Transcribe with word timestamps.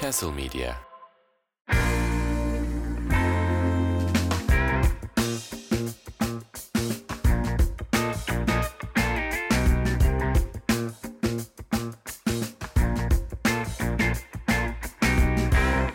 Castle 0.00 0.32
Media. 0.32 0.74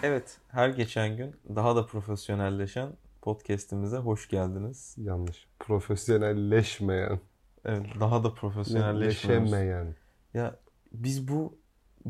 Evet, 0.04 0.40
her 0.48 0.70
geçen 0.70 1.18
gün 1.18 1.36
daha 1.56 1.76
da 1.76 1.86
profesyonelleşen 1.86 2.98
podcast'imize 3.22 3.98
hoş 3.98 4.30
geldiniz. 4.30 4.96
Yanlış. 4.98 5.48
Profesyonelleşmeyen. 5.60 7.20
Evet, 7.66 7.86
daha 8.00 8.24
da 8.24 8.34
profesyonelleşmiyoruz. 8.34 9.52
Leşemeyen. 9.52 9.96
Ya 10.34 10.60
biz 10.94 11.28
bu 11.28 11.58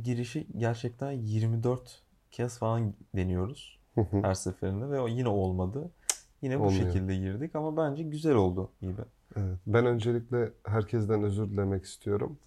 girişi 0.03 0.47
gerçekten 0.57 1.11
24 1.11 2.01
kez 2.31 2.57
falan 2.57 2.93
deniyoruz 3.15 3.79
her 4.11 4.33
seferinde 4.33 4.89
ve 4.89 5.11
yine 5.11 5.29
olmadı. 5.29 5.91
Yine 6.41 6.59
bu 6.59 6.63
Olmuyor. 6.63 6.83
şekilde 6.83 7.15
girdik 7.15 7.55
ama 7.55 7.77
bence 7.77 8.03
güzel 8.03 8.35
oldu 8.35 8.69
gibi. 8.81 9.01
Evet. 9.35 9.57
Ben 9.67 9.85
öncelikle 9.85 10.51
herkesten 10.63 11.23
özür 11.23 11.49
dilemek 11.49 11.83
istiyorum. 11.85 12.37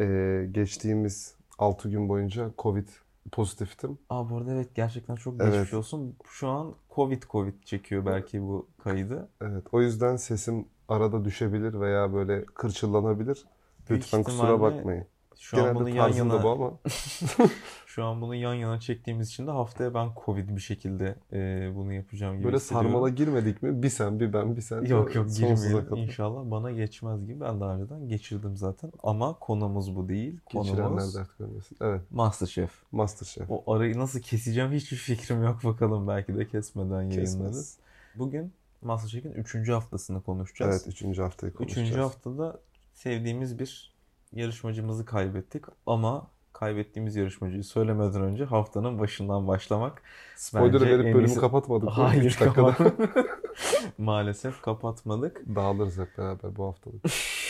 Ee, 0.00 0.48
geçtiğimiz 0.52 1.34
6 1.58 1.90
gün 1.90 2.08
boyunca 2.08 2.50
Covid 2.58 2.88
pozitiftim. 3.32 3.98
Aa 4.10 4.30
bu 4.30 4.36
arada 4.36 4.52
evet 4.52 4.74
gerçekten 4.74 5.14
çok 5.14 5.34
Evet. 5.40 5.52
geçmiş 5.52 5.74
olsun. 5.74 6.16
Şu 6.30 6.48
an 6.48 6.74
Covid 6.94 7.22
Covid 7.30 7.62
çekiyor 7.64 8.06
belki 8.06 8.42
bu 8.42 8.66
kaydı. 8.84 9.28
Evet. 9.42 9.64
O 9.72 9.82
yüzden 9.82 10.16
sesim 10.16 10.66
arada 10.88 11.24
düşebilir 11.24 11.80
veya 11.80 12.12
böyle 12.12 12.44
kırçıllanabilir. 12.44 13.44
Lütfen 13.90 14.22
kusura 14.22 14.60
bakmayın. 14.60 15.06
Şu 15.38 15.56
an 15.56 15.62
Genelde 15.62 15.80
bunu 15.80 15.88
yan 15.88 16.12
yana 16.12 16.42
bu 16.42 16.48
ama 16.48 16.72
Şu 17.86 18.04
an 18.04 18.20
bunu 18.20 18.34
yan 18.34 18.54
yana 18.54 18.80
çektiğimiz 18.80 19.28
için 19.28 19.46
de 19.46 19.50
haftaya 19.50 19.94
ben 19.94 20.10
Covid 20.24 20.48
bir 20.56 20.60
şekilde 20.60 21.14
e, 21.32 21.70
bunu 21.74 21.92
yapacağım 21.92 22.36
gibi 22.36 22.44
böyle 22.44 22.58
sarmala 22.58 23.08
girmedik 23.08 23.62
mi? 23.62 23.82
Bir 23.82 23.88
sen 23.88 24.20
bir 24.20 24.32
ben 24.32 24.56
bir 24.56 24.60
sen. 24.60 24.82
Yok 24.82 25.14
yok 25.14 25.36
girmeyelim. 25.36 25.96
İnşallah 25.96 26.50
bana 26.50 26.70
geçmez 26.70 27.26
gibi. 27.26 27.40
Ben 27.40 27.60
daha 27.60 27.74
önceden 27.74 28.08
geçirdim 28.08 28.56
zaten. 28.56 28.92
Ama 29.02 29.38
konumuz 29.38 29.96
bu 29.96 30.08
değil. 30.08 30.40
Konumuz 30.52 31.14
dert 31.14 31.38
görmesin. 31.38 31.76
Evet. 31.80 32.00
Masterchef. 32.10 32.70
Masterchef. 32.92 33.50
O 33.50 33.72
arayı 33.72 33.98
nasıl 33.98 34.20
keseceğim 34.20 34.72
hiçbir 34.72 34.96
fikrim 34.96 35.42
yok 35.42 35.64
bakalım. 35.64 36.08
Belki 36.08 36.36
de 36.36 36.48
kesmeden 36.48 37.02
yayınlarız. 37.02 37.16
Kesmez. 37.16 37.76
Bugün 38.14 38.52
Masterchef'in 38.82 39.32
3. 39.32 39.68
haftasını 39.68 40.22
konuşacağız. 40.22 40.82
Evet. 40.86 40.94
Üçüncü 40.94 41.22
haftayı 41.22 41.52
konuşacağız. 41.52 41.90
3. 41.90 41.96
haftada 41.96 42.60
sevdiğimiz 42.94 43.58
bir 43.58 43.97
yarışmacımızı 44.32 45.04
kaybettik. 45.04 45.64
Ama 45.86 46.26
kaybettiğimiz 46.52 47.16
yarışmacıyı 47.16 47.64
söylemeden 47.64 48.22
önce 48.22 48.44
haftanın 48.44 48.98
başından 48.98 49.48
başlamak 49.48 50.02
Spoiler'ı 50.36 50.80
bence 50.80 50.98
verip 50.98 51.14
bölümü 51.14 51.28
iyisi- 51.28 51.40
kapatmadık. 51.40 51.88
Hayır 51.88 52.36
kapatmadık. 52.44 53.16
Maalesef 53.98 54.62
kapatmadık. 54.62 55.42
Dağılırız 55.54 55.98
hep 55.98 56.18
beraber 56.18 56.56
bu 56.56 56.64
haftalık. 56.64 57.04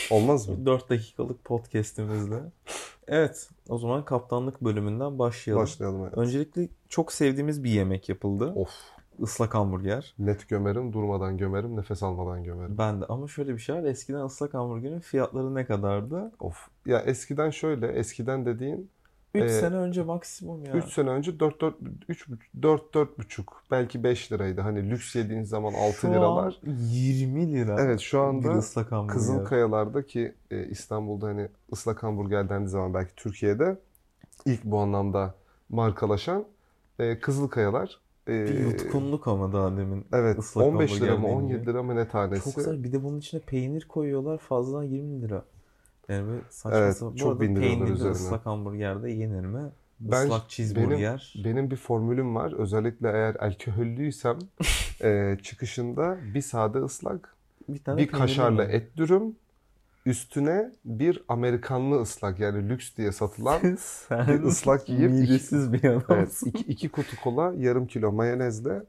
Olmaz 0.09 0.49
mı? 0.49 0.55
4 0.65 0.89
dakikalık 0.89 1.43
podcast'imizle. 1.43 2.39
Evet, 3.07 3.49
o 3.69 3.77
zaman 3.77 4.05
kaptanlık 4.05 4.61
bölümünden 4.61 5.19
başlayalım. 5.19 5.63
Başlayalım. 5.63 6.03
Evet. 6.03 6.17
Öncelikle 6.17 6.69
çok 6.89 7.11
sevdiğimiz 7.13 7.63
bir 7.63 7.69
yemek 7.69 8.09
yapıldı. 8.09 8.53
Of. 8.55 8.69
Islak 9.21 9.55
hamburger. 9.55 10.13
Net 10.19 10.49
gömerim, 10.49 10.93
durmadan 10.93 11.37
gömerim, 11.37 11.75
nefes 11.77 12.03
almadan 12.03 12.43
gömerim. 12.43 12.77
Ben 12.77 13.01
de 13.01 13.05
ama 13.05 13.27
şöyle 13.27 13.53
bir 13.53 13.59
şey 13.59 13.75
var. 13.75 13.83
Eskiden 13.83 14.19
ıslak 14.25 14.53
hamburgerin 14.53 14.99
fiyatları 14.99 15.55
ne 15.55 15.65
kadardı? 15.65 16.31
Of. 16.39 16.67
Ya 16.85 16.99
eskiden 16.99 17.49
şöyle, 17.49 17.87
eskiden 17.87 18.45
dediğin 18.45 18.89
3 19.33 19.43
Ee, 19.43 19.49
sene 19.49 19.75
önce 19.75 20.03
maksimum 20.03 20.65
ya. 20.65 20.71
3 20.73 20.93
sene 20.93 21.09
önce 21.09 21.39
4 21.39 21.61
4 21.61 21.75
3 22.09 22.27
4 22.61 22.81
4,5 22.95 23.43
belki 23.71 24.03
5 24.03 24.31
liraydı. 24.31 24.61
Hani 24.61 24.89
lüks 24.89 25.15
yediğin 25.15 25.43
zaman 25.43 25.73
6 25.73 25.93
Şu 25.93 26.07
liralar. 26.11 26.59
an 26.67 26.73
20 26.89 27.53
lira. 27.53 27.75
Evet 27.81 27.99
şu 27.99 28.21
anda 28.21 28.47
ıslak 28.51 28.91
hamburger. 28.91 29.13
Kızılkayalar'da 29.15 30.05
ki 30.05 30.33
e, 30.51 30.65
İstanbul'da 30.65 31.27
hani 31.27 31.47
ıslak 31.73 32.03
hamburger 32.03 32.49
dendiği 32.49 32.69
zaman 32.69 32.93
belki 32.93 33.15
Türkiye'de 33.15 33.77
ilk 34.45 34.63
bu 34.63 34.79
anlamda 34.79 35.33
markalaşan 35.69 36.45
e, 36.99 37.19
Kızılkayalar. 37.19 37.99
Bir 38.29 38.59
yutkunluk 38.59 39.27
ama 39.27 39.53
daha 39.53 39.77
demin. 39.77 40.05
Evet 40.13 40.39
ıslak 40.39 40.65
15 40.65 41.01
lira 41.01 41.05
mı 41.05 41.27
hamburger 41.27 41.35
17 41.35 41.49
deyince. 41.53 41.71
lira 41.71 41.83
mı 41.83 41.95
ne 41.95 42.07
tanesi? 42.07 42.43
Çok 42.43 42.55
güzel. 42.55 42.83
Bir 42.83 42.91
de 42.91 43.03
bunun 43.03 43.19
içine 43.19 43.41
peynir 43.41 43.85
koyuyorlar. 43.87 44.37
Fazladan 44.37 44.83
20 44.83 45.21
lira. 45.21 45.43
Yani 46.09 46.27
böyle 46.27 46.41
saçma 46.49 46.77
Evet, 46.79 46.97
sapan. 46.97 47.13
Bu 47.13 47.17
çok 47.17 47.31
arada 47.31 47.39
bindiriyorlar 47.41 47.77
peynirli 47.79 47.93
üzerine. 47.95 48.11
ıslak 48.15 48.45
hamburger 48.45 49.03
de 49.03 49.11
yenir 49.11 49.45
mi? 49.45 49.69
Ben- 49.99 50.25
Islak 50.25 50.49
cheeseburger. 50.49 51.33
Benim 51.45 51.71
bir 51.71 51.75
formülüm 51.75 52.35
var. 52.35 52.51
Özellikle 52.53 53.07
eğer 53.11 53.35
alkohollüysem 53.35 54.39
e, 55.03 55.37
çıkışında 55.43 56.17
bir 56.33 56.41
sade 56.41 56.77
ıslak, 56.77 57.35
bir 57.69 57.83
tane 57.83 57.97
bir 58.01 58.07
kaşarla 58.07 58.65
mi? 58.65 58.71
et 58.73 58.97
dürüm, 58.97 59.35
üstüne 60.05 60.71
bir 60.85 61.23
Amerikanlı 61.27 62.01
ıslak 62.01 62.39
yani 62.39 62.69
lüks 62.69 62.95
diye 62.97 63.11
satılan 63.11 63.61
bir 64.11 64.43
ıslak 64.43 64.89
yiyip 64.89 65.11
iki- 65.11 65.21
midesiz 65.21 65.73
bir 65.73 65.83
adamsın. 65.83 66.13
evet, 66.15 66.41
iki, 66.45 66.71
iki 66.71 66.89
kutu 66.89 67.15
kola, 67.15 67.53
yarım 67.57 67.87
kilo 67.87 68.11
mayonezle 68.11 68.83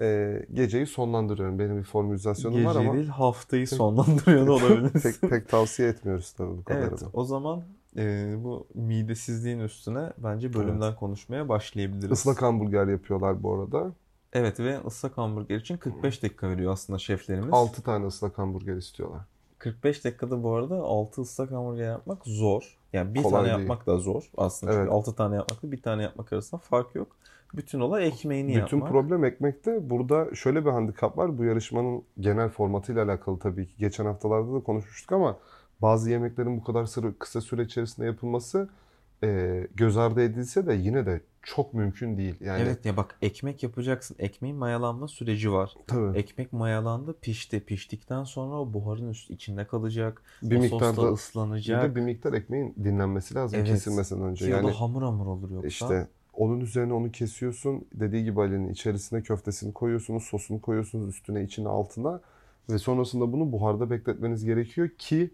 e, 0.00 0.42
geceyi 0.52 0.86
sonlandırıyorum. 0.86 1.58
Benim 1.58 1.78
bir 1.78 1.84
formülizasyonum 1.84 2.56
Gece 2.58 2.68
var 2.68 2.76
ama 2.76 2.92
değil 2.92 3.08
haftayı 3.08 3.68
sonlandırıyor 3.68 4.46
olabilir. 4.60 4.92
pek, 5.02 5.20
pek 5.30 5.48
tavsiye 5.48 5.88
etmiyoruz 5.88 6.32
tabii 6.32 6.58
bu 6.58 6.64
kadarını. 6.64 6.88
Evet 6.88 7.02
o 7.12 7.24
zaman 7.24 7.62
e, 7.96 8.34
bu 8.38 8.66
midesizliğin 8.74 9.58
üstüne 9.60 10.12
bence 10.18 10.54
bölümden 10.54 10.94
konuşmaya 10.94 11.48
başlayabiliriz. 11.48 12.18
Islak 12.18 12.42
hamburger 12.42 12.86
yapıyorlar 12.86 13.42
bu 13.42 13.54
arada. 13.54 13.92
Evet 14.32 14.60
ve 14.60 14.78
ıslak 14.86 15.18
hamburger 15.18 15.56
için 15.56 15.76
45 15.76 16.22
dakika 16.22 16.50
veriyor 16.50 16.72
aslında 16.72 16.98
şeflerimiz. 16.98 17.48
6 17.52 17.82
tane 17.82 18.06
ıslak 18.06 18.38
hamburger 18.38 18.76
istiyorlar. 18.76 19.20
45 19.58 20.04
dakikada 20.04 20.42
bu 20.42 20.54
arada 20.54 20.74
6 20.74 21.20
ıslak 21.20 21.50
hamburger 21.50 21.90
yapmak 21.90 22.18
zor. 22.26 22.76
Yani 22.92 23.14
bir 23.14 23.22
Kolay 23.22 23.32
tane 23.42 23.48
değil. 23.48 23.58
yapmak 23.58 23.86
da 23.86 23.98
zor 23.98 24.30
aslında. 24.36 24.72
Çünkü 24.72 24.82
Evet. 24.82 24.92
6 24.92 25.14
tane 25.14 25.36
yapmakla 25.36 25.72
bir 25.72 25.82
tane 25.82 26.02
yapmak 26.02 26.32
arasında 26.32 26.60
fark 26.60 26.94
yok. 26.94 27.08
Bütün 27.54 27.80
olay 27.80 28.06
ekmeğini 28.06 28.48
Bütün 28.48 28.76
yapmak. 28.76 28.90
problem 28.92 29.24
ekmekte. 29.24 29.90
Burada 29.90 30.34
şöyle 30.34 30.64
bir 30.66 30.70
handikap 30.70 31.18
var. 31.18 31.38
Bu 31.38 31.44
yarışmanın 31.44 32.02
genel 32.20 32.48
formatıyla 32.48 33.04
alakalı 33.04 33.38
tabii 33.38 33.66
ki. 33.66 33.74
Geçen 33.78 34.04
haftalarda 34.04 34.54
da 34.54 34.60
konuşmuştuk 34.60 35.12
ama 35.12 35.36
bazı 35.82 36.10
yemeklerin 36.10 36.56
bu 36.60 36.64
kadar 36.64 36.88
kısa 37.18 37.40
süre 37.40 37.62
içerisinde 37.62 38.06
yapılması 38.06 38.68
e, 39.22 39.66
göz 39.74 39.96
ardı 39.96 40.22
edilse 40.22 40.66
de 40.66 40.74
yine 40.74 41.06
de 41.06 41.20
çok 41.42 41.74
mümkün 41.74 42.16
değil. 42.18 42.34
Yani 42.40 42.62
Evet 42.62 42.84
ya 42.84 42.96
bak 42.96 43.18
ekmek 43.22 43.62
yapacaksın. 43.62 44.16
Ekmeğin 44.18 44.56
mayalanma 44.56 45.08
süreci 45.08 45.52
var. 45.52 45.74
tabii 45.86 46.18
Ekmek 46.18 46.52
mayalandı, 46.52 47.16
pişti. 47.20 47.60
Piştikten 47.60 48.24
sonra 48.24 48.60
o 48.60 48.72
buharın 48.72 49.10
üstü 49.10 49.34
içinde 49.34 49.66
kalacak. 49.66 50.22
bir 50.42 50.56
o 50.56 50.60
miktar 50.60 50.96
da 50.96 51.02
bir 51.02 51.12
ıslanacak. 51.12 51.90
de 51.90 51.94
bir 51.96 52.00
miktar 52.00 52.32
ekmeğin 52.32 52.74
dinlenmesi 52.84 53.34
lazım 53.34 53.58
Evet. 53.58 53.68
kesilmesinden 53.68 54.24
önce. 54.28 54.44
Ki 54.44 54.50
Yani 54.50 54.70
hamur 54.70 55.02
hamur 55.02 55.26
olur 55.26 55.50
yoksa. 55.50 55.68
işte 55.68 56.08
onun 56.32 56.60
üzerine 56.60 56.92
onu 56.92 57.10
kesiyorsun. 57.10 57.84
Dediği 57.94 58.24
gibi 58.24 58.40
Ali'nin 58.40 58.68
içerisine 58.68 59.22
köftesini 59.22 59.72
koyuyorsunuz, 59.72 60.22
sosunu 60.22 60.60
koyuyorsunuz 60.60 61.08
üstüne, 61.08 61.42
içine, 61.42 61.68
altına 61.68 62.20
ve 62.70 62.78
sonrasında 62.78 63.32
bunu 63.32 63.52
buharda 63.52 63.90
bekletmeniz 63.90 64.44
gerekiyor 64.44 64.88
ki 64.98 65.30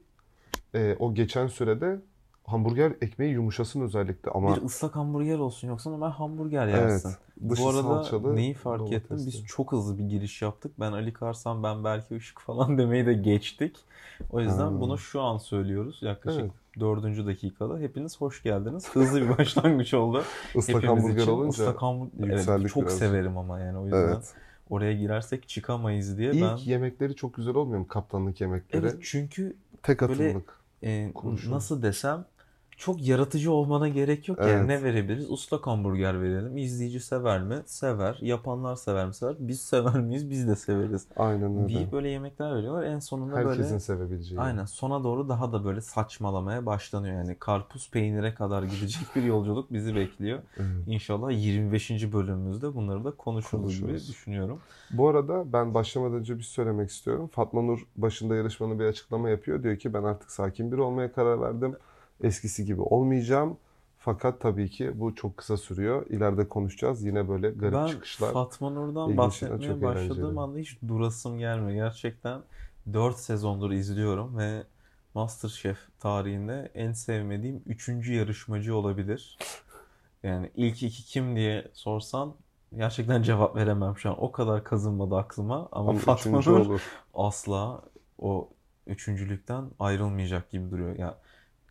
e, 0.75 0.97
o 0.99 1.15
geçen 1.15 1.47
sürede 1.47 2.01
hamburger 2.45 2.93
ekmeği 3.01 3.33
yumuşasın 3.33 3.81
özellikle 3.81 4.31
ama 4.31 4.57
Bir 4.57 4.63
ıslak 4.63 4.97
hamburger 4.97 5.39
olsun 5.39 5.69
yoksa 5.69 5.91
normal 5.91 6.11
hamburger 6.11 6.69
evet 6.69 6.79
yersin. 6.91 7.13
dışı 7.49 7.63
Bu 7.63 7.69
arada 7.69 7.83
salçalı 7.83 8.37
neyi 8.37 8.55
fark 8.55 8.93
ettim? 8.93 9.17
Biz 9.27 9.45
çok 9.45 9.73
hızlı 9.73 9.99
bir 9.99 10.05
giriş 10.05 10.43
yaptık. 10.43 10.73
Ben 10.81 10.93
Ali 10.93 11.13
Karsan, 11.13 11.63
ben 11.63 11.85
belki 11.85 12.17
Işık 12.17 12.41
falan 12.41 12.79
demeyi 12.79 13.07
de 13.07 13.15
geçtik. 13.15 13.77
O 14.31 14.41
yüzden 14.41 14.73
Ha. 14.73 14.81
bunu 14.81 14.99
şu 14.99 15.21
an 15.21 15.39
söylüyoruz. 15.39 15.99
Yaklaşık 16.03 16.41
Evet. 16.41 16.53
dördüncü 16.81 17.27
dakikada. 17.27 17.79
Hepiniz 17.79 18.21
hoş 18.21 18.43
geldiniz. 18.43 18.89
Hızlı 18.95 19.23
bir 19.23 19.29
başlangıç 19.39 19.95
oldu. 19.95 20.23
ıslak 20.57 20.77
Hepimiz 20.83 20.99
hamburger 21.03 21.23
için. 21.23 21.33
olunca 21.33 21.49
Islak 21.65 21.83
hamburger 21.83 22.59
evet, 22.59 22.69
çok 22.71 22.83
biraz. 22.83 22.99
severim 22.99 23.39
ama 23.39 23.61
yani 23.61 23.79
o 23.79 23.85
yüzden 23.85 23.99
evet. 24.09 24.35
oraya 24.71 24.93
girersek 24.93 25.49
çıkamayız 25.49 26.19
diye 26.19 26.33
İlk 26.33 26.43
ben 26.43 26.57
yemekleri 26.57 27.15
çok 27.17 27.35
güzel 27.35 27.55
olmuyor 27.55 27.79
mu 27.81 27.89
kaptanlık 27.89 28.41
yemekleri? 28.41 28.83
Evet 28.83 28.97
çünkü 29.03 29.57
Tek 29.83 30.01
böyle- 30.01 30.13
atımlık. 30.29 30.57
e, 30.83 31.13
Kurşun. 31.15 31.53
nasıl 31.53 31.83
desem 31.83 32.25
çok 32.77 33.07
yaratıcı 33.09 33.53
olmana 33.53 33.89
gerek 33.89 34.29
yok. 34.29 34.39
Evet. 34.41 34.51
Yani 34.53 34.69
ne 34.69 34.83
verebiliriz? 34.83 35.31
Islak 35.31 35.67
hamburger 35.67 36.23
verelim. 36.23 36.57
İzleyici 36.57 37.01
sever 37.01 37.43
mi? 37.43 37.63
Sever. 37.67 38.19
Yapanlar 38.21 38.77
sever 38.77 39.07
mi? 39.07 39.15
Sever. 39.15 39.35
Biz 39.39 39.61
sever 39.61 40.01
miyiz? 40.01 40.31
Biz 40.31 40.49
de 40.49 40.57
severiz. 40.57 41.07
Aynen 41.17 41.57
öyle. 41.63 41.75
Deyip 41.75 41.93
böyle 41.93 42.09
yemekler 42.09 42.55
veriyorlar. 42.55 42.83
En 42.83 42.99
sonunda 42.99 43.37
Herkesin 43.37 43.63
böyle 43.71 43.81
sevebileceği. 43.81 44.41
aynen 44.41 44.65
sona 44.65 45.05
doğru 45.05 45.29
daha 45.29 45.53
da 45.53 45.65
böyle 45.65 45.81
saçmalamaya 45.81 46.67
başlanıyor. 46.67 47.15
Yani 47.17 47.37
karpuz 47.39 47.91
peynire 47.91 48.35
kadar 48.35 48.63
gidecek 48.63 49.03
bir 49.17 49.23
yolculuk 49.23 49.73
bizi 49.73 49.95
bekliyor. 49.97 50.39
Evet. 50.57 50.69
İnşallah 50.87 51.31
25. 51.31 51.91
bölümümüzde 52.13 52.75
bunları 52.75 53.05
da 53.05 53.11
konuşuruz 53.11 53.75
gibi 53.77 53.81
Konuşuruz. 53.87 54.09
düşünüyorum. 54.09 54.59
Bu 54.91 55.09
arada 55.09 55.53
ben 55.53 55.75
başlamadan 55.75 56.15
önce 56.15 56.35
bir 56.39 56.43
şey 56.43 56.51
söylemek 56.53 56.91
istiyorum. 56.91 57.29
Fatma 57.33 57.63
Nur 57.63 57.87
başında 57.97 58.37
yarışmanın 58.37 58.79
bir 58.79 58.85
açıklama 58.85 59.29
yapıyor. 59.31 59.63
Diyor 59.63 59.77
ki 59.77 59.95
ben 59.95 60.03
artık 60.03 60.31
sakin 60.31 60.73
biri 60.73 60.81
olmaya 60.81 61.13
karar 61.13 61.41
verdim. 61.41 61.77
Eskisi 62.23 62.65
gibi 62.65 62.81
olmayacağım. 62.81 63.57
Fakat 63.99 64.41
tabii 64.41 64.71
ki 64.71 65.01
bu 65.01 65.15
çok 65.15 65.37
kısa 65.37 65.57
sürüyor. 65.57 66.07
İleride 66.07 66.49
konuşacağız. 66.49 67.05
Yine 67.05 67.29
böyle 67.29 67.51
garip 67.51 67.75
Ben 67.75 67.87
çıkışlar. 67.87 68.33
Fatma 68.33 68.71
Nur'dan 68.71 69.17
bahsetmeye 69.17 69.83
başladığım 69.83 70.09
eğlenceli. 70.09 70.41
anda 70.41 70.59
hiç 70.59 70.79
durasım 70.89 71.39
gelmiyor. 71.39 71.87
Gerçekten 71.87 72.41
4 72.93 73.17
sezondur 73.17 73.71
izliyorum 73.71 74.39
ve 74.39 74.63
MasterChef 75.15 75.79
tarihinde 76.01 76.71
en 76.75 76.93
sevmediğim 76.93 77.63
3. 77.67 77.89
yarışmacı 78.09 78.77
olabilir. 78.77 79.39
Yani 80.23 80.51
ilk 80.57 80.83
iki 80.83 81.05
kim 81.05 81.37
diye 81.37 81.69
sorsan 81.73 82.35
gerçekten 82.77 83.23
cevap 83.23 83.57
veremem 83.57 83.97
şu 83.97 84.11
an. 84.11 84.23
O 84.23 84.33
kadar 84.33 84.65
kazınmadı 84.65 85.17
aklıma 85.17 85.69
ama 85.73 85.91
Ama 85.91 85.99
Fatma 85.99 86.41
Nur 86.41 86.81
asla 87.15 87.83
o 88.19 88.49
üçüncülükten 88.87 89.65
ayrılmayacak 89.79 90.51
gibi 90.51 90.71
duruyor. 90.71 90.99
Ya 90.99 91.19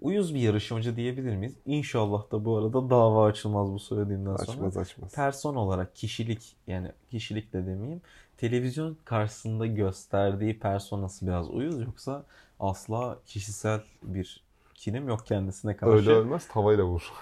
uyuz 0.02 0.34
bir 0.36 0.40
yarışmacı 0.40 0.96
diyebilir 0.96 1.36
miyiz? 1.36 1.54
İnşallah 1.66 2.32
da 2.32 2.46
bu 2.46 2.58
arada 2.58 2.90
dava 2.90 3.26
açılmaz 3.26 3.72
bu 3.72 3.80
söylediğimden 3.80 4.36
sonra. 4.36 4.52
Açmaz 4.52 4.78
açmaz. 4.78 5.16
Person 5.16 5.56
olarak 5.56 5.96
kişilik 5.96 6.56
yani 6.68 6.92
kişilik 7.12 7.54
de 7.54 7.66
demeyeyim. 7.66 8.02
Televizyon 8.38 8.98
karşısında 9.06 9.66
gösterdiği 9.68 10.60
personası 10.60 11.28
biraz 11.28 11.50
uyuz 11.50 11.82
yoksa 11.82 12.24
asla 12.60 13.18
kişisel 13.26 13.82
bir 14.04 14.44
kinim 14.76 15.08
yok 15.08 15.26
kendisine 15.26 15.78
karşı. 15.78 15.94
Öyle 15.94 16.10
ölmez 16.10 16.48
tavayla 16.48 16.84
vur. 16.84 17.14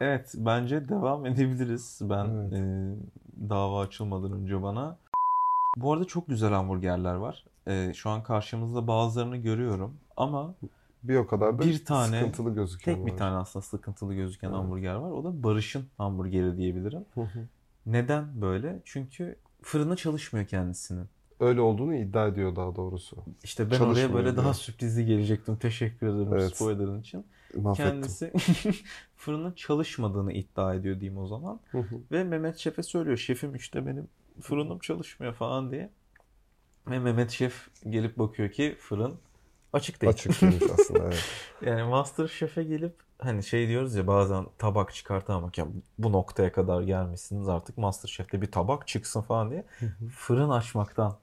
Evet, 0.00 0.32
bence 0.36 0.88
devam 0.88 1.26
edebiliriz. 1.26 2.00
Ben 2.02 2.24
Evet. 2.24 2.52
e, 2.52 3.50
dava 3.50 3.80
açılmadan 3.80 4.32
önce 4.32 4.62
bana. 4.62 4.98
Bu 5.76 5.92
arada 5.92 6.04
çok 6.04 6.28
güzel 6.28 6.52
hamburgerler 6.52 7.14
var. 7.14 7.44
E, 7.66 7.92
şu 7.94 8.10
an 8.10 8.22
karşımızda 8.22 8.86
bazılarını 8.86 9.36
görüyorum 9.36 9.94
ama 10.16 10.54
Bir 11.02 11.16
o 11.16 11.26
kadar 11.26 11.58
da 11.58 11.62
Bir 11.62 11.84
tane, 11.84 12.18
sıkıntılı 12.18 12.54
gözüken 12.54 12.94
tek 12.94 13.06
bir 13.06 13.12
var. 13.12 13.18
tane 13.18 13.36
aslında 13.36 13.62
sıkıntılı 13.64 14.14
gözüken 14.14 14.48
Evet. 14.48 14.58
hamburger 14.58 14.94
var. 14.94 15.10
O 15.10 15.24
da 15.24 15.42
Barış'ın 15.42 15.86
hamburgeri 15.98 16.56
diyebilirim. 16.56 17.04
Neden 17.86 18.40
böyle? 18.40 18.80
Çünkü 18.84 19.36
fırını 19.62 19.96
çalışmıyor 19.96 20.46
kendisinin. 20.46 21.06
Öyle 21.40 21.60
olduğunu 21.60 21.94
iddia 21.94 22.26
ediyor 22.28 22.56
daha 22.56 22.76
doğrusu. 22.76 23.16
İşte 23.44 23.70
ben 23.70 23.76
Çalışmıyor 23.78 24.10
oraya 24.10 24.14
böyle 24.24 24.36
daha 24.36 24.44
diyor. 24.44 24.54
sürprizli 24.54 25.06
gelecektim. 25.06 25.56
Teşekkür 25.56 26.06
ederim 26.06 26.28
Evet. 26.32 26.56
spoilerın 26.56 27.00
için. 27.00 27.26
Mahvettim. 27.56 27.90
Kendisi 27.90 28.32
fırının 29.16 29.52
çalışmadığını 29.52 30.32
iddia 30.32 30.74
ediyor 30.74 31.00
diyeyim 31.00 31.20
o 31.20 31.26
zaman. 31.26 31.60
Ve 32.12 32.24
Mehmet 32.24 32.56
Şef'e 32.58 32.82
söylüyor. 32.82 33.16
Şefim 33.16 33.54
işte 33.54 33.86
benim 33.86 34.08
fırınım 34.40 34.78
çalışmıyor 34.78 35.32
falan 35.34 35.70
diye. 35.70 35.90
Ve 36.90 36.98
Mehmet 36.98 37.30
Şef 37.30 37.68
gelip 37.90 38.18
bakıyor 38.18 38.50
ki 38.50 38.76
fırın 38.80 39.14
açık 39.74 40.02
değil. 40.02 40.12
Açık 40.12 40.42
değilmiş 40.42 40.62
aslında. 40.78 41.04
Evet. 41.04 41.24
Yani 41.62 41.82
Master 41.82 42.28
Şef'e 42.28 42.64
gelip 42.64 42.94
hani 43.18 43.42
şey 43.42 43.68
diyoruz 43.68 43.94
ya 43.94 44.06
bazen 44.06 44.46
tabak 44.58 44.94
çıkartamak 44.94 45.58
ya 45.58 45.66
bu 45.98 46.12
noktaya 46.12 46.52
kadar 46.52 46.82
gelmişsiniz 46.82 47.48
artık 47.48 47.78
Master 47.78 48.08
Şef'te 48.08 48.42
bir 48.42 48.50
tabak 48.50 48.88
çıksın 48.88 49.20
falan 49.20 49.50
diye 49.50 49.64
fırın 50.16 50.50
açmaktan 50.50 51.16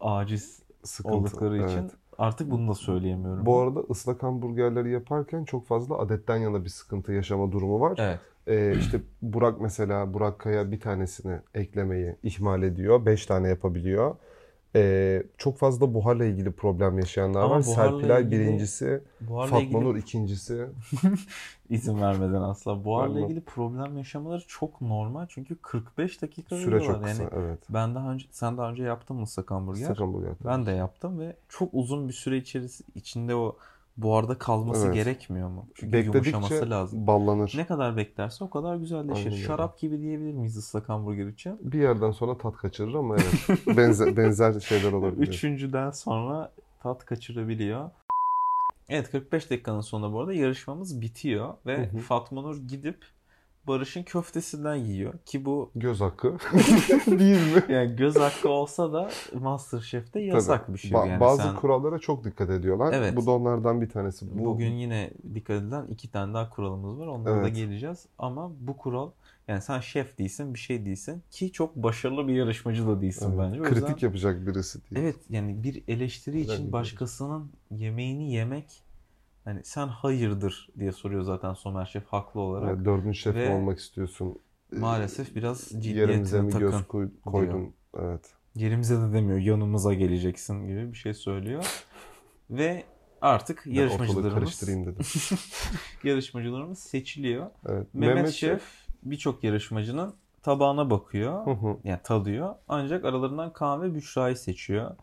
aciz 0.00 0.62
Sıkıntı. 0.84 1.16
oldukları 1.16 1.56
evet. 1.58 1.70
için 1.70 1.90
artık 2.18 2.50
bunu 2.50 2.68
da 2.68 2.74
söyleyemiyorum. 2.74 3.46
Bu 3.46 3.58
arada 3.60 3.80
ıslak 3.90 4.22
hamburgerleri 4.22 4.90
yaparken 4.92 5.44
çok 5.44 5.66
fazla 5.66 5.98
adetten 5.98 6.36
yana 6.36 6.64
bir 6.64 6.70
sıkıntı 6.70 7.12
yaşama 7.12 7.52
durumu 7.52 7.80
var. 7.80 7.94
Evet. 7.98 8.20
Ee, 8.46 8.78
işte 8.78 9.00
Burak 9.22 9.60
mesela 9.60 10.14
Burak 10.14 10.38
Kaya 10.38 10.70
bir 10.70 10.80
tanesini 10.80 11.38
eklemeyi 11.54 12.16
ihmal 12.22 12.62
ediyor. 12.62 13.06
Beş 13.06 13.26
tane 13.26 13.48
yapabiliyor. 13.48 14.16
Ee, 14.76 15.22
çok 15.38 15.58
fazla 15.58 15.94
buharla 15.94 16.24
ilgili 16.24 16.52
problem 16.52 16.98
yaşayanlar 16.98 17.42
Ama 17.42 17.54
var. 17.56 17.62
Serpilay 17.62 18.22
ilgili- 18.22 18.30
birincisi, 18.40 19.02
Fatma 19.28 19.60
ilgili 19.60 19.84
Nur 19.84 19.96
ikincisi. 19.96 20.66
izin 21.70 22.00
vermeden 22.00 22.42
asla. 22.42 22.84
Buharla 22.84 23.20
ilgili 23.20 23.40
problem 23.40 23.98
yaşamaları 23.98 24.42
çok 24.48 24.80
normal 24.80 25.26
çünkü 25.28 25.56
45 25.62 26.22
dakika 26.22 26.56
Süre 26.56 26.80
çok 26.80 27.02
kısa. 27.02 27.22
Yani 27.22 27.30
evet. 27.36 27.58
ben 27.68 27.94
daha 27.94 28.12
önce 28.12 28.26
sen 28.30 28.58
daha 28.58 28.70
önce 28.70 28.82
yaptın 28.82 29.16
mı? 29.16 29.22
Islak 29.22 29.50
hamburger. 29.50 29.96
Ben 30.44 30.66
de 30.66 30.70
yaptım 30.70 31.18
ve 31.20 31.36
çok 31.48 31.68
uzun 31.72 32.08
bir 32.08 32.12
süre 32.12 32.36
içerisi 32.36 32.84
içinde 32.94 33.34
o 33.34 33.56
buharda 33.98 34.38
kalması 34.38 34.84
Evet. 34.86 34.94
gerekmiyor 34.94 35.48
mu? 35.48 35.66
Çünkü 35.74 35.92
Bekledikçe 35.92 36.30
yumuşaması 36.30 36.70
lazım. 36.70 37.06
ballanır. 37.06 37.52
Ne 37.56 37.66
kadar 37.66 37.96
beklerse 37.96 38.44
o 38.44 38.50
kadar 38.50 38.76
güzelleşir. 38.76 39.18
Aynen 39.26 39.32
öyle. 39.32 39.46
Şarap 39.46 39.78
gibi 39.78 40.00
diyebilir 40.00 40.32
miyiz 40.32 40.56
ıslak 40.56 40.88
hamburger 40.88 41.26
için? 41.26 41.58
Bir 41.62 41.80
yerden 41.80 42.10
sonra 42.10 42.38
tat 42.38 42.56
kaçırır 42.56 42.94
ama 42.94 43.16
evet. 43.16 43.66
benzer, 43.76 44.16
benzer 44.16 44.60
şeyler 44.60 44.92
olabilir. 44.92 45.28
Üçüncüden 45.28 45.90
sonra 45.90 46.52
tat 46.82 47.04
kaçırabiliyor. 47.04 47.90
Evet 48.88 49.10
45 49.10 49.50
dakikanın 49.50 49.80
sonunda 49.80 50.12
bu 50.12 50.20
arada 50.20 50.32
yarışmamız 50.32 51.00
bitiyor 51.00 51.54
ve 51.66 51.78
Hı 51.78 51.96
hı. 51.96 51.98
Fatma 52.00 52.42
Nur 52.42 52.56
gidip 52.56 53.04
Barış'ın 53.68 54.02
köftesinden 54.02 54.74
yiyor 54.74 55.14
ki 55.26 55.44
bu 55.44 55.70
Göz 55.74 56.00
hakkı. 56.00 56.36
Değil 57.06 57.54
mi? 57.54 57.64
yani 57.68 57.96
göz 57.96 58.16
hakkı 58.16 58.48
olsa 58.48 58.92
da 58.92 59.10
Masterchef'te 59.40 60.20
yasak 60.20 60.66
Tabii. 60.66 60.74
bir 60.74 60.78
şey. 60.80 60.90
Ba- 60.90 61.08
yani 61.08 61.20
bazı 61.20 61.42
sen 61.42 61.56
kurallara 61.56 61.98
çok 61.98 62.24
dikkat 62.24 62.50
ediyorlar. 62.50 62.92
Evet. 62.92 63.16
Bu 63.16 63.26
da 63.26 63.30
onlardan 63.30 63.80
bir 63.80 63.88
tanesi. 63.88 64.38
Bu, 64.38 64.44
bugün 64.44 64.72
yine 64.72 65.10
dikkat 65.34 65.62
edilen 65.62 65.86
iki 65.86 66.10
tane 66.10 66.34
daha 66.34 66.50
kuralımız 66.50 66.98
var. 66.98 67.06
Onlara 67.06 67.36
da 67.36 67.40
Evet. 67.40 67.56
geleceğiz. 67.56 68.06
Ama 68.18 68.50
bu 68.60 68.76
kural 68.76 69.10
yani 69.48 69.62
sen 69.62 69.80
şef 69.80 70.18
değilsin, 70.18 70.54
bir 70.54 70.58
şey 70.58 70.84
değilsin 70.84 71.22
ki 71.30 71.52
çok 71.52 71.76
başarılı 71.76 72.28
bir 72.28 72.34
yarışmacı 72.34 72.86
da 72.86 73.00
değilsin 73.00 73.28
Evet, 73.28 73.38
bence. 73.38 73.60
O 73.60 73.64
kritik 73.64 73.88
yüzden 73.88 74.06
yapacak 74.06 74.46
birisi 74.46 74.78
değil. 74.90 75.02
evet 75.02 75.16
yani 75.30 75.62
bir 75.62 75.82
eleştiri 75.88 76.38
Güzel 76.38 76.54
için 76.54 76.72
başkasının 76.72 77.50
yemeğini 77.70 78.32
yemek 78.32 78.82
hani 79.48 79.64
sen 79.64 79.88
hayırdır 79.88 80.68
diye 80.78 80.92
soruyor 80.92 81.22
zaten 81.22 81.54
Somer 81.54 81.86
Şef 81.86 82.06
haklı 82.06 82.40
olarak. 82.40 82.68
Yani 82.68 82.84
dördüncü 82.84 83.18
şef 83.18 83.34
Ve 83.34 83.54
olmak 83.54 83.78
istiyorsun. 83.78 84.38
Maalesef 84.72 85.34
biraz 85.36 85.72
Yerimize 85.72 85.82
ciddiyetine 85.82 86.40
mi 86.40 86.50
takın. 86.52 86.70
göz 86.70 86.86
koy- 86.88 87.10
koydun? 87.24 87.74
Evet. 87.98 88.34
Yerimize 88.54 88.96
de 89.00 89.12
demiyor 89.12 89.38
yanımıza 89.38 89.94
geleceksin 89.94 90.66
gibi 90.66 90.92
bir 90.92 90.98
şey 90.98 91.14
söylüyor. 91.14 91.82
Ve 92.50 92.84
artık 93.20 93.62
Ben 93.66 93.72
yarışmacılarımız 93.72 94.34
karıştırayım 94.34 94.86
dedim. 94.86 95.04
yarışmacılarımız 96.04 96.78
seçiliyor. 96.78 97.46
Evet. 97.66 97.86
Mehmet, 97.94 98.30
Şef 98.30 98.62
birçok 99.02 99.44
yarışmacının 99.44 100.14
tabağına 100.42 100.90
bakıyor. 100.90 101.46
Hı 101.46 101.50
hı. 101.50 101.76
Yani 101.84 102.00
tadıyor. 102.04 102.54
Ancak 102.68 103.04
aralarından 103.04 103.52
Kaan 103.52 103.82
ve 103.82 103.94
Büşra'yı 103.94 104.36
seçiyor. 104.36 104.96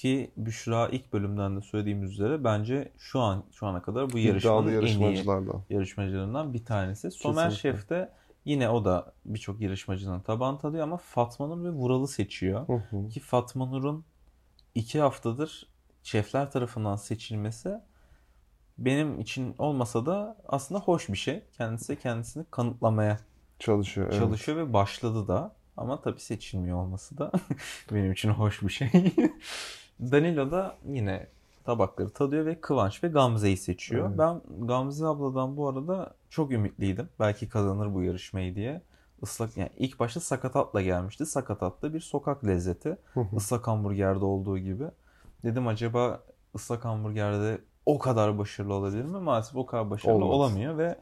Ki 0.00 0.30
Büşra 0.36 0.88
ilk 0.88 1.12
bölümden 1.12 1.56
de 1.56 1.60
söylediğimiz 1.60 2.12
üzere 2.12 2.44
bence 2.44 2.92
şu 2.98 3.20
an 3.20 3.44
şu 3.52 3.66
ana 3.66 3.82
kadar 3.82 4.12
bu 4.12 4.18
yarışmanın 4.18 4.82
en 4.82 4.86
iyi 4.86 5.26
yarışmacılarından 5.70 6.54
bir 6.54 6.64
tanesi. 6.64 7.10
Somer. 7.10 7.50
Şef 7.50 7.90
de 7.90 8.12
yine 8.44 8.68
o 8.68 8.84
da 8.84 9.12
birçok 9.24 9.60
yarışmacının 9.60 10.20
tabağını 10.20 10.58
tadıyor 10.58 10.82
ama 10.82 10.96
Fatma 10.96 11.46
Nur 11.46 11.64
ve 11.64 11.70
Vural'ı 11.70 12.08
seçiyor. 12.08 12.68
Hı 12.68 12.72
hı. 12.72 13.08
Ki 13.08 13.20
Fatma 13.20 13.66
Nur'un 13.66 14.04
iki 14.74 15.00
haftadır 15.00 15.66
şefler 16.02 16.50
tarafından 16.50 16.96
seçilmesi 16.96 17.74
benim 18.78 19.20
için 19.20 19.54
olmasa 19.58 20.06
da 20.06 20.36
aslında 20.48 20.80
hoş 20.80 21.08
bir 21.08 21.18
şey. 21.18 21.42
Kendisi 21.56 21.98
kendisini 21.98 22.44
kanıtlamaya 22.50 23.18
Çalışıyor. 23.58 24.06
Evet. 24.10 24.20
çalışıyor 24.20 24.58
ve 24.58 24.72
başladı 24.72 25.28
da. 25.28 25.56
Ama 25.76 26.00
tabii 26.00 26.20
seçilmiyor 26.20 26.78
olması 26.78 27.18
da 27.18 27.32
benim 27.92 28.12
için 28.12 28.30
hoş 28.30 28.62
bir 28.62 28.72
şey. 28.72 28.90
Danilo 30.00 30.50
da 30.50 30.76
yine 30.86 31.26
tabakları 31.64 32.10
tadıyor 32.10 32.46
ve 32.46 32.60
Kıvanç 32.60 33.04
ve 33.04 33.08
Gamze'yi 33.08 33.56
seçiyor. 33.56 34.08
Evet. 34.08 34.18
Ben 34.18 34.66
Gamze 34.66 35.06
abladan 35.06 35.56
bu 35.56 35.68
arada 35.68 36.14
çok 36.30 36.52
ümitliydim. 36.52 37.08
Belki 37.20 37.48
kazanır 37.48 37.94
bu 37.94 38.02
yarışmayı 38.02 38.54
diye. 38.54 38.82
Islak 39.22 39.56
yani 39.56 39.70
ilk 39.76 40.00
başta 40.00 40.20
sakatatla 40.20 40.82
gelmişti. 40.82 41.26
Sakatat 41.26 41.82
da 41.82 41.94
bir 41.94 42.00
sokak 42.00 42.46
lezzeti. 42.46 42.96
Islak 43.36 43.68
hamburgerde 43.68 44.24
olduğu 44.24 44.58
gibi. 44.58 44.84
Dedim 45.44 45.66
acaba 45.66 46.22
ıslak 46.54 46.84
hamburgerde 46.84 47.60
o 47.86 47.98
kadar 47.98 48.38
başarılı 48.38 48.74
olabilir 48.74 49.04
mi? 49.04 49.18
Maalesef 49.18 49.56
o 49.56 49.66
kadar 49.66 49.90
başarılı 49.90 50.24
Olmaz. 50.24 50.30
olamıyor 50.30 50.78
ve 50.78 50.98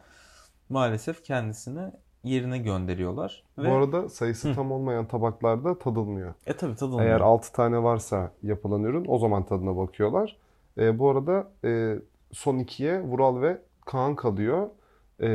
maalesef 0.69 1.25
kendisini 1.25 1.93
yerine 2.25 2.59
gönderiyorlar. 2.59 3.43
Ve 3.59 3.71
Bu 3.71 3.75
arada 3.75 4.09
sayısı 4.09 4.55
tam 4.55 4.73
olmayan 4.73 5.07
tabaklarda 5.09 5.79
tadılmıyor. 5.79 6.35
e 6.47 6.53
tabii 6.57 6.77
tadılmıyor. 6.77 7.11
Eğer 7.11 7.21
6 7.21 7.53
tane 7.53 7.83
varsa 7.83 8.33
yapılan 8.43 8.83
ürün 8.85 9.05
o 9.09 9.19
zaman 9.19 9.43
tadına 9.43 9.77
bakıyorlar. 9.77 10.37
E, 10.79 10.99
bu 10.99 11.11
arada 11.11 11.51
e, 11.65 11.99
son 12.33 12.59
ikiye 12.59 13.03
Vural 13.03 13.41
ve 13.41 13.63
Kaan 13.87 14.17
kalıyor. 14.17 14.69
E, 15.23 15.29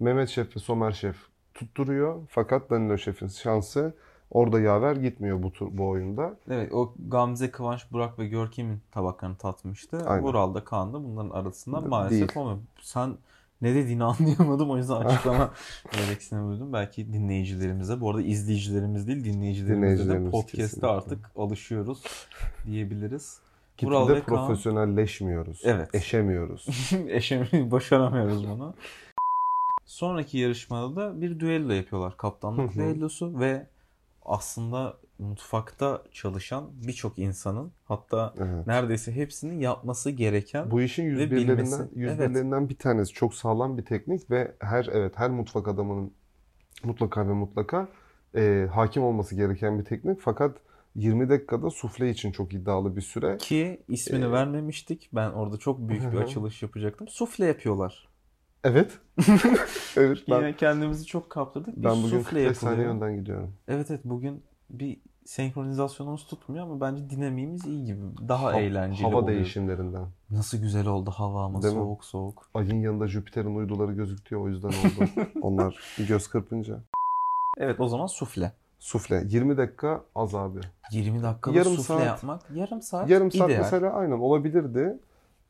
Mehmet 0.00 0.28
Şef 0.28 0.56
ve 0.56 0.60
Somer 0.60 0.92
Şef 0.92 1.16
tutturuyor. 1.54 2.22
Fakat 2.28 2.70
Danilo 2.70 2.98
Şef'in 2.98 3.28
şansı 3.28 3.94
orada 4.30 4.60
yaver 4.60 4.96
gitmiyor 4.96 5.42
bu 5.42 5.52
tur, 5.52 5.68
bu 5.70 5.88
oyunda. 5.88 6.36
Evet 6.50 6.72
o 6.74 6.94
Gamze, 7.08 7.50
Kıvanç, 7.50 7.92
Burak 7.92 8.18
ve 8.18 8.28
Görkem'in 8.28 8.80
tabaklarını 8.90 9.36
tatmıştı. 9.36 9.98
Aynen. 10.06 10.24
Vural 10.24 10.54
da 10.54 10.64
Kaan 10.64 10.92
da 10.92 11.04
bunların 11.04 11.30
arasından 11.30 11.80
Değil. 11.80 11.90
maalesef 11.90 12.36
olmuyor. 12.36 12.58
Sen 12.80 13.16
ne 13.62 13.74
dediğini 13.74 14.04
anlayamadım 14.04 14.70
o 14.70 14.76
yüzden 14.76 14.94
açıklama 14.94 15.50
gereksinimi 15.92 16.52
duydum. 16.52 16.72
Belki 16.72 17.12
dinleyicilerimize, 17.12 18.00
bu 18.00 18.10
arada 18.10 18.22
izleyicilerimiz 18.22 19.06
değil 19.06 19.24
dinleyicilerimize 19.24 19.82
de 19.82 19.92
Dinleyicilerimiz 19.92 20.30
podcast'te 20.30 20.62
kesinlikle. 20.62 20.88
artık 20.88 21.30
alışıyoruz 21.36 22.02
diyebiliriz. 22.66 23.40
Gitgide 23.78 24.22
profesyonelleşmiyoruz. 24.22 25.60
Evet. 25.64 25.94
Eşemiyoruz. 25.94 26.90
eşemi 27.08 27.70
başaramıyoruz 27.70 28.48
bunu. 28.48 28.74
Sonraki 29.84 30.38
yarışmada 30.38 30.96
da 30.96 31.20
bir 31.20 31.40
düello 31.40 31.72
yapıyorlar. 31.72 32.16
Kaptanlık 32.16 32.74
düellosu 32.74 33.40
ve 33.40 33.66
aslında 34.24 34.96
mutfakta 35.18 36.02
çalışan 36.12 36.70
birçok 36.86 37.18
insanın 37.18 37.72
hatta 37.84 38.34
Evet. 38.38 38.66
neredeyse 38.66 39.12
hepsinin 39.16 39.60
yapması 39.60 40.10
gereken 40.10 40.70
Bu 40.70 40.82
işin 40.82 41.02
101'lerinden 41.04 41.30
bilmesi. 41.30 41.82
101'lerinden 41.96 42.68
bir 42.68 42.78
tanesi. 42.78 43.12
Çok 43.12 43.34
sağlam 43.34 43.78
bir 43.78 43.84
teknik 43.84 44.30
ve 44.30 44.52
her 44.58 44.88
evet 44.92 45.12
her 45.16 45.30
mutfak 45.30 45.68
adamının 45.68 46.12
mutlaka 46.84 47.28
ve 47.28 47.32
mutlaka 47.32 47.88
e, 48.36 48.68
hakim 48.72 49.02
olması 49.02 49.34
gereken 49.34 49.78
bir 49.78 49.84
teknik. 49.84 50.20
Fakat 50.20 50.56
20 50.94 51.28
dakikada 51.28 51.70
sufle 51.70 52.10
için 52.10 52.32
çok 52.32 52.52
iddialı 52.54 52.96
bir 52.96 53.00
süre. 53.02 53.36
ki 53.38 53.80
ismini 53.88 54.24
Ee, 54.24 54.30
vermemiştik. 54.32 55.08
Ben 55.12 55.30
orada 55.30 55.56
çok 55.56 55.88
büyük 55.88 56.02
bir 56.02 56.16
Hı 56.16 56.20
hı. 56.20 56.24
açılış 56.24 56.62
yapacaktım. 56.62 57.08
Sufle 57.08 57.44
yapıyorlar. 57.46 58.08
Evet. 58.64 58.98
evet 59.96 60.18
ben, 60.30 60.36
Yine 60.36 60.56
kendimizi 60.56 61.06
çok 61.06 61.30
kaptırdık. 61.30 61.76
Bir 61.76 61.84
ben 61.84 61.96
bugün 62.02 62.18
sufle 62.18 62.44
45 62.44 62.58
saniye 62.58 62.86
önden 62.86 63.16
gidiyorum. 63.16 63.52
Evet 63.68 63.90
evet 63.90 64.00
bugün 64.04 64.42
bir 64.70 64.96
senkronizasyonumuz 65.24 66.26
tutmuyor 66.26 66.64
ama 66.64 66.80
bence 66.80 67.10
dinamiğimiz 67.10 67.66
iyi 67.66 67.84
gibi. 67.84 68.00
Daha 68.28 68.44
Ha- 68.46 68.60
eğlenceli 68.60 69.02
Hava 69.06 69.16
oluyor. 69.16 69.28
değişimlerinden. 69.38 70.06
Nasıl 70.30 70.58
güzel 70.58 70.86
oldu 70.86 71.10
hava 71.10 71.44
ama 71.44 71.62
Değil 71.62 71.74
mi? 71.74 71.80
soğuk 71.80 72.04
soğuk. 72.04 72.48
Ayın 72.54 72.80
yanında 72.80 73.08
Jüpiter'in 73.08 73.54
uyduları 73.56 73.92
gözüktüyor 73.92 74.40
o 74.42 74.48
yüzden 74.48 74.68
oldu. 74.68 75.08
Onlar 75.42 75.78
göz 76.08 76.28
kırpınca. 76.28 76.80
Evet 77.58 77.80
o 77.80 77.88
zaman 77.88 78.06
sufle. 78.06 78.52
Sufle. 78.78 79.22
20 79.28 79.56
dakika 79.56 80.04
az 80.14 80.34
abi. 80.34 80.60
20 80.90 81.22
dakikada 81.22 81.56
Yarım 81.58 81.72
sufle 81.72 81.94
saat. 81.94 82.06
yapmak 82.06 82.42
yarım 82.54 82.82
saat 82.82 83.10
Yarım 83.10 83.30
saat 83.30 83.48
ideal. 83.50 83.58
mesela 83.62 83.92
aynen 83.92 84.18
olabilirdi. 84.18 84.98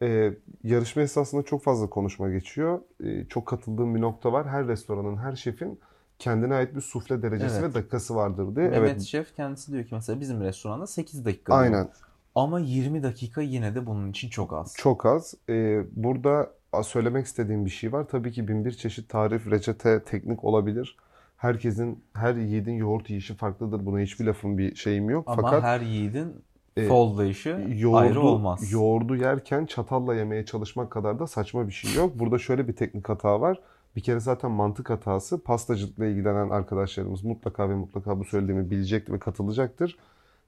Ee, 0.02 0.32
yarışma 0.64 1.02
esnasında 1.02 1.42
çok 1.42 1.62
fazla 1.62 1.90
konuşma 1.90 2.30
geçiyor. 2.30 2.80
Ee, 3.04 3.24
çok 3.24 3.46
katıldığım 3.46 3.94
bir 3.94 4.00
nokta 4.00 4.32
var. 4.32 4.48
Her 4.48 4.66
restoranın, 4.66 5.16
her 5.16 5.36
şefin 5.36 5.80
kendine 6.18 6.54
ait 6.54 6.74
bir 6.74 6.80
sufle 6.80 7.22
derecesi 7.22 7.56
Evet. 7.60 7.70
ve 7.70 7.74
dakikası 7.74 8.14
vardır 8.16 8.56
diye. 8.56 8.68
Mehmet 8.68 8.90
Evet. 8.90 9.02
Şef 9.02 9.36
kendisi 9.36 9.72
diyor 9.72 9.84
ki 9.84 9.94
mesela 9.94 10.20
bizim 10.20 10.40
restoranda 10.40 10.86
8 10.86 11.24
dakika 11.24 11.52
diyor. 11.52 11.62
Aynen. 11.62 11.88
Ama 12.34 12.60
20 12.60 13.02
dakika 13.02 13.42
yine 13.42 13.74
de 13.74 13.86
bunun 13.86 14.10
için 14.10 14.28
çok 14.28 14.52
az. 14.52 14.74
Çok 14.78 15.06
az. 15.06 15.34
Ee, 15.48 15.80
burada 15.92 16.50
söylemek 16.82 17.26
istediğim 17.26 17.64
bir 17.64 17.70
şey 17.70 17.92
var. 17.92 18.06
Tabii 18.10 18.32
ki 18.32 18.48
bin 18.48 18.64
bir 18.64 18.72
çeşit 18.72 19.08
tarif, 19.08 19.50
reçete, 19.50 20.02
teknik 20.02 20.44
olabilir. 20.44 20.96
Herkesin, 21.36 22.04
her 22.14 22.34
yiğidin 22.34 22.72
yoğurt 22.72 23.10
yiyişi 23.10 23.34
farklıdır. 23.34 23.86
Buna 23.86 24.00
hiçbir 24.00 24.24
lafın 24.24 24.58
bir 24.58 24.74
şeyim 24.74 25.10
yok. 25.10 25.24
Ama 25.26 25.42
Fakat 25.42 25.62
her 25.62 25.80
yiğidin 25.80 26.32
e, 26.76 26.88
follayışı 26.88 27.54
ayrı 27.56 27.78
yoğurdu, 27.78 28.20
olmaz. 28.20 28.72
yoğurdu 28.72 29.16
yerken 29.16 29.66
çatalla 29.66 30.14
yemeye 30.14 30.44
çalışmak 30.44 30.90
kadar 30.90 31.18
da 31.18 31.26
saçma 31.26 31.66
bir 31.66 31.72
şey 31.72 31.94
yok. 31.94 32.18
Burada 32.18 32.38
şöyle 32.38 32.68
bir 32.68 32.76
teknik 32.76 33.08
hata 33.08 33.40
var. 33.40 33.60
Bir 33.96 34.00
kere 34.00 34.20
zaten 34.20 34.50
mantık 34.50 34.90
hatası. 34.90 35.42
Pastacılıkla 35.42 36.06
ilgilenen 36.06 36.50
arkadaşlarımız 36.50 37.24
mutlaka 37.24 37.70
ve 37.70 37.74
mutlaka 37.74 38.18
bu 38.18 38.24
söylediğimi 38.24 38.70
bilecektir 38.70 39.12
ve 39.12 39.18
katılacaktır. 39.18 39.98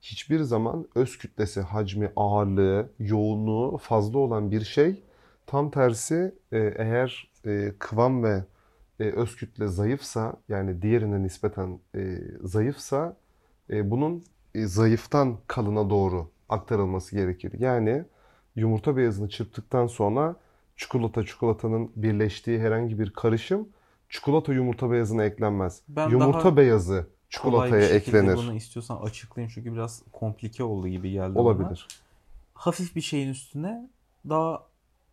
Hiçbir 0.00 0.40
zaman 0.40 0.86
öz 0.94 1.18
kütlesi, 1.18 1.60
hacmi, 1.60 2.12
ağırlığı, 2.16 2.90
yoğunluğu 2.98 3.78
fazla 3.78 4.18
olan 4.18 4.50
bir 4.50 4.64
şey 4.64 5.02
tam 5.46 5.70
tersi 5.70 6.34
e, 6.52 6.58
eğer 6.58 7.30
e, 7.46 7.72
kıvam 7.78 8.22
ve 8.24 8.44
e, 9.00 9.04
öz 9.04 9.36
kütle 9.36 9.66
zayıfsa 9.66 10.36
yani 10.48 10.82
diğerine 10.82 11.22
nispeten 11.22 11.80
e, 11.94 12.18
zayıfsa 12.42 13.16
e, 13.70 13.90
bunun 13.90 14.24
e, 14.54 14.66
zayıftan 14.66 15.38
kalına 15.46 15.90
doğru 15.90 16.30
aktarılması 16.48 17.16
gerekir. 17.16 17.52
Yani 17.58 18.04
yumurta 18.56 18.96
beyazını 18.96 19.28
çırptıktan 19.28 19.86
sonra 19.86 20.36
çikolata 20.78 21.24
çikolatanın 21.26 21.90
birleştiği 21.96 22.60
herhangi 22.60 22.98
bir 22.98 23.10
karışım 23.10 23.68
çikolata 24.08 24.52
yumurta 24.52 24.90
beyazına 24.90 25.24
eklenmez. 25.24 25.82
Ben 25.88 26.08
yumurta 26.08 26.56
beyazı 26.56 26.92
Kolay 26.94 27.08
çikolataya 27.30 27.82
bir 27.82 27.88
şekilde 28.00 28.18
eklenir. 28.18 28.36
bunu 28.36 28.54
istiyorsan 28.54 28.96
açıklayayım 28.96 29.52
çünkü 29.54 29.72
biraz 29.72 30.02
komplike 30.12 30.64
oldu 30.64 30.88
gibi 30.88 31.10
geldi 31.10 31.34
bana. 31.34 31.42
Olabilir. 31.42 31.88
Hafif 32.54 32.96
bir 32.96 33.00
şeyin 33.00 33.28
üstüne 33.28 33.90
daha 34.28 34.62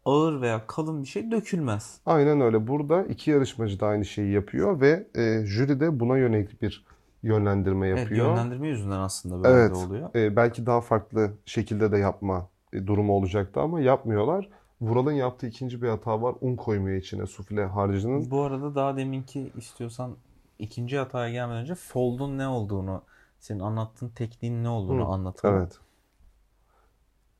ağır 0.05 0.41
veya 0.41 0.67
kalın 0.67 1.03
bir 1.03 1.07
şey 1.07 1.31
dökülmez. 1.31 1.97
Aynen 2.05 2.41
öyle. 2.41 2.67
Burada 2.67 3.03
iki 3.03 3.31
yarışmacı 3.31 3.79
da 3.79 3.87
aynı 3.87 4.05
şeyi 4.05 4.31
yapıyor 4.31 4.81
ve 4.81 5.07
e, 5.15 5.45
jüri 5.45 5.79
de 5.79 5.99
buna 5.99 6.17
yönelik 6.17 6.61
bir 6.61 6.85
yönlendirme 7.23 7.87
Evet, 7.87 7.99
yapıyor. 7.99 8.27
yönlendirme 8.27 8.67
yüzünden 8.67 8.99
aslında 8.99 9.43
böyle 9.43 9.55
Evet. 9.59 9.75
oluyor. 9.75 10.15
E, 10.15 10.35
belki 10.35 10.65
daha 10.65 10.81
farklı 10.81 11.31
şekilde 11.45 11.91
de 11.91 11.97
yapma 11.97 12.49
durumu 12.87 13.13
olacaktı 13.13 13.59
ama 13.61 13.79
yapmıyorlar. 13.81 14.49
Vural'ın 14.81 15.11
yaptığı 15.11 15.47
ikinci 15.47 15.81
bir 15.81 15.89
hata 15.89 16.21
var. 16.21 16.35
Un 16.41 16.55
koymuyor 16.55 16.97
içine 16.97 17.25
sufle 17.25 17.65
harcının. 17.65 18.31
Bu 18.31 18.41
arada 18.41 18.75
daha 18.75 18.97
deminki 18.97 19.51
istiyorsan 19.57 20.17
ikinci 20.59 20.97
hataya 20.97 21.29
gelmeden 21.29 21.61
önce 21.61 21.75
fold'un 21.75 22.37
ne 22.37 22.47
olduğunu, 22.47 23.01
senin 23.39 23.59
anlattığın 23.59 24.09
tekniğin 24.09 24.63
ne 24.63 24.69
olduğunu 24.69 25.01
Hı, 25.07 25.07
anlatalım. 25.07 25.55
Evet. 25.57 25.79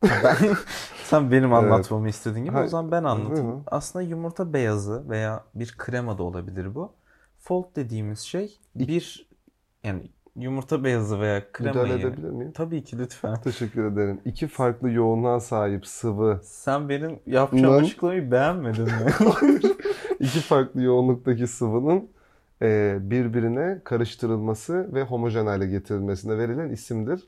Ben, 0.04 0.38
sen 1.04 1.32
benim 1.32 1.54
Evet. 1.54 1.54
anlatmamı 1.54 2.10
istediğin 2.10 2.46
gibi 2.46 2.60
o 2.60 2.60
Hayır. 2.60 2.70
zaman 2.70 2.92
ben 2.92 3.04
anlatayım. 3.04 3.63
Aslında 3.68 4.04
yumurta 4.06 4.54
beyazı 4.54 5.10
veya 5.10 5.44
bir 5.56 5.75
krema 5.77 6.18
da 6.18 6.24
olabilir 6.24 6.75
bu. 6.75 6.92
Fold 7.39 7.75
dediğimiz 7.75 8.20
şey 8.20 8.60
bir 8.75 9.30
yani 9.84 10.10
yumurta 10.36 10.84
beyazı 10.84 11.20
veya 11.20 11.44
Müdahale 11.60 11.89
kremayı 11.89 11.94
edebilir 12.00 12.30
miyim? 12.30 12.51
tabii 12.51 12.84
ki 12.84 12.98
lütfen. 13.00 13.42
Teşekkür 13.42 13.86
ederim. 13.86 14.22
İki 14.25 14.48
farklı 14.48 14.89
yoğunluğa 14.92 15.39
sahip 15.39 15.88
sıvı, 15.88 16.39
Sen 16.44 16.89
benim 16.89 17.20
yapacağım 17.25 17.77
Lan. 17.77 17.80
açıklamayı 17.84 18.32
beğenmedin 18.32 18.84
mi? 18.84 19.12
iki 20.20 20.39
farklı 20.39 20.82
yoğunluktaki 20.82 21.48
sıvının 21.48 22.10
e, 22.62 22.98
birbirine 23.01 23.82
karıştırılması 23.84 24.94
ve 24.94 25.04
homojen 25.04 25.46
hale 25.46 25.68
getirilmesine 25.68 26.38
verilen 26.38 26.70
isimdir. 26.70 27.24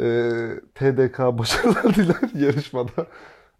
E, 0.00 0.30
TDK 0.74 1.18
başarılar 1.18 1.84
diler 1.94 2.40
yarışmada. 2.46 3.06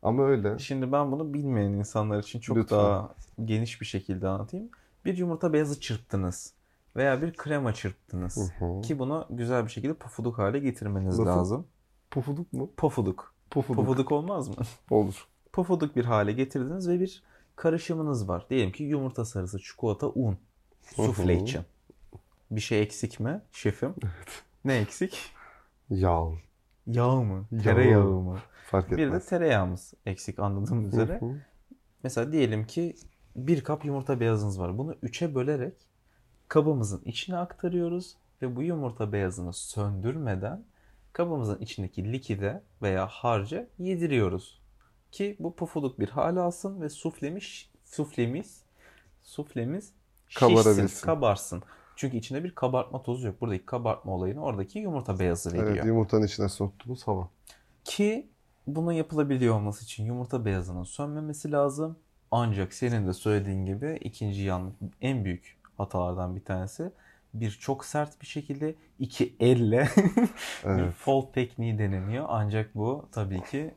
Ama 0.02 0.24
öyle. 0.26 0.58
Şimdi 0.58 0.92
ben 0.92 1.12
bunu 1.12 1.34
bilmeyen 1.34 1.72
insanlar 1.72 2.18
için 2.18 2.40
çok 2.40 2.56
Lütfen. 2.56 2.78
daha 2.78 3.14
geniş 3.44 3.80
bir 3.80 3.86
şekilde 3.86 4.28
anlatayım. 4.28 4.68
Bir 5.04 5.16
yumurta 5.16 5.52
beyazı 5.52 5.80
çırptınız 5.80 6.52
veya 6.96 7.22
bir 7.22 7.32
krema 7.32 7.74
çırptınız 7.74 8.52
Hı 8.58 8.64
hı. 8.66 8.80
ki 8.80 8.98
bunu 8.98 9.26
güzel 9.30 9.64
bir 9.64 9.70
şekilde 9.70 9.94
pofuduk 9.94 10.38
hale 10.38 10.58
getirmeniz 10.58 11.18
Nasıl? 11.18 11.26
lazım. 11.26 11.66
Pufuduk 12.10 12.52
mu? 12.52 12.70
Pofuduk. 12.76 13.34
Pufuduk. 13.50 13.84
Pofuduk 13.86 14.12
olmaz 14.12 14.48
mı? 14.48 14.54
Olur. 14.90 15.26
Pofuduk 15.52 15.96
bir 15.96 16.04
hale 16.04 16.32
getirdiniz 16.32 16.88
ve 16.88 17.00
bir 17.00 17.22
karışımınız 17.56 18.28
var. 18.28 18.46
Diyelim 18.50 18.72
ki 18.72 18.84
yumurta 18.84 19.24
sarısı, 19.24 19.58
çikolata, 19.58 20.08
un. 20.08 20.38
Sufle 20.82 21.36
için. 21.42 21.62
Bir 22.50 22.60
şey 22.60 22.82
eksik 22.82 23.20
mi 23.20 23.42
şefim? 23.52 23.94
Ne 24.64 24.76
eksik? 24.76 25.18
Yağ. 25.90 26.24
Yağ 26.86 27.10
mı? 27.16 27.46
Yağ. 27.50 27.62
Tereyağı 27.62 28.04
mı? 28.20 28.38
Fark 28.66 28.90
Bir 28.90 28.96
de 28.96 29.02
etmez. 29.02 29.26
tereyağımız 29.26 29.94
eksik 30.06 30.38
anladığım 30.38 30.86
üzere. 30.86 31.20
Mesela 32.02 32.32
diyelim 32.32 32.66
ki 32.66 32.96
bir 33.36 33.64
kap 33.64 33.84
yumurta 33.84 34.20
beyazınız 34.20 34.60
var. 34.60 34.78
Bunu 34.78 34.94
üçe 35.02 35.34
bölerek 35.34 35.74
kabımızın 36.48 37.02
içine 37.04 37.36
aktarıyoruz 37.36 38.16
ve 38.42 38.56
bu 38.56 38.62
yumurta 38.62 39.12
beyazını 39.12 39.52
söndürmeden 39.52 40.64
kabımızın 41.12 41.58
içindeki 41.58 42.12
likide 42.12 42.62
veya 42.82 43.06
harca 43.06 43.66
yediriyoruz. 43.78 44.60
Ki 45.12 45.36
bu 45.38 45.54
pufuduk 45.56 46.00
bir 46.00 46.08
hal 46.08 46.36
alsın 46.36 46.80
ve 46.80 46.88
suflemiz, 46.88 47.68
suflemiz, 47.84 48.62
suflemiz 49.22 49.92
şişsin, 50.28 51.06
kabarsın. 51.06 51.62
Çünkü 51.96 52.16
içinde 52.16 52.44
bir 52.44 52.54
kabartma 52.54 53.02
tozu 53.02 53.26
yok. 53.26 53.40
Buradaki 53.40 53.66
kabartma 53.66 54.12
olayını 54.12 54.42
oradaki 54.42 54.78
yumurta 54.78 55.18
beyazı 55.18 55.52
veriyor. 55.52 55.68
Evet, 55.68 55.84
yumurtanın 55.84 56.26
içine 56.26 56.48
soktuğumuz 56.48 57.06
hava. 57.06 57.28
Ki 57.84 58.28
bunun 58.66 58.92
yapılabiliyor 58.92 59.54
olması 59.54 59.84
için 59.84 60.04
yumurta 60.04 60.44
beyazının 60.44 60.84
sönmemesi 60.84 61.52
lazım. 61.52 61.96
Ancak 62.30 62.74
senin 62.74 63.06
de 63.06 63.12
söylediğin 63.12 63.66
gibi 63.66 63.98
ikinci 64.00 64.42
yan 64.42 64.72
en 65.00 65.24
büyük 65.24 65.56
hatalardan 65.76 66.36
bir 66.36 66.44
tanesi 66.44 66.92
bir 67.34 67.50
çok 67.50 67.84
sert 67.84 68.20
bir 68.20 68.26
şekilde 68.26 68.74
iki 68.98 69.36
elle 69.40 69.88
bir 70.70 70.70
Evet. 70.70 70.94
fold 70.94 71.32
tekniği 71.32 71.78
deneniyor. 71.78 72.26
Ancak 72.28 72.74
bu 72.74 73.08
tabii 73.12 73.42
ki 73.42 73.74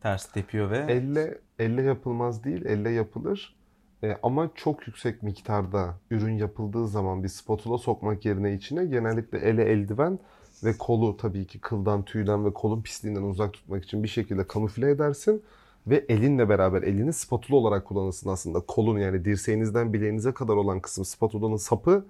ters 0.00 0.32
tepiyor 0.32 0.70
ve 0.70 0.88
Elle 0.88 1.38
elle 1.58 1.82
yapılmaz 1.82 2.44
değil, 2.44 2.64
elle 2.64 2.90
yapılır. 2.90 3.56
E, 4.02 4.16
ama 4.22 4.50
çok 4.54 4.86
yüksek 4.86 5.22
miktarda 5.22 6.00
ürün 6.10 6.32
yapıldığı 6.32 6.88
zaman 6.88 7.22
bir 7.24 7.28
spatula 7.28 7.78
sokmak 7.78 8.24
yerine 8.24 8.54
içine 8.54 8.84
genellikle 8.86 9.38
ele 9.38 9.64
eldiven 9.64 10.18
ve 10.64 10.78
kolu 10.78 11.16
tabii 11.16 11.46
ki 11.46 11.60
kıldan, 11.60 12.04
tüyden 12.04 12.44
ve 12.44 12.52
kolun 12.54 12.82
pisliğinden 12.82 13.22
uzak 13.22 13.52
tutmak 13.52 13.84
için 13.84 14.02
bir 14.02 14.08
şekilde 14.08 14.46
kamufle 14.46 14.90
edersin. 14.90 15.42
Ve 15.86 16.04
elinle 16.08 16.48
beraber 16.48 16.82
elini 16.82 17.12
spatula 17.12 17.56
olarak 17.56 17.84
kullanırsın 17.84 18.28
aslında. 18.30 18.60
Kolun 18.60 18.98
yani 18.98 19.24
dirseğinizden 19.24 19.92
bileğinize 19.92 20.32
kadar 20.32 20.54
olan 20.54 20.80
kısım 20.80 21.04
spatulanın 21.04 21.56
sapı. 21.56 22.04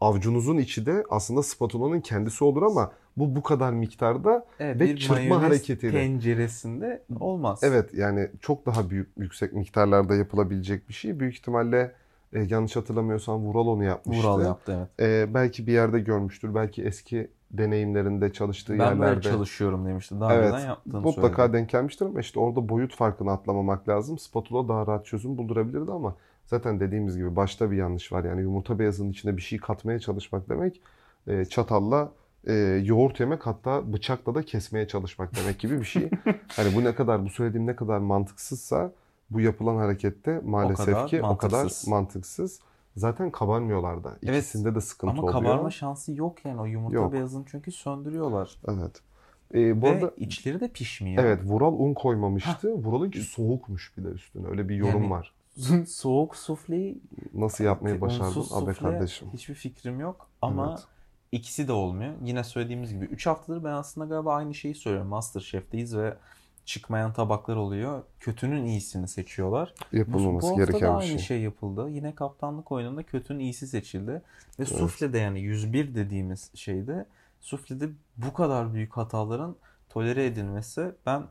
Avcunuzun 0.00 0.56
içi 0.56 0.86
de 0.86 1.04
aslında 1.10 1.42
spatulanın 1.42 2.00
kendisi 2.00 2.44
olur 2.44 2.62
ama 2.62 2.92
bu 3.16 3.36
bu 3.36 3.42
kadar 3.42 3.72
miktarda 3.72 4.46
Evet, 4.60 4.80
Ve 4.80 4.84
bir 4.84 4.96
çırpma 4.96 5.14
mayonez 5.14 5.42
hareketiyle. 5.42 5.92
tenceresinde 5.92 7.02
olmaz. 7.20 7.60
evet 7.62 7.94
yani 7.94 8.28
çok 8.40 8.66
daha 8.66 8.90
büyük 8.90 9.08
yüksek 9.18 9.52
miktarlarda 9.52 10.14
yapılabilecek 10.14 10.88
bir 10.88 10.94
şey. 10.94 11.20
Büyük 11.20 11.34
ihtimalle 11.34 11.92
e, 12.32 12.40
yanlış 12.42 12.76
hatırlamıyorsam 12.76 13.40
Vural 13.42 13.66
onu 13.66 13.84
yapmıştı. 13.84 14.22
Vural 14.28 14.44
yaptı 14.44 14.88
evet. 14.98 15.28
E, 15.30 15.34
belki 15.34 15.66
bir 15.66 15.72
yerde 15.72 16.00
görmüştür. 16.00 16.54
Belki 16.54 16.82
eski 16.82 17.30
deneyimlerinde 17.50 18.32
çalıştığı 18.32 18.72
Ben 18.72 18.78
böyle 18.78 19.06
yerlerde 19.10 19.30
çalışıyorum 19.30 19.86
demişti. 19.86 20.20
Daha 20.20 20.34
Evet, 20.34 20.52
önceden 20.52 20.66
yaptığını 20.66 21.00
mutlaka 21.00 21.36
söyledi. 21.36 21.52
denk 21.52 21.70
gelmiştir 21.70 22.06
ama 22.06 22.20
işte 22.20 22.40
orada 22.40 22.68
boyut 22.68 22.94
farkını 22.94 23.32
atlamamak 23.32 23.88
lazım. 23.88 24.18
Spatula 24.18 24.68
daha 24.68 24.86
rahat 24.86 25.06
çözüm 25.06 25.38
buldurabilirdi 25.38 25.92
ama 25.92 26.14
zaten 26.46 26.80
dediğimiz 26.80 27.16
gibi 27.16 27.36
başta 27.36 27.70
bir 27.70 27.76
yanlış 27.76 28.12
var. 28.12 28.24
Yani 28.24 28.40
yumurta 28.40 28.78
beyazının 28.78 29.10
içine 29.10 29.36
bir 29.36 29.42
şey 29.42 29.58
katmaya 29.58 29.98
çalışmak 29.98 30.48
demek 30.48 30.80
e, 31.26 31.44
çatalla 31.44 32.12
e, 32.46 32.54
yoğurt 32.84 33.20
yemek 33.20 33.46
hatta 33.46 33.92
bıçakla 33.92 34.34
da 34.34 34.42
kesmeye 34.42 34.88
çalışmak 34.88 35.36
demek 35.36 35.58
gibi 35.58 35.80
bir 35.80 35.84
şey. 35.84 36.10
hani 36.56 36.74
bu 36.74 36.84
ne 36.84 36.94
kadar 36.94 37.24
bu 37.24 37.30
söylediğim 37.30 37.66
ne 37.66 37.76
kadar 37.76 37.98
mantıksızsa 37.98 38.92
bu 39.30 39.40
yapılan 39.40 39.76
harekette 39.76 40.40
maalesef 40.44 40.86
kadar 40.86 41.06
ki 41.08 41.22
o 41.22 41.36
kadar 41.36 41.72
mantıksız. 41.86 42.60
Zaten 42.96 43.30
kabarmıyorlar 43.30 44.04
da. 44.04 44.16
Evet, 44.22 44.42
İkisinde 44.42 44.74
de 44.74 44.80
sıkıntı 44.80 45.10
Ama 45.12 45.22
oluyor. 45.22 45.32
kabarma 45.32 45.70
şansı 45.70 46.12
yok 46.12 46.44
yani 46.44 46.60
o 46.60 46.64
yumurta 46.64 46.94
Yok. 46.96 47.12
beyazını 47.12 47.44
çünkü 47.50 47.72
söndürüyorlar. 47.72 48.56
Evet. 48.68 49.00
E, 49.54 49.82
bu 49.82 49.86
Ve 49.86 49.90
arada 49.90 50.10
içleri 50.16 50.60
de 50.60 50.68
pişmiyor. 50.68 51.24
Evet, 51.24 51.40
Vural 51.44 51.72
un 51.72 51.94
koymamıştı. 51.94 52.72
Vural'ınki 52.74 53.20
soğukmuş 53.20 53.92
bir 53.98 54.04
de 54.04 54.08
üstüne. 54.08 54.48
Öyle 54.48 54.68
bir 54.68 54.74
yorum 54.76 55.02
Yani- 55.02 55.10
var. 55.10 55.32
Soğuk 55.88 56.36
sufleyi 56.36 57.00
Nasıl 57.34 57.64
yapmayı 57.64 58.00
başardın 58.00 58.44
abi 58.52 58.74
kardeşim? 58.74 59.28
hiçbir 59.32 59.54
fikrim 59.54 60.00
yok 60.00 60.28
ama 60.42 60.68
Evet. 60.70 60.84
ikisi 61.32 61.68
de 61.68 61.72
olmuyor. 61.72 62.12
Yine 62.24 62.44
söylediğimiz 62.44 62.92
gibi 62.92 63.04
3 63.04 63.26
haftadır 63.26 63.64
ben 63.64 63.72
aslında 63.72 64.06
galiba 64.06 64.34
aynı 64.34 64.54
şeyi 64.54 64.74
söylüyorum. 64.74 65.08
Masterchef'teyiz 65.08 65.96
ve 65.96 66.16
çıkmayan 66.66 67.12
tabaklar 67.12 67.56
oluyor. 67.56 68.02
Kötünün 68.20 68.64
iyisini 68.64 69.08
seçiyorlar. 69.08 69.74
Bu, 69.92 69.96
Yapılmaması 69.96 70.46
bu 70.46 70.50
da 70.58 70.64
gereken 70.64 70.80
bir 70.80 70.86
aynı 71.00 71.08
şey. 71.08 71.18
şey. 71.18 71.40
yapıldı. 71.40 71.88
Yine 71.90 72.14
kaptanlık 72.14 72.72
oyununda 72.72 73.02
kötünün 73.02 73.38
iyisi 73.38 73.66
seçildi. 73.66 74.22
Ve 74.60 74.64
sufle'de 74.64 75.18
yani 75.18 75.40
101 75.40 75.94
dediğimiz 75.94 76.50
şeyde 76.54 77.06
sufle'de 77.40 77.88
bu 78.16 78.32
kadar 78.32 78.74
büyük 78.74 78.96
hataların 78.96 79.56
tolere 79.88 80.26
edilmesi 80.26 80.92
ben 81.06 81.22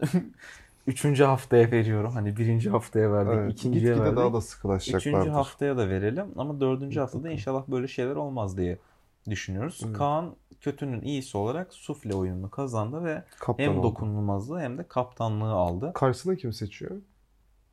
3. 0.87 1.19
haftaya 1.21 1.71
veriyorum. 1.71 2.11
Hani 2.11 2.37
birinci 2.37 2.69
haftaya 2.69 3.13
verdik, 3.13 3.33
Evet, 3.33 3.51
ikinciye 3.51 3.99
verdik. 3.99 4.17
daha 4.17 4.25
da 4.33 4.37
Üçüncü 4.37 4.47
sıkılaşacaklardır. 4.47 5.29
haftaya 5.29 5.77
da 5.77 5.89
verelim 5.89 6.25
ama 6.37 6.59
dördüncü 6.59 6.99
haftada 6.99 7.29
inşallah 7.31 7.63
böyle 7.67 7.87
şeyler 7.87 8.15
olmaz 8.15 8.57
diye 8.57 8.77
düşünüyoruz. 9.29 9.81
Evet. 9.85 9.97
Kaan 9.97 10.35
kötünün 10.61 11.01
iyisi 11.01 11.37
olarak 11.37 11.73
sufle 11.73 12.15
oyununu 12.15 12.49
kazandı 12.49 13.03
ve 13.03 13.23
Kaptan 13.39 13.63
hem 13.63 13.77
oldu. 13.77 13.83
dokunulmazlığı 13.87 14.59
hem 14.59 14.77
de 14.77 14.87
kaptanlığı 14.87 15.51
aldı. 15.51 15.91
Karşısına 15.95 16.35
kim 16.35 16.53
seçiyor? 16.53 16.91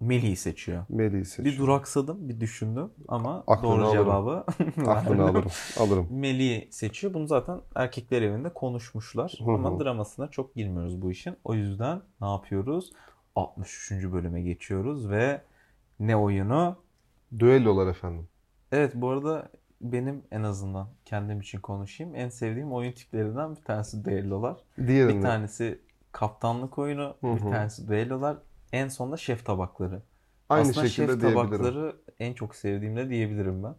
Melih'i 0.01 0.37
seçiyor. 0.37 0.85
Melih'i 0.89 1.25
seçiyor. 1.25 1.47
Bir 1.55 1.59
duraksadım, 1.59 2.29
bir 2.29 2.41
düşündüm 2.41 2.91
ama 3.09 3.45
Aklını 3.47 3.71
doğru 3.73 3.85
alırım. 3.85 4.05
cevabı 4.05 4.45
Aklını 4.91 5.23
alırım. 5.29 5.51
Alırım. 5.81 6.07
Melih'i 6.11 6.69
seçiyor. 6.73 7.15
Bunu 7.15 7.27
zaten 7.27 7.61
erkekler 7.75 8.23
evinde 8.23 8.49
konuşmuşlar. 8.55 9.35
Hı 9.39 9.45
hı. 9.45 9.51
Ama 9.55 9.81
dramasına 9.81 10.29
çok 10.31 10.55
girmiyoruz 10.55 11.03
bu 11.03 11.11
işin. 11.11 11.37
O 11.45 11.55
yüzden 11.55 12.01
ne 12.21 12.27
yapıyoruz? 12.29 12.93
63. 13.37 13.91
bölüme 13.93 14.43
geçiyoruz 14.43 15.11
ve 15.11 15.41
ne 16.01 16.17
oyunu? 16.17 16.77
Düellolar 17.39 17.87
efendim. 17.87 18.29
Evet 18.73 18.93
bu 18.95 19.09
arada 19.11 19.49
benim 19.83 20.23
en 20.31 20.43
azından 20.43 20.89
kendim 21.05 21.41
için 21.41 21.61
konuşayım. 21.61 22.15
En 22.15 22.29
sevdiğim 22.29 22.73
oyun 22.73 22.93
tiplerinden 22.93 23.57
bir 23.57 23.62
tanesi 23.62 24.05
düellolar. 24.05 24.57
Diğerini. 24.87 25.17
Bir 25.17 25.23
tanesi 25.23 25.81
kaptanlık 26.12 26.79
oyunu, 26.79 27.17
Hı 27.21 27.35
bir 27.37 27.41
tanesi 27.41 27.89
düellolar. 27.89 28.37
En 28.73 28.89
sonunda 28.89 29.17
şef 29.17 29.47
tabakları. 29.47 30.03
Aynı 30.49 30.71
Aslında 30.71 30.89
şekilde 30.89 31.12
şef 31.12 31.21
tabakları 31.21 31.97
en 32.19 32.35
çok 32.35 32.55
sevdiğimde 32.57 33.11
diyebilirim 33.11 33.62
ben. 33.62 33.75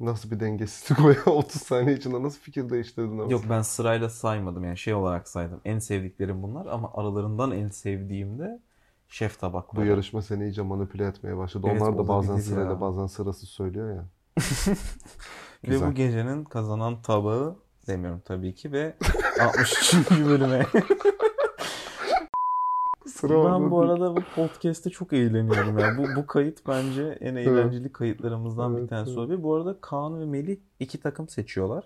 Nasıl 0.00 0.30
bir 0.30 0.40
dengesizlik 0.40 1.00
o 1.04 1.10
ya? 1.10 1.24
30 1.26 1.62
saniye 1.62 1.96
içinde 1.96 2.22
nasıl 2.22 2.40
fikir 2.40 2.70
değiştirdin 2.70 3.18
ama? 3.18 3.32
Yok 3.32 3.44
ben 3.50 3.62
sırayla 3.62 4.08
saymadım 4.10 4.64
yani 4.64 4.78
şey 4.78 4.94
olarak 4.94 5.28
saydım. 5.28 5.60
En 5.64 5.78
sevdiklerim 5.78 6.42
bunlar 6.42 6.66
ama 6.66 6.90
aralarından 6.94 7.52
en 7.52 7.68
sevdiğim 7.68 8.38
de 8.38 8.62
şef 9.08 9.40
Bu 9.40 9.40
tabakları. 9.40 9.86
yarışma 9.86 10.22
seni 10.22 10.44
iyice 10.44 10.62
manipüle 10.62 11.06
etmeye 11.06 11.36
başladı. 11.36 11.66
Evet, 11.70 11.82
Onlar 11.82 11.98
da 11.98 12.08
bazen 12.08 12.36
sırayla 12.36 12.70
ya. 12.72 12.80
bazen 12.80 13.06
sırasız 13.06 13.48
söylüyor 13.48 13.96
ya. 13.96 14.08
Ve 15.68 15.86
bu 15.86 15.94
gecenin 15.94 16.44
kazanan 16.44 17.02
tabağı 17.02 17.56
demiyorum 17.86 18.22
tabii 18.24 18.54
ki 18.54 18.72
ve 18.72 18.96
63. 19.40 20.10
bölüme. 20.10 20.66
Sıra 23.06 23.44
Ben 23.52 23.70
bu 23.70 23.80
arada 23.80 24.16
bu 24.16 24.20
podcast'te 24.34 24.90
çok 24.90 25.12
eğleniyorum 25.12 25.78
ya. 25.78 25.98
Bu, 25.98 26.02
bu 26.16 26.26
kayıt 26.26 26.66
bence 26.68 27.18
en 27.20 27.36
eğlenceli 27.36 27.92
kayıtlarımızdan 27.92 28.74
bir 28.74 28.80
Evet, 28.80 28.90
tanesi 28.90 29.10
evet. 29.10 29.18
olabilir. 29.18 29.42
Bu 29.42 29.54
arada 29.54 29.76
Kaan 29.80 30.20
ve 30.20 30.24
Melih 30.24 30.56
iki 30.80 31.00
takım 31.00 31.28
seçiyorlar. 31.28 31.84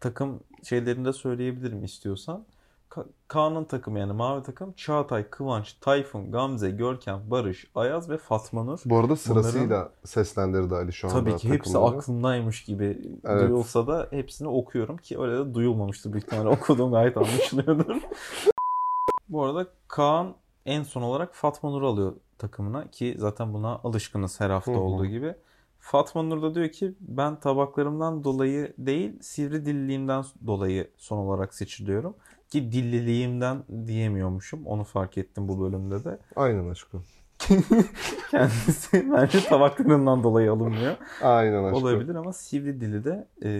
Takım 0.00 0.40
şeylerini 0.62 1.04
de 1.04 1.12
söyleyebilirim 1.12 1.84
istiyorsan. 1.84 2.44
Ka- 2.92 3.06
Kaan'ın 3.28 3.64
takımı 3.64 3.98
yani 3.98 4.12
mavi 4.12 4.42
takım 4.42 4.72
Çağatay, 4.72 5.30
Kıvanç, 5.30 5.72
Tayfun, 5.80 6.32
Gamze, 6.32 6.70
Görkem, 6.70 7.22
Barış, 7.30 7.66
Ayaz 7.74 8.10
ve 8.10 8.18
Fatma 8.18 8.64
Nur. 8.64 8.80
Bu 8.84 8.98
arada 8.98 9.16
sırasıyla 9.16 9.90
seslendirdi 10.04 10.74
Ali 10.74 10.92
şu 10.92 11.08
anda 11.08 11.18
Tabii 11.20 11.36
ki 11.36 11.48
hepsi 11.48 11.72
takımları. 11.72 11.96
aklımdaymış 11.96 12.64
gibi 12.64 12.98
Evet. 13.24 13.40
duyulsa 13.40 13.86
da 13.86 14.08
hepsini 14.10 14.48
okuyorum 14.48 14.96
ki 14.96 15.20
öyle 15.20 15.38
de 15.38 15.54
duyulmamıştır 15.54 16.12
büyük 16.12 16.24
ihtimalle 16.24 16.48
okuduğum 16.48 16.92
gayet 16.92 17.16
anlaşılıyordur. 17.16 17.96
Bu 19.28 19.42
arada 19.42 19.66
Kaan 19.88 20.34
en 20.66 20.82
son 20.82 21.02
olarak 21.02 21.34
Fatma 21.34 21.70
Nur 21.70 21.82
alıyor 21.82 22.12
takımına 22.38 22.90
ki 22.90 23.14
zaten 23.18 23.54
buna 23.54 23.80
alışkınız 23.84 24.40
her 24.40 24.50
hafta 24.50 24.72
Hı 24.72 24.76
hı. 24.76 24.80
olduğu 24.80 25.06
gibi. 25.06 25.34
Fatma 25.80 26.22
Nur 26.22 26.42
da 26.42 26.54
diyor 26.54 26.68
ki 26.68 26.94
ben 27.00 27.40
tabaklarımdan 27.40 28.24
dolayı 28.24 28.72
değil 28.78 29.12
sivri 29.22 29.64
dilliliğimden 29.64 30.24
dolayı 30.46 30.90
son 30.96 31.18
olarak 31.18 31.54
seçiliyorum. 31.54 32.14
Ki 32.52 32.72
dilliliğimden 32.72 33.64
diyemiyormuşum. 33.86 34.66
Onu 34.66 34.84
fark 34.84 35.18
ettim 35.18 35.48
bu 35.48 35.60
bölümde 35.60 36.04
de. 36.04 36.18
Aynen 36.36 36.68
aşkım. 36.68 37.04
Kendisi 38.30 39.12
bence 39.12 39.40
tabaklarından 39.40 40.22
dolayı 40.22 40.52
alınmıyor. 40.52 40.96
Aynen 41.22 41.64
aşkım. 41.64 41.82
Olabilir 41.82 42.14
ama 42.14 42.32
sivri 42.32 42.80
dili 42.80 43.04
de 43.04 43.28
e, 43.44 43.50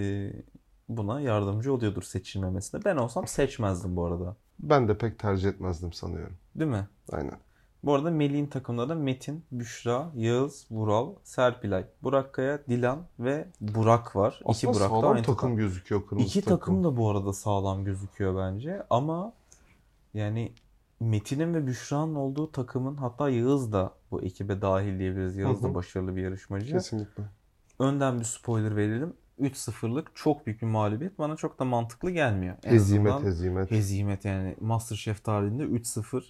buna 0.88 1.20
yardımcı 1.20 1.72
oluyordur 1.74 2.02
seçilmemesine. 2.02 2.84
Ben 2.84 2.96
olsam 2.96 3.26
seçmezdim 3.26 3.96
bu 3.96 4.06
arada. 4.06 4.36
Ben 4.58 4.88
de 4.88 4.98
pek 4.98 5.18
tercih 5.18 5.48
etmezdim 5.48 5.92
sanıyorum. 5.92 6.36
Değil 6.54 6.70
mi? 6.70 6.88
Aynen. 7.12 7.38
Bu 7.84 7.94
arada 7.94 8.10
Melih'in 8.10 8.46
takımında 8.46 8.88
da 8.88 8.94
Metin, 8.94 9.44
Büşra, 9.52 10.10
Yağız, 10.14 10.66
Vural, 10.70 11.14
Serpilay, 11.24 11.84
Burak 12.02 12.32
Kaya, 12.32 12.66
Dilan 12.68 13.06
ve 13.18 13.48
Burak 13.60 14.16
var. 14.16 14.34
İki 14.40 14.44
Aslında 14.48 14.74
Burak 14.74 14.84
da 14.84 14.88
sağlam 14.88 15.12
aynı 15.12 15.22
takım, 15.22 15.34
takım. 15.34 15.56
gözüküyor 15.56 16.06
kırmızı 16.06 16.26
İki 16.26 16.42
takım 16.42 16.84
da 16.84 16.96
bu 16.96 17.10
arada 17.10 17.32
sağlam 17.32 17.84
gözüküyor 17.84 18.36
bence. 18.36 18.82
Ama 18.90 19.32
yani 20.14 20.52
Metin'in 21.00 21.54
ve 21.54 21.66
Büşra'nın 21.66 22.14
olduğu 22.14 22.52
takımın 22.52 22.96
hatta 22.96 23.30
Yağız 23.30 23.72
da 23.72 23.92
bu 24.10 24.22
ekibe 24.22 24.62
dahil 24.62 24.98
diyebiliriz. 24.98 25.36
Yağız 25.36 25.62
Hı 25.62 25.64
hı. 25.66 25.70
da 25.70 25.74
başarılı 25.74 26.16
bir 26.16 26.22
yarışmacı. 26.22 26.72
Kesinlikle. 26.72 27.22
Önden 27.78 28.20
bir 28.20 28.24
spoiler 28.24 28.76
verelim. 28.76 29.12
3-0'lık 29.40 30.10
çok 30.14 30.46
büyük 30.46 30.62
bir 30.62 30.66
mağlubiyet 30.66 31.18
bana 31.18 31.36
çok 31.36 31.58
da 31.58 31.64
mantıklı 31.64 32.10
gelmiyor. 32.10 32.56
En 32.64 32.72
Hezimet 32.72 33.22
hezimet. 33.22 33.70
hezimet 33.70 34.24
yani 34.24 34.56
Masterchef 34.60 35.24
tarihinde 35.24 35.62
3-0 35.62 36.22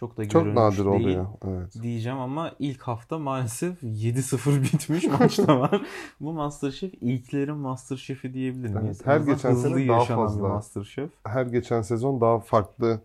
çok 0.00 0.16
da 0.16 0.28
Çok 0.28 0.46
nadir 0.46 0.76
değil 0.76 0.86
oluyor. 0.88 1.26
Evet. 1.48 1.82
diyeceğim 1.82 2.18
ama 2.18 2.52
ilk 2.58 2.82
hafta 2.82 3.18
maalesef 3.18 3.82
7-0 3.82 4.62
bitmiş 4.62 5.04
maçta 5.20 5.60
var. 5.60 5.82
Bu 6.20 6.32
Masterchef 6.32 6.94
ilklerin 7.00 7.56
Masterchef'i 7.56 8.34
diyebilir 8.34 8.74
miyiz? 8.74 9.00
Evet, 9.04 9.06
her 9.06 9.20
geçen 9.20 9.54
sene 9.54 9.88
daha 9.88 10.04
fazla. 10.04 10.48
Masterchef. 10.48 11.10
Her 11.26 11.46
geçen 11.46 11.82
sezon 11.82 12.20
daha 12.20 12.38
farklı 12.40 13.00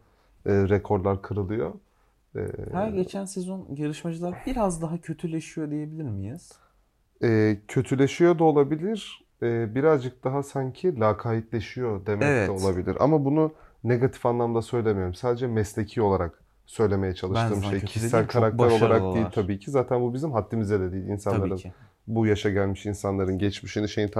e, 0.46 0.52
rekorlar 0.70 1.22
kırılıyor. 1.22 1.74
E, 2.36 2.40
Her 2.72 2.90
geçen 2.90 3.26
sezon 3.26 3.66
yarışmacılar 3.78 4.36
biraz 4.46 4.82
daha 4.82 4.98
kötüleşiyor 4.98 5.72
diyebilir 5.72 6.04
miyiz? 6.10 6.52
e, 7.24 7.58
kötüleşiyor 7.68 8.40
da 8.40 8.44
olabilir. 8.44 9.26
E, 9.42 9.76
birazcık 9.76 10.24
daha 10.24 10.44
sanki 10.44 11.00
lakaytleşiyor 11.00 12.06
demek 12.06 12.24
Evet. 12.28 12.48
de 12.48 12.52
olabilir. 12.52 12.98
Ama 13.00 13.26
bunu 13.26 13.52
negatif 13.84 14.26
anlamda 14.26 14.62
söylemiyorum. 14.62 15.14
Sadece 15.14 15.48
mesleki 15.48 16.02
olarak 16.02 16.44
söylemeye 16.66 17.16
çalıştığım 17.16 17.64
şey. 17.64 17.82
Kişisel 17.82 18.22
çok 18.22 18.32
karakter 18.32 18.66
olarak 18.66 19.16
değil 19.16 19.26
tabii 19.34 19.60
ki. 19.60 19.72
Zaten 19.72 20.02
bu 20.02 20.14
bizim 20.14 20.32
haddimize 20.32 20.80
de 20.80 20.92
değil. 20.92 21.06
İnsanların 21.08 21.60
bu 22.08 22.26
yaşa 22.26 22.50
gelmiş 22.50 22.86
insanların 22.86 23.38
geçmişini 23.38 23.90
şeyin 23.90 24.12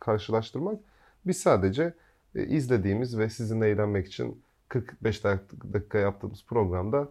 karşılaştırmak. 0.00 0.78
Biz 1.26 1.36
sadece 1.36 1.94
e, 2.34 2.46
izlediğimiz 2.46 3.18
ve 3.18 3.30
sizinle 3.30 3.68
eğlenmek 3.68 4.06
için 4.06 4.42
45 4.68 5.24
dakika 5.24 5.98
yaptığımız 5.98 6.44
programda 6.46 7.08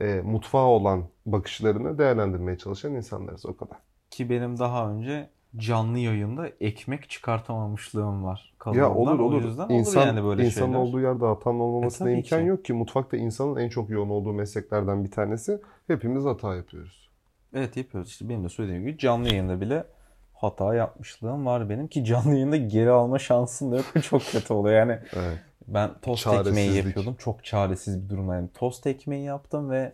e, 0.00 0.20
mutfağa 0.24 0.66
olan 0.66 1.04
bakışlarını 1.26 1.98
değerlendirmeye 1.98 2.58
çalışan 2.58 2.94
insanlarız 2.94 3.46
o 3.46 3.56
kadar. 3.56 3.78
Ki 4.10 4.30
benim 4.30 4.58
daha 4.58 4.90
önce 4.90 5.30
canlı 5.58 5.98
yayında 5.98 6.48
ekmek 6.60 7.10
çıkartamamışlığım 7.10 8.24
var. 8.24 8.52
Ya 8.52 8.58
kalanından. 8.58 8.96
olur 8.96 9.18
O 9.18 9.22
olur. 9.22 9.44
yüzden 9.44 9.68
İnsan, 9.68 10.00
olur 10.02 10.06
yani 10.08 10.24
böyle 10.24 10.44
insanın 10.44 10.66
şeyler. 10.66 10.78
olduğu 10.78 11.00
yerde 11.00 11.24
hatanın 11.24 11.60
olmamasına 11.60 12.10
E, 12.10 12.14
imkan 12.14 12.40
ki. 12.40 12.46
yok 12.46 12.64
ki. 12.64 12.72
Mutfakta 12.72 13.16
insanın 13.16 13.56
en 13.56 13.68
çok 13.68 13.90
yoğun 13.90 14.10
olduğu 14.10 14.32
mesleklerden 14.32 15.04
bir 15.04 15.10
tanesi. 15.10 15.60
Hepimiz 15.86 16.24
hata 16.24 16.54
yapıyoruz. 16.56 17.08
Evet 17.54 17.76
yapıyoruz 17.76 18.08
işte 18.10 18.28
benim 18.28 18.44
de 18.44 18.48
söylediğim 18.48 18.86
gibi 18.86 18.98
canlı 18.98 19.28
yayında 19.28 19.60
bile 19.60 19.84
hata 20.34 20.74
yapmışlığım 20.74 21.46
var 21.46 21.68
benim 21.70 21.88
ki 21.88 22.04
canlı 22.04 22.30
yayında 22.32 22.56
geri 22.56 22.90
alma 22.90 23.18
şansın 23.18 23.72
da 23.72 23.76
yok 23.76 23.86
çok 24.02 24.22
kötü 24.22 24.52
oluyor 24.52 24.76
yani 24.78 24.98
Evet. 25.16 25.38
ben 25.68 25.90
tost 26.02 26.26
ekmeği 26.26 26.76
yapıyordum 26.76 27.14
çok 27.18 27.44
çaresiz 27.44 28.04
bir 28.04 28.08
durumdayım 28.08 28.48
tost 28.54 28.86
ekmeği 28.86 29.24
yaptım 29.24 29.70
ve 29.70 29.92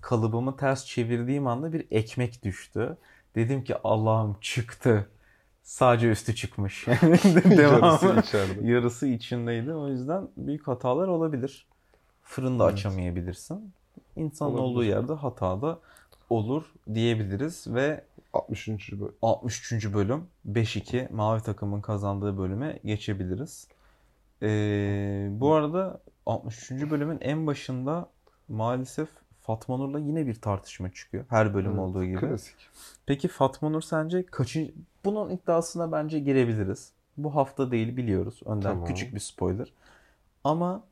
kalıbımı 0.00 0.56
ters 0.56 0.84
çevirdiğim 0.86 1.46
anda 1.46 1.72
bir 1.72 1.86
ekmek 1.90 2.42
düştü 2.44 2.96
dedim 3.34 3.64
ki 3.64 3.76
Allah'ım 3.84 4.36
çıktı 4.40 5.08
sadece 5.62 6.10
üstü 6.10 6.34
çıkmış 6.34 6.86
Yarısı 7.50 8.16
içeride. 8.20 8.66
yarısı 8.66 9.06
içindeydi 9.06 9.72
o 9.74 9.88
yüzden 9.88 10.28
büyük 10.36 10.68
hatalar 10.68 11.08
olabilir 11.08 11.66
fırında 12.22 12.64
Evet. 12.64 12.74
açamayabilirsin 12.74 13.72
İnsanın 14.16 14.50
Olabilir. 14.50 14.64
olduğu 14.64 14.84
yerde 14.84 15.12
hata 15.12 15.62
da 15.62 15.78
olur 16.30 16.64
diyebiliriz 16.94 17.66
ve 17.74 18.04
63. 18.32 18.92
bölüm. 18.92 19.14
63. 19.22 19.92
bölüm 19.94 20.26
5-2 20.48 21.12
mavi 21.12 21.42
takımın 21.42 21.80
kazandığı 21.80 22.38
bölüme 22.38 22.78
geçebiliriz. 22.84 23.68
Ee, 24.42 25.28
bu 25.30 25.52
arada 25.54 26.00
63. 26.26 26.70
bölümün 26.90 27.18
en 27.20 27.46
başında 27.46 28.08
maalesef 28.48 29.08
Fatma 29.44 29.76
Nur'la 29.76 29.98
yine 29.98 30.26
bir 30.26 30.34
tartışma 30.34 30.92
çıkıyor. 30.92 31.24
Her 31.28 31.54
bölüm 31.54 31.70
Evet, 31.70 31.80
olduğu 31.80 32.04
gibi. 32.04 32.20
Klasik. 32.20 32.54
Peki 33.06 33.28
Fatma 33.28 33.68
Nur 33.68 33.80
sence 33.82 34.26
kaçıncı... 34.26 34.72
Bunun 35.04 35.30
iddiasına 35.30 35.92
bence 35.92 36.18
girebiliriz. 36.18 36.92
Bu 37.16 37.34
hafta 37.34 37.70
değil 37.70 37.96
biliyoruz. 37.96 38.40
Önden 38.44 38.62
Tamam. 38.62 38.84
küçük 38.84 39.14
bir 39.14 39.20
spoiler. 39.20 39.72
Ama 40.44 40.82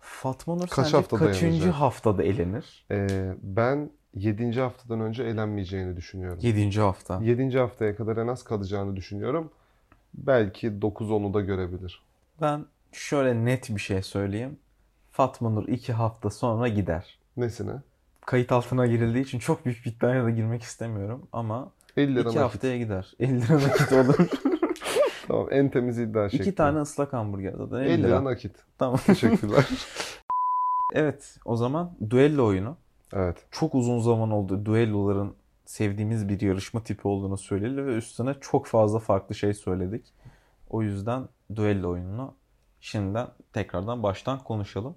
Fatma 0.00 0.54
Nur 0.54 0.68
Kaç 0.68 0.86
sence 0.86 0.96
hafta 0.96 1.16
kaçıncı 1.16 1.42
dayanacak? 1.52 1.74
haftada 1.74 2.22
elenir? 2.22 2.86
Ee, 2.90 3.34
ben 3.42 3.90
7. 4.14 4.60
haftadan 4.60 5.00
önce 5.00 5.22
elenmeyeceğini 5.22 5.96
düşünüyorum. 5.96 6.38
7. 6.42 6.80
hafta. 6.80 7.20
7. 7.22 7.58
haftaya 7.58 7.96
kadar 7.96 8.16
en 8.16 8.26
az 8.28 8.44
kalacağını 8.44 8.96
düşünüyorum. 8.96 9.50
Belki 10.14 10.68
9-10'u 10.68 11.34
da 11.34 11.40
görebilir. 11.40 12.02
Ben 12.40 12.64
şöyle 12.92 13.44
net 13.44 13.68
bir 13.70 13.80
şey 13.80 14.02
söyleyeyim. 14.02 14.58
Fatma 15.10 15.50
Nur 15.50 15.68
2 15.68 15.92
hafta 15.92 16.30
sonra 16.30 16.68
gider. 16.68 17.18
Nesine? 17.36 17.72
Kayıt 18.26 18.52
altına 18.52 18.86
girildiği 18.86 19.24
için 19.24 19.38
çok 19.38 19.64
büyük 19.64 19.84
bir 19.86 19.90
iddiaya 19.90 20.24
da 20.24 20.30
girmek 20.30 20.62
istemiyorum 20.62 21.26
ama 21.32 21.70
50 21.96 22.10
lira 22.14 22.20
2 22.20 22.26
nakit. 22.26 22.40
haftaya 22.40 22.78
gider. 22.78 23.12
50 23.20 23.40
lira 23.42 23.54
nakit 23.54 23.92
olur. 23.92 24.16
Tamam 25.28 25.46
en 25.50 25.70
temiz 25.70 25.98
iddia 25.98 26.28
şekli. 26.28 26.42
2 26.42 26.54
tane 26.54 26.80
ıslak 26.80 27.12
hamburger 27.12 27.52
zaten 27.58 27.76
50 27.76 27.88
50 27.90 27.98
lira. 28.02 28.08
lira 28.08 28.24
nakit. 28.24 28.56
Tamam. 28.78 29.00
Teşekkürler. 29.06 29.64
Evet 30.94 31.36
o 31.44 31.56
zaman 31.56 31.92
duello 32.10 32.46
oyunu. 32.46 32.76
evet. 33.12 33.46
Çok 33.50 33.74
uzun 33.74 33.98
zaman 33.98 34.30
oldu 34.30 34.64
duelloların 34.66 35.34
sevdiğimiz 35.64 36.28
bir 36.28 36.40
yarışma 36.40 36.82
tipi 36.82 37.08
olduğunu 37.08 37.36
söyledi 37.36 37.86
ve 37.86 37.96
üstüne 37.96 38.34
çok 38.40 38.66
fazla 38.66 38.98
farklı 38.98 39.34
şey 39.34 39.54
söyledik. 39.54 40.04
O 40.70 40.82
yüzden 40.82 41.28
duello 41.56 41.90
oyununu 41.90 42.34
şimdiden 42.80 43.26
tekrardan 43.52 44.02
baştan 44.02 44.38
konuşalım. 44.38 44.96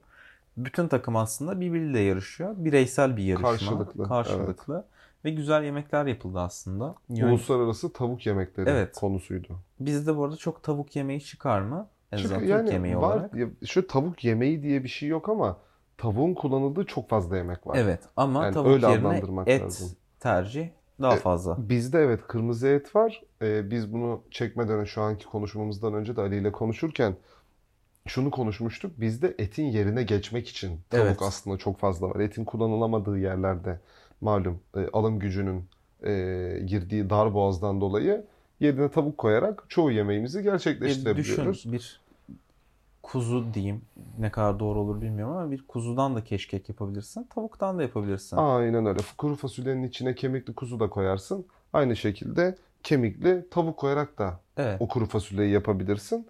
Bütün 0.57 0.87
takım 0.87 1.15
aslında 1.15 1.59
birbiriyle 1.59 1.99
yarışıyor. 1.99 2.53
Bireysel 2.57 3.17
bir 3.17 3.23
yarışma. 3.23 3.49
Karşılıklı, 3.49 4.07
Karşılıklı. 4.07 4.85
Ve 5.25 5.29
güzel 5.29 5.63
yemekler 5.63 6.05
yapıldı 6.05 6.39
aslında. 6.39 6.95
Yön- 7.09 7.29
Uluslararası 7.29 7.93
tavuk 7.93 8.25
yemekleri 8.25 8.69
Evet. 8.69 8.95
konusuydu. 8.95 9.59
Bizde 9.79 10.17
bu 10.17 10.23
arada 10.25 10.35
çok 10.37 10.63
tavuk 10.63 10.95
yemeği 10.95 11.21
çıkar 11.21 11.61
mı? 11.61 11.87
En 12.11 12.17
Çünkü 12.17 12.35
azından 12.35 12.49
yani 12.49 12.73
yemeği 12.73 12.97
var, 12.97 13.15
olarak. 13.15 13.35
ya 13.35 13.47
şu 13.65 13.87
tavuk 13.87 14.23
yemeği 14.23 14.63
diye 14.63 14.83
bir 14.83 14.89
şey 14.89 15.09
yok 15.09 15.29
ama 15.29 15.57
tavuğun 15.97 16.33
kullanıldığı 16.33 16.85
çok 16.85 17.09
fazla 17.09 17.37
yemek 17.37 17.67
var. 17.67 17.77
Evet 17.79 17.99
ama 18.17 18.43
Yani 18.45 18.53
tavuk 18.53 18.67
öyle 18.67 18.87
yerine 18.87 19.21
et 19.45 19.61
lazım. 19.61 19.89
tercih 20.19 20.67
daha 21.01 21.13
E, 21.15 21.17
fazla. 21.17 21.69
Bizde 21.69 21.99
evet 21.99 22.19
kırmızı 22.27 22.67
et 22.67 22.95
var. 22.95 23.21
Ee, 23.41 23.71
biz 23.71 23.93
bunu 23.93 24.21
çekmeden 24.31 24.83
şu 24.83 25.01
anki 25.01 25.25
konuşmamızdan 25.25 25.93
önce 25.93 26.15
de 26.15 26.21
Ali 26.21 26.37
ile 26.37 26.51
konuşurken 26.51 27.15
şunu 28.07 28.31
konuşmuştuk. 28.31 28.99
Bizde 28.99 29.35
etin 29.39 29.63
yerine 29.65 30.03
geçmek 30.03 30.47
için 30.47 30.79
tavuk 30.89 31.05
Evet. 31.05 31.21
aslında 31.21 31.57
çok 31.57 31.79
fazla 31.79 32.09
var. 32.09 32.19
Etin 32.19 32.45
kullanılamadığı 32.45 33.17
yerlerde 33.19 33.79
malum 34.21 34.59
e, 34.77 34.79
alım 34.93 35.19
gücünün 35.19 35.65
e, 36.03 36.11
girdiği 36.65 37.09
dar 37.09 37.33
boğazdan 37.33 37.81
dolayı 37.81 38.25
yerine 38.59 38.89
tavuk 38.91 39.17
koyarak 39.17 39.65
çoğu 39.69 39.91
yemeğimizi 39.91 40.39
E, 40.39 40.41
gerçekleştirebiliyoruz. 40.41 41.53
düşün 41.57 41.71
bir 41.73 42.01
kuzu 43.03 43.53
diyeyim. 43.53 43.81
Ne 44.19 44.31
kadar 44.31 44.59
doğru 44.59 44.79
olur 44.79 45.01
bilmiyorum 45.01 45.35
ama 45.37 45.51
bir 45.51 45.67
kuzudan 45.67 46.15
da 46.15 46.23
keşkek 46.23 46.69
yapabilirsin. 46.69 47.23
Tavuktan 47.35 47.77
da 47.77 47.81
yapabilirsin. 47.81 48.37
Aynen 48.37 48.85
öyle. 48.85 48.99
Kuru 49.17 49.35
fasulyenin 49.35 49.83
içine 49.83 50.15
kemikli 50.15 50.53
kuzu 50.55 50.79
da 50.79 50.89
koyarsın. 50.89 51.45
Aynı 51.73 51.95
şekilde 51.95 52.55
kemikli 52.83 53.45
tavuk 53.51 53.77
koyarak 53.77 54.17
da 54.17 54.39
Evet. 54.57 54.77
o 54.81 54.87
kuru 54.87 55.05
fasulyeyi 55.05 55.51
yapabilirsin. 55.51 56.27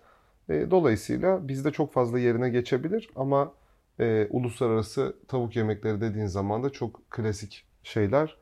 E, 0.50 0.72
dolayısıyla 0.72 1.48
bizde 1.48 1.72
çok 1.72 1.94
fazla 1.94 2.20
yerine 2.20 2.50
geçebilir 2.50 3.10
ama 3.16 3.52
e, 4.00 4.28
uluslararası 4.30 5.16
tavuk 5.28 5.56
yemekleri 5.56 6.02
dediğin 6.02 6.26
zaman 6.28 6.64
da 6.64 6.70
çok 6.70 7.12
klasik 7.12 7.66
şeyler 7.84 8.38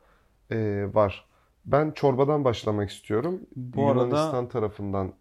e, 0.50 0.88
var. 0.94 1.26
Ben 1.64 1.90
çorbadan 1.90 2.44
başlamak 2.44 2.90
istiyorum. 2.90 3.40
Bu 3.56 3.88
arada- 3.90 4.04
Yunanistan 4.04 4.48
tarafından. 4.48 5.12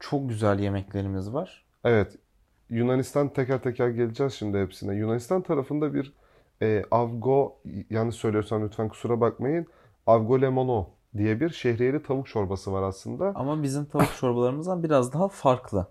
Çok 0.00 0.28
güzel 0.28 0.58
yemeklerimiz 0.58 1.32
var. 1.32 1.64
Evet. 1.84 2.16
Yunanistan 2.70 3.28
teker 3.32 3.62
teker 3.62 3.88
geleceğiz 3.88 4.32
şimdi 4.32 4.58
hepsine. 4.58 4.94
Yunanistan 4.94 5.42
tarafında 5.42 5.94
bir 5.94 6.12
e, 6.62 6.84
avgo, 6.90 7.58
yanlış 7.90 8.16
söylüyorsam 8.16 8.64
lütfen 8.64 8.88
kusura 8.88 9.20
bakmayın. 9.20 9.66
Avgo 10.06 10.40
lemono 10.40 10.88
diye 11.16 11.40
bir 11.40 11.50
şehriyeli 11.50 12.02
tavuk 12.02 12.26
çorbası 12.26 12.72
var 12.72 12.82
aslında. 12.82 13.32
Ama 13.34 13.62
bizim 13.62 13.84
tavuk 13.84 14.16
çorbalarımızdan 14.20 14.82
biraz 14.82 15.12
daha 15.12 15.28
farklı. 15.28 15.86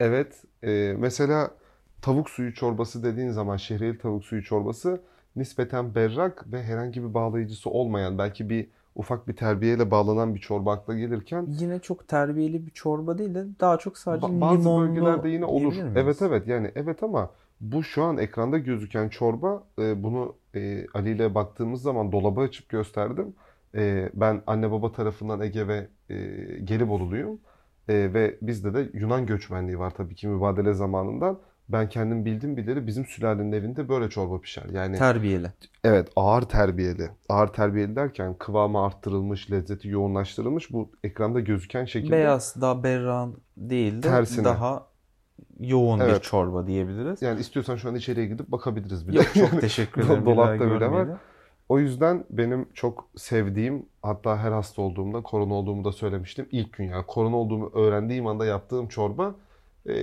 Evet, 0.00 0.44
e, 0.64 0.94
mesela 0.98 1.50
tavuk 2.02 2.30
suyu 2.30 2.54
çorbası 2.54 3.02
dediğin 3.02 3.30
zaman 3.30 3.56
şehriyeli 3.56 3.98
tavuk 3.98 4.24
suyu 4.24 4.44
çorbası 4.44 5.00
nispeten 5.36 5.94
berrak 5.94 6.52
ve 6.52 6.62
herhangi 6.62 7.02
bir 7.02 7.14
bağlayıcısı 7.14 7.70
olmayan 7.70 8.18
belki 8.18 8.50
bir 8.50 8.68
ufak 8.94 9.28
bir 9.28 9.36
terbiyeyle 9.36 9.90
bağlanan 9.90 10.34
bir 10.34 10.40
çorba 10.40 10.72
akla 10.72 10.98
gelirken 10.98 11.46
Yine 11.48 11.78
çok 11.78 12.08
terbiyeli 12.08 12.66
bir 12.66 12.70
çorba 12.70 13.18
değil 13.18 13.34
de 13.34 13.46
daha 13.60 13.78
çok 13.78 13.98
sadece 13.98 14.26
ba- 14.26 14.40
bazı 14.40 14.60
limonlu 14.60 14.88
bölgelerde 14.88 15.28
yine 15.28 15.44
olur. 15.44 15.74
Evet 15.94 16.22
evet 16.22 16.46
yani 16.48 16.72
evet 16.74 17.02
ama 17.02 17.30
bu 17.60 17.82
şu 17.82 18.02
an 18.02 18.18
ekranda 18.18 18.58
gözüken 18.58 19.08
çorba 19.08 19.62
e, 19.78 20.02
bunu 20.02 20.34
e, 20.54 20.86
Ali 20.94 21.10
ile 21.10 21.34
baktığımız 21.34 21.82
zaman 21.82 22.12
dolaba 22.12 22.42
açıp 22.42 22.68
gösterdim. 22.68 23.34
E, 23.74 24.10
ben 24.14 24.42
anne 24.46 24.70
baba 24.70 24.92
tarafından 24.92 25.40
Ege 25.40 25.68
ve 25.68 25.88
e, 26.10 26.16
Gelibolu'luyum. 26.64 27.40
E, 27.88 27.94
ve 28.14 28.38
bizde 28.42 28.74
de 28.74 28.90
Yunan 28.94 29.26
göçmenliği 29.26 29.78
var 29.78 29.90
tabii 29.90 30.14
ki 30.14 30.28
mübadele 30.28 30.74
zamanından. 30.74 31.38
Ben 31.68 31.88
kendim 31.88 32.24
bildim 32.24 32.56
bileli 32.56 32.86
bizim 32.86 33.06
sülalenin 33.06 33.52
evinde 33.52 33.88
böyle 33.88 34.10
çorba 34.10 34.40
pişer. 34.40 34.64
Yani 34.72 34.96
Terbiyeli. 34.98 35.52
evet 35.84 36.08
ağır 36.16 36.42
terbiyeli. 36.42 37.10
Ağır 37.28 37.48
terbiyeli 37.48 37.96
derken 37.96 38.34
kıvamı 38.38 38.84
arttırılmış, 38.84 39.50
lezzeti 39.50 39.88
yoğunlaştırılmış 39.88 40.72
bu 40.72 40.90
ekranda 41.04 41.40
gözüken 41.40 41.84
şekilde. 41.84 42.12
Beyaz, 42.12 42.54
daha 42.60 42.82
berrak 42.82 43.28
değil 43.56 43.92
de 43.96 44.00
Tersine. 44.00 44.44
daha 44.44 44.88
yoğun 45.60 46.00
bir 46.00 46.04
Evet. 46.04 46.22
çorba 46.22 46.66
diyebiliriz. 46.66 47.22
Yani 47.22 47.40
istiyorsan 47.40 47.76
şu 47.76 47.88
an 47.88 47.94
içeriye 47.94 48.26
gidip 48.26 48.48
bakabiliriz 48.48 49.08
bile. 49.08 49.16
Yok 49.16 49.26
çok 49.34 49.50
teşekkür 49.60 50.04
ederim. 50.06 50.26
Dolapta 50.26 50.70
Bir 50.70 50.76
bile 50.76 50.90
var. 50.90 51.08
O 51.68 51.78
yüzden 51.78 52.24
benim 52.30 52.68
çok 52.74 53.08
sevdiğim 53.16 53.86
hatta 54.02 54.38
her 54.38 54.52
hasta 54.52 54.82
olduğumda 54.82 55.22
korona 55.22 55.54
olduğumu 55.54 55.84
da 55.84 55.92
söylemiştim. 55.92 56.48
İlk 56.52 56.72
gün 56.72 56.84
yani 56.84 57.04
korona 57.06 57.36
olduğumu 57.36 57.70
öğrendiğim 57.74 58.26
anda 58.26 58.46
yaptığım 58.46 58.88
çorba. 58.88 59.34
Ee, 59.88 59.94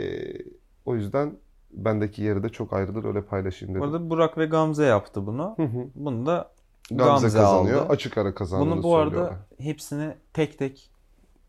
o 0.86 0.96
yüzden 0.96 1.38
bendeki 1.72 2.22
yeri 2.22 2.44
de 2.44 2.50
çok 2.50 2.74
ayrıdır 2.74 3.04
öyle 3.04 3.22
paylaşayım 3.22 3.76
Bu 3.76 3.80
dedim. 3.80 3.90
arada 3.96 4.10
Burak 4.10 4.38
ve 4.38 4.46
Gamze 4.46 4.86
yaptı 4.86 5.28
bunu. 5.28 5.54
Hı 5.58 5.64
hı. 5.64 5.88
Bunu 5.96 6.26
da 6.26 6.52
Gamze, 6.90 7.06
Gamze, 7.06 7.38
kazanıyor. 7.38 7.82
aldı. 7.82 7.90
Açık 7.90 8.18
ara 8.18 8.36
kazandığını 8.36 8.72
Bunu 8.76 8.84
bu 8.84 8.96
arada 8.96 9.36
hepsini 9.60 10.14
tek 10.34 10.60
tek 10.60 10.90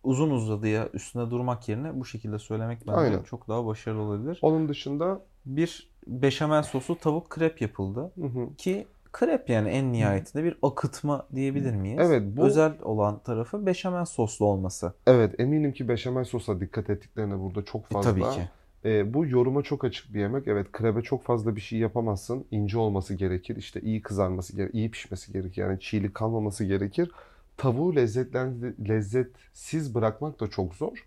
uzun 0.04 0.30
uzadıya 0.30 0.88
üstüne 0.92 1.30
durmak 1.30 1.68
yerine 1.68 2.00
bu 2.00 2.04
şekilde 2.04 2.38
söylemek 2.38 2.80
bence 2.86 2.98
Aynen. 2.98 3.22
çok 3.22 3.48
daha 3.48 3.66
başarılı 3.66 4.00
olabilir. 4.02 4.38
Onun 4.42 4.68
dışında 4.68 5.20
Bir 5.46 5.90
beşamel 6.06 6.62
soslu 6.62 6.98
tavuk 6.98 7.30
krep 7.30 7.60
yapıldı. 7.62 8.12
hı 8.20 8.26
hı, 8.26 8.54
Ki 8.56 8.86
krep 9.18 9.50
yani 9.50 9.68
en 9.68 9.92
nihayetinde 9.92 10.44
bir 10.44 10.58
akıtma 10.62 11.26
diyebilir 11.34 11.74
miyiz? 11.74 11.98
Evet, 12.02 12.22
bu- 12.36 12.44
Özel 12.46 12.72
olan 12.82 13.18
tarafı 13.18 13.66
beşamel 13.66 14.04
soslu 14.04 14.46
olması. 14.46 14.92
evet 15.06 15.40
eminim 15.40 15.72
ki 15.72 15.88
beşamel 15.88 16.24
sosa 16.24 16.60
dikkat 16.60 16.90
ettiklerine 16.90 17.40
burada 17.40 17.64
çok 17.64 17.84
E, 17.84 17.94
fazla. 17.94 18.10
tabii 18.10 18.22
ki. 18.34 18.48
E, 18.84 19.14
bu 19.14 19.26
yoruma 19.26 19.62
çok 19.62 19.84
açık 19.84 20.14
bir 20.14 20.20
yemek. 20.20 20.48
Evet 20.48 20.72
krebe 20.72 21.02
çok 21.02 21.22
fazla 21.24 21.56
bir 21.56 21.60
şey 21.60 21.78
yapamazsın. 21.78 22.44
İnce 22.50 22.78
olması 22.78 23.14
gerekir. 23.14 23.56
İşte 23.56 23.80
iyi 23.80 24.02
kızarması 24.02 24.56
gerekir. 24.56 24.74
iyi 24.74 24.90
pişmesi 24.90 25.32
gerekir. 25.32 25.62
Yani 25.62 25.80
çiğlik 25.80 26.14
kalmaması 26.14 26.64
gerekir. 26.64 27.10
tavuğu 27.56 27.96
lezzetlendi, 27.96 28.88
lezzetsiz 28.88 29.94
bırakmak 29.94 30.40
da 30.40 30.46
çok 30.48 30.74
zor. 30.74 31.06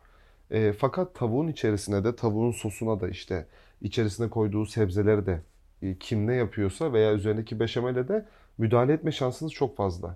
E, 0.51 0.73
fakat 0.73 1.15
tavuğun 1.15 1.47
içerisine 1.47 2.03
de 2.03 2.15
tavuğun 2.15 2.51
sosuna 2.51 2.99
da 3.01 3.09
işte 3.09 3.45
içerisine 3.81 4.29
koyduğu 4.29 4.65
sebzeleri 4.65 5.25
de 5.25 5.31
e, 5.31 5.39
kim 5.99 6.27
ne 6.27 6.35
yapıyorsa 6.35 6.93
veya 6.93 7.13
üzerindeki 7.13 7.59
beşamele 7.59 8.07
de 8.07 8.25
müdahale 8.57 8.93
etme 8.93 9.11
şansınız 9.11 9.51
çok 9.51 9.77
fazla. 9.77 10.15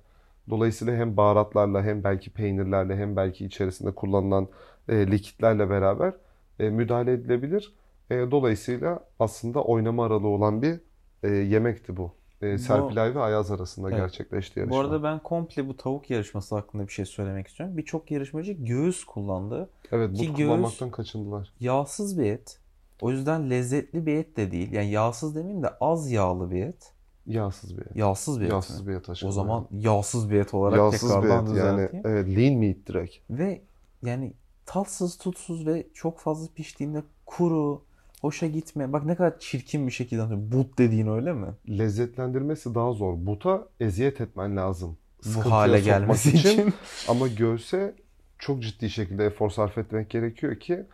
Dolayısıyla 0.50 0.96
hem 0.96 1.18
baharatlarla 1.18 1.84
hem 1.84 2.04
belki 2.04 2.30
peynirlerle 2.30 2.96
hem 2.98 3.16
belki 3.16 3.46
içerisinde 3.46 3.92
kullanılan 3.92 4.48
e, 4.90 5.12
likitlerle 5.12 5.70
beraber 5.70 6.14
e, 6.60 6.70
müdahale 6.70 7.12
edilebilir. 7.14 7.74
E, 8.10 8.16
dolayısıyla 8.32 9.00
aslında 9.20 9.64
oynama 9.64 10.06
aralığı 10.06 10.28
olan 10.28 10.62
bir 10.62 10.80
e, 11.24 11.28
yemekti 11.30 11.98
bu. 11.98 12.12
E, 12.42 12.58
Serpilay 12.58 13.16
ve 13.16 13.20
Ayaz 13.20 13.52
arasında 13.52 13.88
Evet. 13.90 14.00
gerçekleşti 14.00 14.60
yarışma. 14.60 14.76
Bu 14.76 14.80
arada 14.80 15.04
ben 15.04 15.20
komple 15.20 15.68
bu 15.68 15.78
tavuk 15.78 16.10
yarışması 16.10 16.56
hakkında 16.56 16.88
bir 16.88 16.92
şey 16.94 17.06
söylemek 17.06 17.48
istiyorum. 17.48 17.78
Birçok 17.78 18.12
yarışmacı 18.12 18.52
göğüs 18.54 19.04
kullandı. 19.04 19.70
evet 19.92 20.18
ki 20.18 20.30
but 20.30 20.40
göğüs- 20.40 20.46
kullanmaktan 20.48 20.92
kaçındılar. 20.92 21.54
Yağsız 21.60 22.20
bir 22.20 22.26
et. 22.26 22.60
O 23.04 23.12
yüzden 23.12 23.50
lezzetli 23.50 24.06
bir 24.06 24.16
et 24.16 24.38
de 24.38 24.52
değil. 24.52 24.72
Yani 24.72 24.92
yağsız 24.92 25.36
demeyeyim 25.36 25.64
de 25.64 25.70
az 25.82 26.12
yağlı 26.12 26.52
bir 26.52 26.66
et. 26.66 26.94
Yağsız 27.26 27.78
bir 27.78 27.82
et. 27.82 27.96
Yağsız 27.96 28.40
bir 28.40 28.46
et. 28.46 28.52
Yağsız 28.52 28.82
mi? 28.82 28.88
bir 28.88 28.94
et 28.94 29.10
aşkım. 29.10 29.30
O 29.30 29.32
zaman 29.32 29.68
yağsız 29.72 30.30
bir 30.30 30.40
et 30.40 30.54
olarak 30.54 30.78
yağsız 30.78 31.10
bir 31.10 31.22
tekrardan 31.22 31.56
et 31.56 31.58
yani 31.58 31.90
evet 32.06 32.38
lean 32.38 32.54
meat 32.54 32.78
direkt. 32.88 33.16
Ve 33.30 33.62
yani 34.04 34.34
tatsız, 34.66 35.18
tutsuz 35.18 35.68
ve 35.68 35.88
çok 35.94 36.20
fazla 36.20 36.48
piştiğinde 36.56 37.04
kuru, 37.26 37.84
hoşa 38.22 38.48
gitme. 38.48 38.94
Bak 38.94 39.06
ne 39.06 39.16
kadar 39.16 39.40
çirkin 39.40 39.88
bir 39.88 39.92
şekilde 39.92 40.22
anlatıyorum. 40.22 40.52
But 40.52 40.78
dediğin 40.78 41.08
öyle 41.08 41.34
mi? 41.34 41.48
Lezzetlendirmesi 41.70 42.76
daha 42.76 42.94
zor. 42.94 43.14
Buta 43.18 43.68
eziyet 43.80 44.22
etmen 44.22 44.58
lazım. 44.58 44.98
Bu 45.26 45.52
hale 45.52 45.80
gelmesi 45.80 46.30
için. 46.30 46.74
Ama 47.08 47.28
göğse 47.28 47.96
çok 48.40 48.64
ciddi 48.64 48.90
şekilde 48.90 49.26
efor 49.26 49.50
sarf 49.50 49.78
etmek 49.78 50.10
gerekiyor 50.10 50.60
ki 50.60 50.86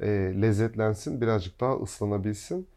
e, 0.00 0.06
lezzetlensin, 0.42 1.20
birazcık 1.20 1.60
daha 1.60 1.74
ıslanabilsin. 1.76 2.68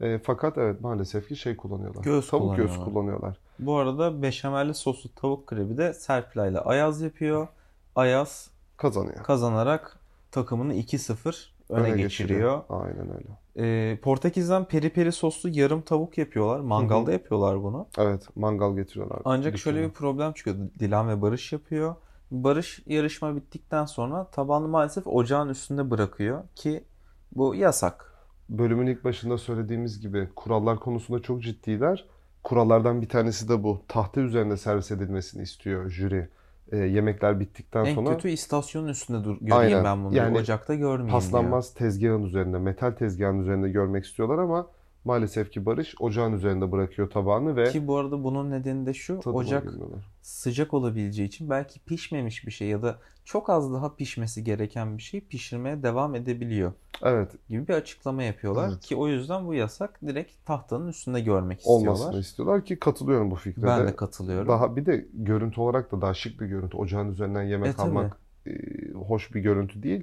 E, 0.00 0.18
fakat 0.18 0.58
evet 0.58 0.80
maalesef 0.80 1.28
ki 1.28 1.36
şey 1.36 1.56
kullanıyorlar. 1.56 2.02
Göğüs 2.02 2.30
Tavuk 2.30 2.56
göğsü 2.56 2.68
kullanıyorlar. 2.68 2.92
kullanıyorlar. 2.92 3.36
Bu 3.58 3.76
arada 3.76 4.22
beşamelli 4.22 4.74
soslu 4.74 5.14
tavuk 5.14 5.46
krebi 5.46 5.76
de 5.78 5.94
Serpilay 5.94 6.50
ile 6.50 6.58
Ayaz 6.58 7.00
yapıyor. 7.00 7.48
Ayaz 7.96 8.50
Kazanıyor. 8.76 9.22
kazanarak 9.24 9.98
takımını 10.30 10.74
2-0 10.74 11.46
öne, 11.68 11.90
geçiriyor. 11.90 12.60
Aynen 12.68 13.08
öyle. 13.16 13.28
Ee, 13.56 13.96
Portekiz'den 14.02 14.64
peri 14.64 14.90
peri 14.90 15.12
soslu 15.12 15.48
yarım 15.48 15.82
tavuk 15.82 16.18
yapıyorlar. 16.18 16.60
Mangalda 16.60 17.12
yapıyorlar 17.12 17.62
bunu. 17.62 17.86
Evet 17.98 18.28
mangal 18.36 18.76
getiriyorlar. 18.76 19.18
Ancak 19.24 19.58
şöyle 19.58 19.76
Dükkanı. 19.78 19.90
bir 19.90 19.94
problem 19.98 20.32
çıkıyor. 20.32 20.56
Dilan 20.78 21.08
ve 21.08 21.22
Barış 21.22 21.52
yapıyor. 21.52 21.94
Barış 22.30 22.82
yarışma 22.86 23.36
bittikten 23.36 23.84
sonra 23.84 24.30
tabağını 24.30 24.68
maalesef 24.68 25.06
ocağın 25.06 25.48
üstünde 25.48 25.90
bırakıyor 25.90 26.44
ki 26.54 26.84
bu 27.32 27.54
yasak. 27.54 28.14
Bölümün 28.48 28.86
ilk 28.86 29.04
başında 29.04 29.38
söylediğimiz 29.38 30.00
gibi 30.00 30.28
kurallar 30.36 30.80
konusunda 30.80 31.22
çok 31.22 31.42
ciddiler. 31.42 32.06
Kurallardan 32.44 33.02
bir 33.02 33.08
tanesi 33.08 33.48
de 33.48 33.62
bu. 33.62 33.82
Tahta 33.88 34.20
üzerinde 34.20 34.56
servis 34.56 34.90
edilmesini 34.90 35.42
istiyor 35.42 35.90
jüri. 35.90 36.28
E, 36.72 36.76
yemekler 36.76 37.40
bittikten 37.40 37.84
En 37.84 37.94
sonra 37.94 38.10
kötü 38.10 38.28
istasyonun 38.28 38.88
üstünde 38.88 39.24
dur 39.24 39.36
göreyim 39.40 39.56
Aynen. 39.56 39.84
ben 39.84 40.04
bunu. 40.04 40.16
Yani 40.16 40.38
Ocakta 40.38 40.74
görmeyeyim 40.74 41.06
diyor. 41.06 41.20
paslanmaz 41.20 41.74
tezgahın 41.74 42.22
üzerinde, 42.22 42.58
metal 42.58 42.90
tezgahın 42.90 43.38
üzerinde 43.38 43.68
görmek 43.68 44.04
istiyorlar 44.04 44.38
ama 44.38 44.66
maalesef 45.04 45.50
ki 45.52 45.66
Barış 45.66 45.94
ocağın 46.00 46.32
üzerinde 46.32 46.72
bırakıyor 46.72 47.10
tabağını 47.10 47.56
ve 47.56 47.70
Ki 47.70 47.86
bu 47.86 47.96
arada 47.96 48.24
bunun 48.24 48.50
nedeni 48.50 48.86
de 48.86 48.94
şu. 48.94 49.18
Ocak 49.18 49.64
girmiyorlar. 49.64 50.04
sıcak 50.22 50.74
olabileceği 50.74 51.28
için 51.28 51.50
belki 51.50 51.80
pişmemiş 51.80 52.46
bir 52.46 52.52
şey 52.52 52.68
ya 52.68 52.82
da 52.82 52.98
çok 53.24 53.50
az 53.50 53.72
daha 53.72 53.94
pişmesi 53.96 54.44
gereken 54.44 54.98
bir 54.98 55.02
şey 55.02 55.20
pişirmeye 55.20 55.82
devam 55.82 56.14
edebiliyor 56.14 56.72
Evet, 57.02 57.30
gibi 57.48 57.68
bir 57.68 57.74
açıklama 57.74 58.22
yapıyorlar 58.22 58.68
Evet. 58.68 58.80
ki 58.80 58.96
o 58.96 59.08
yüzden 59.08 59.46
bu 59.46 59.54
yasak 59.54 60.00
direkt 60.06 60.46
tahtanın 60.46 60.88
üstünde 60.88 61.20
görmek 61.20 61.60
olmasını 61.64 61.94
istiyorlar. 61.94 62.20
istiyorlar 62.20 62.64
ki 62.64 62.78
katılıyorum 62.78 63.30
bu 63.30 63.34
fikre 63.36 63.62
Ben 63.62 63.88
de. 63.88 63.96
katılıyorum. 63.96 64.48
Daha 64.48 64.76
bir 64.76 64.86
de 64.86 65.06
görüntü 65.14 65.60
olarak 65.60 65.92
da 65.92 66.00
daha 66.00 66.14
şık 66.14 66.40
bir 66.40 66.46
görüntü. 66.46 66.76
Ocağın 66.76 67.12
üzerinden 67.12 67.42
yemek 67.42 67.78
E, 67.78 67.82
almak 67.82 68.16
e, 68.46 68.52
hoş 68.92 69.34
bir 69.34 69.40
görüntü 69.40 69.82
değil. 69.82 70.02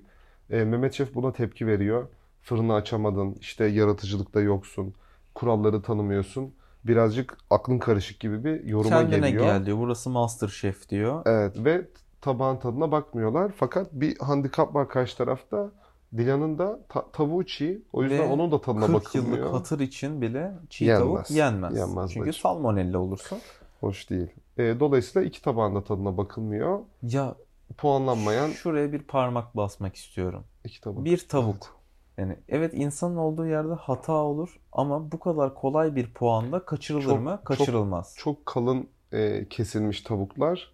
E, 0.50 0.64
Mehmet 0.64 0.94
Şef 0.94 1.16
buna 1.16 1.34
tepki 1.34 1.68
veriyor. 1.68 2.08
Fırını 2.48 2.74
açamadın, 2.74 3.36
işte 3.40 3.66
yaratıcılıkta 3.66 4.42
yoksun, 4.42 4.94
kuralları 5.36 5.82
tanımıyorsun. 5.82 6.54
Birazcık 6.84 7.38
aklın 7.50 7.80
karışık 7.80 8.20
gibi 8.20 8.44
bir 8.44 8.64
yoruma 8.64 8.90
Kendine 8.90 9.30
geliyor. 9.32 9.46
gel 9.46 9.66
diyor. 9.66 9.78
Burası 9.78 10.10
Master 10.10 10.48
Chef 10.48 10.90
diyor. 10.90 11.22
Evet 11.26 11.54
ve 11.66 11.88
tabağın 12.22 12.58
tadına 12.58 12.92
bakmıyorlar. 12.92 13.52
Fakat 13.56 13.94
bir 13.94 14.18
handikap 14.20 14.76
var 14.76 14.90
karşı 14.90 15.18
tarafta. 15.18 15.72
Dilan'ın 16.18 16.58
da 16.58 16.80
ta- 16.90 17.12
tavuğu 17.12 17.46
çiğ. 17.46 17.82
O 17.94 18.04
yüzden 18.04 18.20
Ve 18.20 18.24
onun 18.34 18.52
da 18.52 18.62
tadına 18.62 18.86
40 18.86 18.96
bakılmıyor. 18.96 19.38
yıllık 19.38 19.54
hatır 19.54 19.80
için 19.80 20.22
bile 20.22 20.52
çiğ 20.70 20.86
Yenmez. 20.86 21.04
tavuk 21.04 21.32
yenmez. 21.32 21.78
Yenmez 21.78 22.12
Çünkü 22.14 22.28
bacım. 22.30 22.42
salmonella 22.42 23.00
olursa. 23.00 23.38
Hoş 23.80 24.10
değil. 24.10 24.28
E, 24.58 24.80
dolayısıyla 24.80 25.28
iki 25.28 25.42
tabağın 25.42 25.76
da 25.76 25.84
tadına 25.84 26.18
bakılmıyor. 26.18 26.80
Ya 27.04 27.36
Puanlanmayan 27.78 28.50
şuraya 28.52 28.92
bir 28.94 29.00
parmak 29.02 29.56
basmak 29.58 29.96
istiyorum. 29.96 30.44
iki 30.66 30.82
tabak. 30.82 31.06
Bir 31.06 31.28
tavuk. 31.28 31.77
Yani 32.18 32.36
evet 32.50 32.74
insanın 32.74 33.16
olduğu 33.18 33.48
yerde 33.48 33.74
hata 33.74 34.14
olur 34.14 34.60
ama 34.72 35.12
bu 35.12 35.20
kadar 35.20 35.54
kolay 35.56 35.96
bir 35.96 36.14
puanda 36.14 36.66
kaçırılır 36.66 37.04
Çok- 37.04 37.22
mı? 37.22 37.36
çok- 37.38 37.46
Kaçırılmaz. 37.46 38.16
Çok 38.18 38.46
kalın 38.46 38.88
e, 39.14 39.46
kesilmiş 39.50 40.02
tavuklar. 40.02 40.72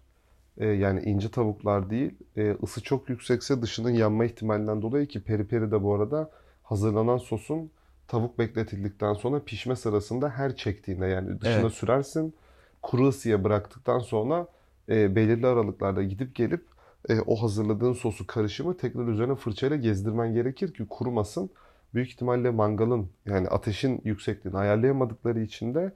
E, 0.58 0.66
yani 0.66 1.02
ince 1.02 1.30
tavuklar 1.30 1.90
değil. 1.90 2.12
E, 2.36 2.56
ısı 2.62 2.82
çok 2.82 3.08
yüksekse 3.08 3.62
dışının 3.62 3.90
yanma 3.90 4.24
ihtimalinden 4.24 4.82
dolayı 4.82 5.06
ki 5.06 5.22
peri 5.22 5.46
peri 5.46 5.70
de 5.70 5.82
bu 5.82 5.94
arada 5.94 6.30
hazırlanan 6.62 7.16
sosun 7.18 7.70
tavuk 8.08 8.38
bekletildikten 8.38 9.14
sonra 9.14 9.40
pişme 9.44 9.76
sırasında 9.76 10.28
her 10.30 10.56
çektiğinde 10.56 11.06
yani 11.06 11.40
dışına 11.40 11.60
Evet. 11.60 11.72
sürersin. 11.72 12.34
Kuru 12.82 13.08
ısıya 13.08 13.44
bıraktıktan 13.44 13.98
sonra 13.98 14.46
e, 14.88 15.16
belirli 15.16 15.46
aralıklarda 15.46 16.02
gidip 16.02 16.34
gelip 16.34 16.73
e, 17.08 17.20
o 17.20 17.42
hazırladığın 17.42 17.92
sosu 17.92 18.26
karışımı 18.26 18.76
tekrar 18.76 19.08
üzerine 19.08 19.34
fırçayla 19.34 19.76
gezdirmen 19.76 20.34
gerekir 20.34 20.74
ki 20.74 20.86
kurumasın. 20.90 21.50
Büyük 21.94 22.08
ihtimalle 22.08 22.50
mangalın 22.50 23.08
yani 23.26 23.48
ateşin 23.48 24.00
yüksekliğini 24.04 24.58
ayarlayamadıkları 24.58 25.40
için 25.40 25.74
de 25.74 25.92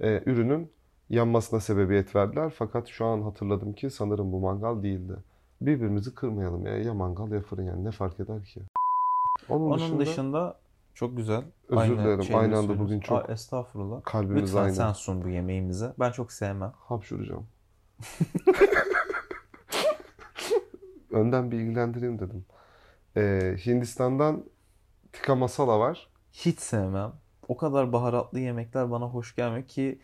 e, 0.00 0.22
ürünün 0.26 0.70
yanmasına 1.10 1.60
sebebiyet 1.60 2.16
verdiler. 2.16 2.52
Fakat 2.58 2.88
şu 2.88 3.06
an 3.06 3.22
hatırladım 3.22 3.72
ki 3.72 3.90
sanırım 3.90 4.32
bu 4.32 4.40
mangal 4.40 4.82
değildi. 4.82 5.16
Birbirimizi 5.60 6.14
kırmayalım 6.14 6.66
ya. 6.66 6.76
Ya 6.78 6.94
mangal 6.94 7.32
ya 7.32 7.40
fırın 7.40 7.62
yani 7.62 7.84
ne 7.84 7.90
fark 7.90 8.20
eder 8.20 8.44
ki? 8.44 8.62
Onun, 9.48 9.64
Onun 9.64 9.78
dışında, 9.78 10.00
dışında 10.00 10.58
çok 10.94 11.16
güzel. 11.16 11.42
Özür 11.68 11.98
dilerim, 11.98 12.36
aynı 12.36 12.58
anda 12.58 12.78
bugün 12.78 13.00
çok 13.00 13.30
Aa, 13.30 13.32
estağfurullah. 13.32 14.00
kalbimiz 14.04 14.42
Lütfen 14.42 14.62
aynı. 14.62 14.74
sen 14.74 14.92
sun 14.92 15.22
bu 15.24 15.28
yemeğimizi. 15.28 15.86
Ben 16.00 16.10
çok 16.10 16.32
sevmem. 16.32 16.72
Hapşuracağım. 16.78 17.46
Önden 21.10 21.50
bilgilendireyim 21.50 22.18
dedim. 22.18 22.44
Ee, 23.16 23.56
Hindistan'dan 23.66 24.44
tikka 25.12 25.34
masala 25.34 25.78
var. 25.80 26.08
Hiç 26.32 26.58
sevmem. 26.60 27.12
O 27.48 27.56
kadar 27.56 27.92
baharatlı 27.92 28.40
yemekler 28.40 28.90
bana 28.90 29.04
hoş 29.04 29.36
gelmiyor 29.36 29.66
ki 29.66 29.98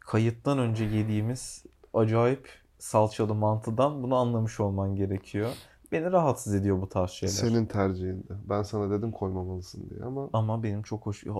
kayıttan 0.00 0.58
önce 0.58 0.84
yediğimiz 0.84 1.64
acayip 1.94 2.48
salçalı 2.78 3.34
mantıdan 3.34 4.02
bunu 4.02 4.16
anlamış 4.16 4.60
olman 4.60 4.96
gerekiyor. 4.96 5.50
Beni 5.92 6.12
rahatsız 6.12 6.54
ediyor 6.54 6.82
bu 6.82 6.88
tarz 6.88 7.10
şeyler. 7.10 7.32
Senin 7.32 7.66
tercihindi. 7.66 8.32
Ben 8.48 8.62
sana 8.62 8.90
dedim 8.90 9.12
koymamalısın 9.12 9.90
diye 9.90 10.00
ama 10.04 10.30
Ama 10.32 10.62
benim 10.62 10.82
çok 10.82 11.06
hoş... 11.06 11.24
Ya, 11.24 11.34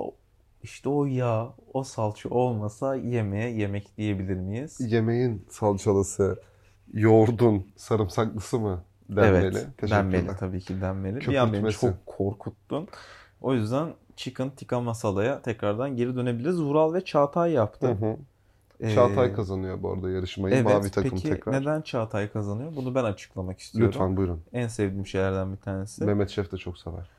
işte 0.63 0.89
o 0.89 1.07
yağ, 1.07 1.55
o 1.75 1.85
salça 1.85 2.29
olmasa 2.29 2.95
yemeğe 2.95 3.51
yemek 3.51 3.97
diyebilir 3.97 4.37
miyiz? 4.37 4.77
yemeğin 4.81 5.47
salçalısı, 5.51 6.43
yoğurdun 6.93 7.67
sarımsaklısı 7.77 8.59
mı 8.59 8.83
denmeli? 9.09 9.57
Evet, 9.57 9.91
denmeli 9.91 10.37
tabii 10.39 10.61
ki 10.61 10.81
denmeli. 10.81 11.21
Bir 11.21 11.37
an 11.37 11.53
beni 11.53 11.73
çok 11.73 12.07
korkuttun. 12.07 12.89
O 13.41 13.55
yüzden 13.55 13.89
Chicken 14.17 14.51
Tikka 14.51 14.81
Masala'ya 14.81 15.43
tekrardan 15.43 15.97
geri 15.97 16.17
dönebiliriz. 16.17 16.63
Vural 16.63 16.95
ve 16.95 17.05
Çağatay 17.05 17.53
yaptı. 17.53 17.89
Hı 17.89 17.93
hı. 17.93 18.17
Ee, 18.81 18.95
Çağatay 18.95 19.33
kazanıyor 19.33 19.83
bu 19.83 19.93
arada 19.93 20.11
yarışmayı. 20.11 20.55
Evet, 20.55 20.65
Mavi 20.65 20.91
takım 20.91 21.11
peki 21.11 21.29
tekrar. 21.29 21.61
neden 21.61 21.83
Çağatay 21.83 22.31
kazanıyor? 22.31 22.77
Bunu 22.77 22.95
ben 22.95 23.05
açıklamak 23.05 23.59
istiyorum. 23.59 23.93
Lütfen 23.93 24.17
buyurun. 24.17 24.41
En 24.53 24.69
sevdiğim 24.69 25.07
şeylerden 25.07 25.53
bir 25.53 25.57
tanesi. 25.57 26.05
Mehmet 26.05 26.31
Şef 26.31 26.53
de 26.53 26.57
çok 26.57 26.79
sever. 26.79 27.11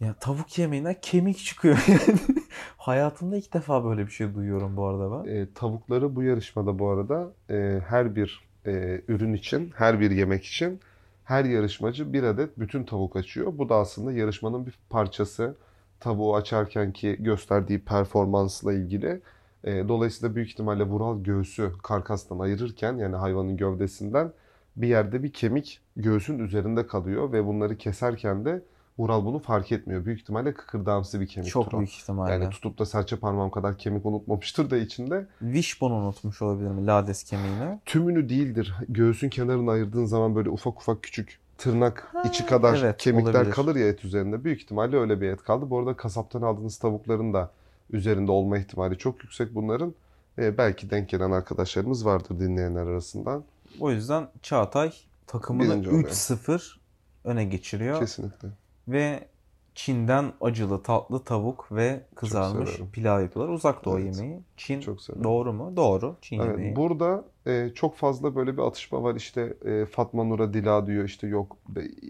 Ya 0.00 0.14
tavuk 0.14 0.58
yemeğinden 0.58 0.96
kemik 1.02 1.38
çıkıyor 1.38 1.84
yani. 1.88 2.18
Hayatımda 2.76 3.36
ilk 3.36 3.54
defa 3.54 3.84
böyle 3.84 4.06
bir 4.06 4.10
şey 4.10 4.34
duyuyorum 4.34 4.76
bu 4.76 4.86
arada 4.86 5.24
ben. 5.24 5.30
E, 5.30 5.52
tavukları 5.54 6.16
bu 6.16 6.22
yarışmada 6.22 6.78
bu 6.78 6.88
arada 6.88 7.32
e, 7.50 7.80
her 7.88 8.16
bir 8.16 8.45
e, 8.66 9.00
ürün 9.08 9.32
için, 9.32 9.72
her 9.76 10.00
bir 10.00 10.10
yemek 10.10 10.44
için 10.44 10.80
her 11.24 11.44
yarışmacı 11.44 12.12
bir 12.12 12.22
adet 12.22 12.58
bütün 12.58 12.84
tavuk 12.84 13.16
açıyor. 13.16 13.52
Bu 13.58 13.68
da 13.68 13.74
aslında 13.74 14.12
yarışmanın 14.12 14.66
bir 14.66 14.78
parçası. 14.90 15.56
Tavuğu 16.00 16.36
açarken 16.36 16.92
ki 16.92 17.16
gösterdiği 17.20 17.78
performansla 17.78 18.72
ilgili. 18.72 19.20
E, 19.64 19.88
dolayısıyla 19.88 20.34
büyük 20.34 20.50
ihtimalle 20.50 20.82
Vural 20.84 21.22
göğsü 21.22 21.72
karkastan 21.82 22.38
ayırırken 22.38 22.96
yani 22.96 23.16
hayvanın 23.16 23.56
gövdesinden 23.56 24.32
bir 24.76 24.88
yerde 24.88 25.22
bir 25.22 25.32
kemik 25.32 25.80
göğsün 25.96 26.38
üzerinde 26.38 26.86
kalıyor 26.86 27.32
ve 27.32 27.46
bunları 27.46 27.78
keserken 27.78 28.44
de 28.44 28.62
Vural 28.98 29.24
bunu 29.24 29.38
fark 29.38 29.72
etmiyor. 29.72 30.04
Büyük 30.04 30.20
ihtimalle 30.20 30.54
kıkırdağımsı 30.54 31.20
bir 31.20 31.26
kemiktir 31.26 31.52
Çok 31.52 31.74
o. 31.74 31.78
büyük 31.78 31.92
ihtimalle. 31.92 32.32
Yani 32.32 32.50
tutup 32.50 32.78
da 32.78 32.86
serçe 32.86 33.16
parmağım 33.16 33.50
kadar 33.50 33.78
kemik 33.78 34.06
unutmamıştır 34.06 34.70
da 34.70 34.76
içinde. 34.76 35.26
Wishbone 35.40 35.94
unutmuş 35.94 36.42
olabilir 36.42 36.70
mi 36.70 36.86
lades 36.86 37.24
kemiğini? 37.24 37.80
Tümünü 37.84 38.28
değildir. 38.28 38.74
Göğsün 38.88 39.28
kenarını 39.28 39.70
ayırdığın 39.70 40.04
zaman 40.04 40.34
böyle 40.34 40.50
ufak 40.50 40.80
ufak 40.80 41.02
küçük 41.02 41.38
tırnak 41.58 42.14
içi 42.24 42.46
kadar 42.46 42.78
evet, 42.78 42.96
kemikler 42.96 43.34
olabilir. 43.34 43.50
kalır 43.52 43.76
ya 43.76 43.88
et 43.88 44.04
üzerinde. 44.04 44.44
Büyük 44.44 44.62
ihtimalle 44.62 44.96
öyle 44.96 45.20
bir 45.20 45.28
et 45.28 45.42
kaldı. 45.42 45.70
Bu 45.70 45.78
arada 45.78 45.96
kasaptan 45.96 46.42
aldığınız 46.42 46.78
tavukların 46.78 47.34
da 47.34 47.50
üzerinde 47.90 48.32
olma 48.32 48.58
ihtimali 48.58 48.98
çok 48.98 49.22
yüksek 49.22 49.54
bunların. 49.54 49.94
Ee, 50.38 50.58
belki 50.58 50.90
denk 50.90 51.08
gelen 51.08 51.30
arkadaşlarımız 51.30 52.06
vardır 52.06 52.40
dinleyenler 52.40 52.86
arasından. 52.86 53.44
O 53.80 53.90
yüzden 53.90 54.28
Çağatay 54.42 54.92
takımını 55.26 55.70
Birinci 55.70 55.88
oluyor. 55.88 56.04
3-0 56.04 56.76
öne 57.24 57.44
geçiriyor. 57.44 58.00
Kesinlikle. 58.00 58.48
Ve 58.88 59.28
Çin'den 59.74 60.32
acılı 60.40 60.82
tatlı 60.82 61.24
tavuk 61.24 61.68
ve 61.72 62.00
kızarmış 62.14 62.70
pilav 62.92 63.22
yapıyorlar. 63.22 63.52
Uzak 63.54 63.84
Doğu 63.84 63.98
Evet. 64.00 64.16
yemeği. 64.16 64.40
Çin 64.56 64.80
Çok 64.80 65.02
severim. 65.02 65.24
doğru 65.24 65.52
mu? 65.52 65.72
Doğru. 65.76 66.16
Çin 66.22 66.36
yemeği. 66.42 66.66
Evet, 66.68 66.76
burada 66.76 67.24
e, 67.46 67.70
çok 67.74 67.96
fazla 67.96 68.34
böyle 68.36 68.56
bir 68.56 68.62
atışma 68.62 69.02
var. 69.02 69.14
İşte 69.14 69.54
e, 69.64 69.86
Fatma 69.86 70.24
Nur'a 70.24 70.52
Dila 70.54 70.86
diyor 70.86 71.04
işte 71.04 71.26
yok 71.26 71.56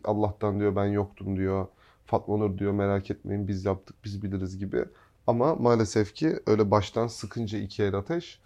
Allah'tan 0.05 0.61
diyor 0.61 0.77
ben 0.77 0.87
yoktum 0.87 1.37
diyor. 1.37 1.67
Fatma 2.07 2.37
Nur 2.37 2.59
diyor 2.59 2.73
merak 2.73 3.11
etmeyin 3.11 3.49
biz 3.49 3.65
yaptık 3.65 3.97
biz 4.05 4.23
biliriz 4.23 4.59
gibi. 4.59 4.85
Ama 5.27 5.55
maalesef 5.55 6.15
ki 6.15 6.37
öyle 6.47 6.71
baştan 6.71 7.07
sıkınca 7.07 7.59
iki 7.59 7.83
el 7.83 7.95
ateş 7.95 8.41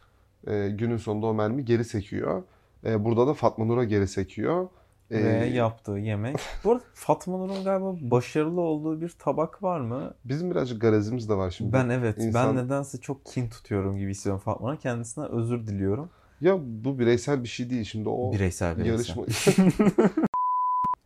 e, 0.47 0.69
günün 0.71 0.97
sonunda 0.97 1.27
o 1.27 1.35
mermi 1.35 1.65
geri 1.65 1.85
sekiyor. 1.85 2.43
E, 2.85 3.05
burada 3.05 3.27
da 3.27 3.35
Fatma 3.35 3.65
Nur'a 3.65 3.85
geri 3.85 4.09
sekiyor. 4.09 4.69
Ve 5.11 5.47
yaptığı 5.47 5.93
yemek. 5.93 6.37
Bu 6.65 6.71
arada 6.73 6.83
Fatma 6.95 7.37
Nur'un 7.37 7.65
galiba 7.65 7.95
başarılı 8.01 8.61
olduğu 8.61 9.01
bir 9.01 9.09
tabak 9.19 9.63
var 9.63 9.81
mı? 9.81 10.15
bizim 10.25 10.51
birazcık 10.51 10.81
garezimiz 10.81 11.29
de 11.29 11.35
var 11.35 11.51
şimdi. 11.51 11.73
Ben 11.73 11.89
evet. 11.89 12.19
İnsan- 12.19 12.57
Ben 12.57 12.65
nedense 12.67 13.01
çok 13.01 13.27
kin 13.27 13.49
tutuyorum 13.49 13.99
gibi 13.99 14.11
hissediyorum 14.11 14.43
Fatma 14.45 14.67
Nur'a. 14.69 14.79
Kendisine 14.79 15.25
özür 15.25 15.67
diliyorum. 15.67 16.11
Ya 16.41 16.59
bu 16.61 16.99
bireysel 16.99 17.43
bir 17.43 17.49
şey 17.49 17.71
değil 17.71 17.85
şimdi 17.85 18.09
o 18.09 18.33
Bireysel 18.33 18.79
bireysel. 18.79 19.17
yarışma. 19.17 19.25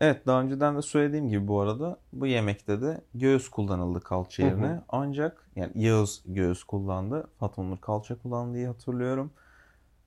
Evet 0.01 0.27
daha 0.27 0.41
önceden 0.41 0.77
de 0.77 0.83
söylediğim 0.83 1.29
gibi 1.29 1.49
bu 1.49 1.61
arada 1.61 1.97
bu 2.13 2.27
yemekte 2.27 2.83
de 2.83 3.01
göğüs 3.15 3.49
kullanıldı 3.49 4.01
kalça 4.01 4.43
Hı 4.43 4.47
hı. 4.47 4.51
yerine. 4.51 4.81
Ancak 4.89 5.49
yani 5.57 5.73
Yağız 5.75 6.23
göğüs 6.27 6.65
kullandı. 6.65 7.27
Fatma 7.41 7.65
Nur 7.65 7.77
kalça 7.79 8.19
kullandı 8.19 8.55
diye 8.57 8.67
hatırlıyorum. 8.67 9.31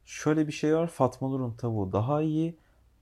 Şöyle 0.06 0.48
bir 0.48 0.52
şey 0.52 0.76
var. 0.76 0.88
Fatma 0.88 1.28
Nur'un 1.28 1.52
tavuğu 1.54 1.92
daha 1.92 2.22
iyi 2.22 2.56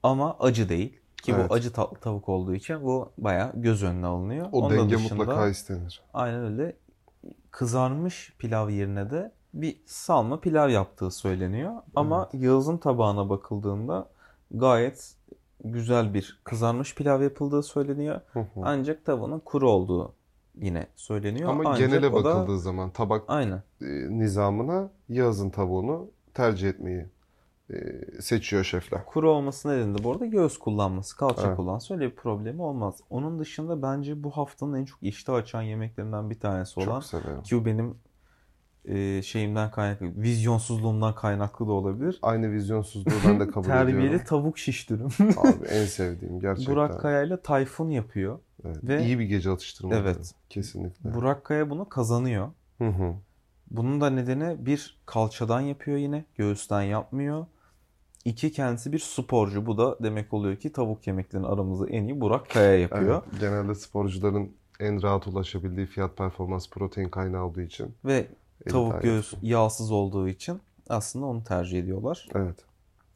ama 0.06 0.36
acı 0.40 0.70
değil. 0.70 1.00
Ki 1.24 1.32
Evet. 1.36 1.50
bu 1.50 1.54
acı 1.54 1.74
tatlı 1.74 1.98
tavuk 2.00 2.30
olduğu 2.30 2.56
için 2.56 2.84
bu 2.84 3.12
bayağı 3.18 3.52
göz 3.56 3.84
önüne 3.84 4.06
alınıyor. 4.08 4.48
o 4.52 4.62
Onun 4.62 4.78
denge 4.78 4.96
dışında- 4.96 5.16
mutlaka 5.16 5.48
istenir. 5.48 6.02
Aynen 6.14 6.44
öyle. 6.46 6.76
Kızarmış 7.52 8.34
pilav 8.40 8.70
yerine 8.70 9.12
de 9.12 9.32
bir 9.54 9.82
salma 9.86 10.40
pilav 10.40 10.70
yaptığı 10.70 11.12
söyleniyor. 11.12 11.74
Ama 11.96 12.30
Yağız'ın 12.34 12.78
tabağına 12.78 13.30
bakıldığında 13.30 14.10
gayet 14.52 15.16
güzel 15.64 16.14
bir 16.14 16.40
kızarmış 16.44 16.96
pilav 16.96 17.22
yapıldığı 17.22 17.64
söyleniyor. 17.64 18.22
Hı 18.34 18.40
hı. 18.40 18.46
Ancak 18.64 19.06
tavanın 19.06 19.40
kuru 19.40 19.70
olduğu 19.70 20.14
yine 20.62 20.88
söyleniyor. 20.96 21.50
Ama 21.50 21.64
Ancak 21.70 21.90
genele 21.90 22.08
o 22.08 22.12
da- 22.24 22.36
bakıldığı 22.36 22.60
zaman 22.60 22.90
tabak 22.92 23.24
Aynen. 23.28 23.64
e, 23.82 23.86
nizamına 24.20 24.90
Yağız'ın 25.10 25.50
tavuğunu 25.50 26.08
tercih 26.34 26.70
etmeyi 26.70 27.06
seçiyor 28.22 28.64
şefler. 28.64 29.06
Kuru 29.06 29.32
olması 29.32 29.70
nedeni 29.70 29.98
de 30.00 30.04
bu 30.04 30.12
arada 30.12 30.26
göğüs 30.26 30.58
kullanması, 30.58 31.18
kalça 31.18 31.48
Evet. 31.48 31.58
kullanması 31.58 31.94
öyle 31.94 32.06
bir 32.12 32.16
problemi 32.16 32.62
olmaz. 32.62 32.96
Onun 33.10 33.40
dışında 33.40 33.82
bence 33.82 34.24
bu 34.24 34.32
haftanın 34.32 34.74
en 34.80 34.86
çok 34.86 35.04
iştah 35.04 35.34
açan 35.34 35.62
yemeklerinden 35.62 36.30
bir 36.30 36.40
tanesi 36.40 36.80
olan 36.80 37.02
ki 37.44 37.56
bu 37.62 37.66
benim 37.66 37.96
e, 38.86 39.22
şeyimden 39.22 39.72
kaynaklı, 39.72 40.22
vizyonsuzluğumdan 40.22 41.16
kaynaklı 41.16 41.68
da 41.68 41.72
olabilir. 41.72 42.20
Aynı 42.22 42.52
vizyonsuzluğu 42.52 43.12
ben 43.28 43.40
de 43.40 43.48
kabul 43.52 43.64
Terbiyeli 43.68 44.06
ediyorum. 44.06 44.26
tavuk 44.26 44.58
şiş 44.58 44.90
dürüm. 44.90 45.08
Abi 45.38 45.66
en 45.70 45.86
sevdiğim 45.86 46.40
gerçekten. 46.40 46.76
Burak 46.76 47.00
Kaya 47.00 47.24
ile 47.24 47.42
Tayfun 47.42 47.90
yapıyor. 47.90 48.40
Evet, 48.66 48.78
ve- 48.84 49.04
İyi 49.06 49.20
bir 49.20 49.24
gece 49.26 49.52
atıştırma. 49.52 49.96
Evet. 49.96 50.34
Kesinlikle. 50.50 51.14
Burak 51.14 51.44
Kaya 51.46 51.70
bunu 51.70 51.90
kazanıyor. 51.90 52.50
Hı 52.78 52.88
hı. 52.88 53.14
Bunun 53.72 54.02
da 54.02 54.10
nedeni 54.10 54.66
bir 54.66 54.98
kalçadan 55.06 55.62
yapıyor 55.62 55.98
yine. 55.98 56.26
Göğüsten 56.36 56.82
yapmıyor. 56.82 57.46
İki 58.26 58.52
kendisi 58.52 58.94
bir 58.94 59.00
sporcu. 59.00 59.66
Bu 59.66 59.78
da 59.78 59.98
demek 60.04 60.34
oluyor 60.34 60.56
ki 60.56 60.72
tavuk 60.72 61.08
yemeklerinin 61.08 61.48
aramızda 61.48 61.90
en 61.90 62.04
iyi 62.04 62.22
Burak 62.22 62.50
Kaya 62.50 62.80
yapıyor. 62.80 63.24
Evet, 63.30 63.40
genelde 63.42 63.76
sporcuların 63.76 64.52
en 64.80 65.04
rahat 65.04 65.28
ulaşabildiği 65.28 65.86
fiyat 65.86 66.18
performans 66.18 66.70
protein 66.70 67.10
kaynağı 67.10 67.44
olduğu 67.44 67.62
için. 67.62 67.96
Ve 68.06 68.28
tavuk 68.70 69.02
göğüs 69.02 69.34
yağsız 69.42 69.92
olduğu 69.92 70.28
için 70.28 70.62
aslında 70.90 71.26
onu 71.26 71.44
tercih 71.44 71.80
ediyorlar. 71.80 72.28
Evet. 72.36 72.56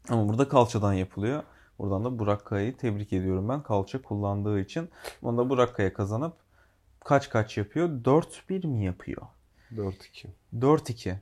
Ama 0.08 0.28
burada 0.28 0.48
kalçadan 0.48 0.92
yapılıyor. 0.92 1.42
Buradan 1.78 2.04
da 2.04 2.18
Burak 2.18 2.44
Kaya'yı 2.44 2.76
tebrik 2.76 3.12
ediyorum 3.12 3.48
ben 3.48 3.62
kalça 3.62 4.02
kullandığı 4.02 4.60
için. 4.60 4.88
Onda 5.22 5.50
Burak 5.50 5.76
Kaya 5.76 5.92
kazanıp 5.92 6.32
kaç 7.04 7.30
kaç 7.30 7.58
yapıyor? 7.58 7.88
4-1 7.88 8.66
mi 8.66 8.84
yapıyor? 8.84 9.22
4-2. 9.74 9.92
4-2. 10.58 11.16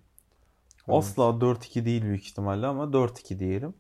Asla 0.89 1.23
4-2 1.23 1.85
değil 1.85 2.03
büyük 2.03 2.25
ihtimalle 2.27 2.67
ama 2.67 2.93
4-2 2.93 3.39
diyelim. 3.39 3.75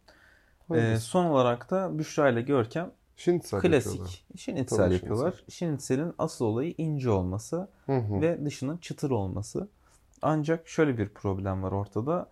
Ee, 0.74 0.96
son 0.96 1.24
olarak 1.24 1.70
da 1.70 1.98
Büşra 1.98 2.28
ile 2.28 2.42
Görkem 2.42 2.90
Şinitsel 3.16 3.56
yapıyorlar. 3.56 3.82
klasik 3.82 4.24
şinitsel 4.36 4.78
Tabii 4.78 4.94
yapıyorlar. 4.94 5.44
Şinitselin 5.48 6.14
asıl 6.18 6.44
olayı 6.44 6.74
ince 6.78 7.10
olması 7.10 7.68
Hı 7.86 7.96
hı. 7.96 8.20
ve 8.20 8.44
dışının 8.44 8.76
çıtır 8.76 9.10
olması. 9.10 9.68
Ancak 10.22 10.68
şöyle 10.68 10.98
bir 10.98 11.08
problem 11.08 11.62
var 11.62 11.72
ortada. 11.72 12.30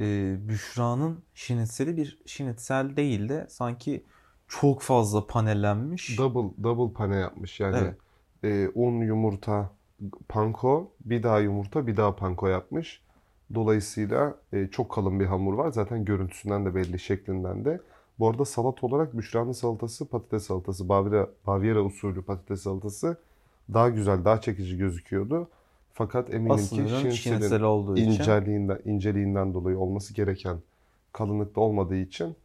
Ee, 0.00 0.36
Büşra'nın 0.48 1.22
şinitseli 1.34 1.96
bir 1.96 2.18
şinitsel 2.26 2.96
değil 2.96 3.28
de 3.28 3.46
sanki 3.50 4.04
çok 4.48 4.82
fazla 4.82 5.26
panellenmiş. 5.26 6.18
Double, 6.18 6.62
double 6.62 6.94
pane 6.94 7.16
yapmış. 7.16 7.60
Yani 7.60 7.76
Evet. 7.76 7.96
e, 8.44 8.68
un, 8.74 9.00
yumurta, 9.00 9.70
panko, 10.28 10.92
bir 11.00 11.22
daha 11.22 11.38
yumurta, 11.40 11.86
bir 11.86 11.96
daha 11.96 12.16
panko 12.16 12.46
yapmış. 12.46 13.02
Dolayısıyla 13.54 14.34
e, 14.52 14.66
çok 14.66 14.90
kalın 14.90 15.20
bir 15.20 15.26
hamur 15.26 15.54
var. 15.54 15.70
Zaten 15.72 16.04
görüntüsünden 16.04 16.66
de 16.66 16.74
belli, 16.74 16.98
şeklinden 16.98 17.64
de. 17.64 17.80
Bu 18.18 18.28
arada 18.28 18.44
salat 18.44 18.84
olarak 18.84 19.18
Büşra'nın 19.18 19.52
salatası 19.52 20.08
patates 20.08 20.42
salatası. 20.42 20.88
Baviera, 20.88 21.28
Baviera 21.46 21.82
usulü 21.82 22.22
patates 22.22 22.62
salatası 22.62 23.16
daha 23.74 23.88
güzel, 23.88 24.24
daha 24.24 24.40
çekici 24.40 24.78
gözüküyordu. 24.78 25.48
Fakat 25.92 26.34
eminim 26.34 26.50
Asıl 26.52 26.76
ki 26.76 26.82
şinitselin 26.82 27.10
şinitsel 27.10 27.62
olduğu 27.62 27.96
için. 27.96 28.10
inceliğinden, 28.10 28.78
inceliğinden 28.84 29.54
dolayı 29.54 29.78
olması 29.78 30.14
gereken 30.14 30.56
kalınlıkta 31.12 31.60
olmadığı 31.60 31.96
için 31.96 32.36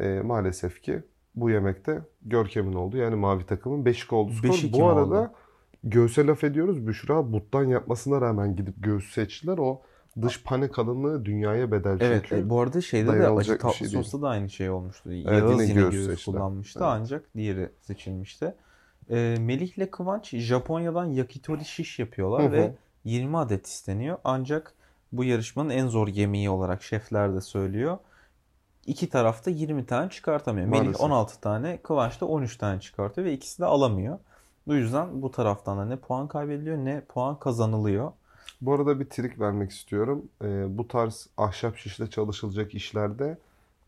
e, 0.00 0.20
maalesef 0.24 0.82
ki 0.82 1.02
bu 1.34 1.50
yemekte 1.50 2.00
Görkem'in 2.22 2.72
oldu. 2.72 2.96
Yani 2.96 3.14
mavi 3.14 3.46
takımın 3.46 3.84
5-2 3.84 4.14
oldu 4.14 4.32
skor. 4.32 4.48
5-2 4.48 4.72
Bu 4.72 4.86
arada 4.88 5.20
oldu? 5.20 5.30
göğse 5.84 6.26
laf 6.26 6.44
ediyoruz. 6.44 6.86
Büşra 6.86 7.32
buttan 7.32 7.64
yapmasına 7.64 8.20
rağmen 8.20 8.56
gidip 8.56 8.74
göğsü 8.82 9.12
seçtiler. 9.12 9.58
O 9.58 9.82
dış 10.22 10.42
pane 10.42 10.70
kalınlığı 10.70 11.24
dünyaya 11.24 11.70
bedel 11.72 11.98
çünkü. 11.98 12.34
Evet, 12.34 12.50
bu 12.50 12.60
arada 12.60 12.80
şeyde 12.80 13.12
de 13.12 13.28
acı 13.28 13.58
tatlı 13.58 13.76
şey 13.76 13.88
sosta 13.88 14.22
da 14.22 14.28
aynı 14.28 14.50
şey 14.50 14.70
olmuştu. 14.70 15.10
Evet, 15.12 15.26
Yağız 15.26 15.68
yine 15.68 15.80
göğüs 15.80 16.06
seçtiler. 16.06 16.38
kullanmıştı 16.38 16.78
Evet. 16.82 16.88
ancak 16.92 17.24
diğeri 17.36 17.70
seçilmişti. 17.80 18.54
E, 19.10 19.36
Melih 19.40 19.78
ile 19.78 19.90
Kıvanç 19.90 20.30
Japonya'dan 20.30 21.04
yakitori 21.06 21.64
shish 21.64 21.98
yapıyorlar 21.98 22.42
Hı 22.42 22.46
hı. 22.46 22.52
ve 22.52 22.74
20 23.04 23.38
adet 23.38 23.66
isteniyor. 23.66 24.18
Ancak 24.24 24.74
bu 25.12 25.24
yarışmanın 25.24 25.70
en 25.70 25.88
zor 25.88 26.08
yemeği 26.08 26.50
olarak 26.50 26.82
şefler 26.82 27.34
de 27.34 27.40
söylüyor. 27.40 27.98
İki 28.86 29.08
tarafta 29.08 29.50
20 29.50 29.86
tane 29.86 30.10
çıkartamıyor. 30.10 30.66
Melih 30.66 30.82
Maalesef. 30.82 31.00
16 31.00 31.40
tane, 31.40 31.76
Kıvanç 31.82 32.20
da 32.20 32.26
13 32.26 32.56
tane 32.56 32.80
çıkartıyor 32.80 33.26
ve 33.26 33.32
ikisi 33.32 33.62
de 33.62 33.66
alamıyor. 33.66 34.18
Bu 34.66 34.74
yüzden 34.74 35.22
bu 35.22 35.30
taraftan 35.30 35.78
da 35.78 35.84
ne 35.84 35.96
puan 35.96 36.28
kaybediliyor 36.28 36.76
ne 36.76 37.00
puan 37.08 37.38
kazanılıyor. 37.38 38.12
Bu 38.60 38.74
arada 38.74 39.00
bir 39.00 39.04
trik 39.04 39.40
vermek 39.40 39.70
istiyorum. 39.70 40.22
Ee, 40.44 40.78
bu 40.78 40.88
tarz 40.88 41.26
ahşap 41.36 41.76
şişle 41.76 42.10
çalışılacak 42.10 42.74
işlerde 42.74 43.38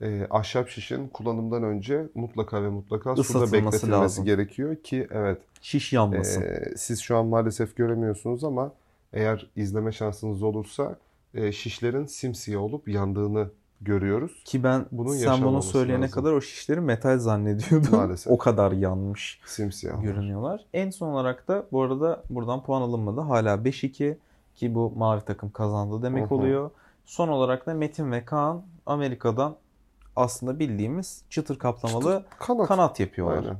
e, 0.02 0.26
ahşap 0.30 0.68
şişin 0.68 1.08
kullanımdan 1.08 1.62
önce 1.62 2.06
mutlaka 2.14 2.62
ve 2.62 2.68
mutlaka 2.68 3.10
suda 3.10 3.20
Islatılması 3.20 3.52
bekletilmesi 3.52 3.90
lazım. 3.90 4.24
gerekiyor 4.24 4.76
ki 4.76 5.08
evet 5.10 5.38
Şiş 5.62 5.92
yanmasın. 5.92 6.42
e, 6.42 6.72
siz 6.76 7.00
şu 7.00 7.16
an 7.16 7.26
maalesef 7.26 7.76
göremiyorsunuz 7.76 8.44
ama 8.44 8.72
eğer 9.12 9.46
izleme 9.56 9.92
şansınız 9.92 10.42
olursa 10.42 10.96
e, 11.34 11.52
şişlerin 11.52 12.06
simsiyah 12.06 12.60
olup 12.62 12.88
yandığını 12.88 13.48
görüyoruz. 13.80 14.42
Ki 14.44 14.64
ben 14.64 14.86
Bunun 14.92 15.12
sen 15.16 15.42
bunu 15.44 15.62
söyleyene 15.62 16.00
lazım. 16.02 16.14
kadar 16.14 16.32
o 16.32 16.40
şişleri 16.40 16.80
metal 16.80 17.18
zannediyordum. 17.18 17.90
Maalesef. 17.92 18.32
o 18.32 18.38
kadar 18.38 18.72
yanmış 18.72 19.40
Simsiyah. 19.46 20.02
görünüyorlar. 20.02 20.64
En 20.74 20.90
son 20.90 21.08
olarak 21.08 21.48
da 21.48 21.66
bu 21.72 21.82
arada 21.82 22.22
buradan 22.30 22.62
puan 22.62 22.82
alınmadı. 22.82 23.20
Hala 23.20 23.54
5-2 23.54 24.16
ki 24.56 24.74
bu 24.74 24.92
mavi 24.96 25.20
takım 25.24 25.50
kazandı 25.50 26.02
demek 26.02 26.24
Hı 26.24 26.28
hı. 26.28 26.34
oluyor. 26.34 26.70
Son 27.04 27.28
olarak 27.28 27.66
da 27.66 27.74
Metin 27.74 28.12
ve 28.12 28.24
Kaan 28.24 28.62
Amerika'dan 28.86 29.56
aslında 30.16 30.58
bildiğimiz 30.58 31.24
çıtır 31.30 31.58
kaplamalı 31.58 32.24
Kanat. 32.38 32.68
kanat 32.68 33.00
yapıyorlar. 33.00 33.36
Aynen. 33.42 33.56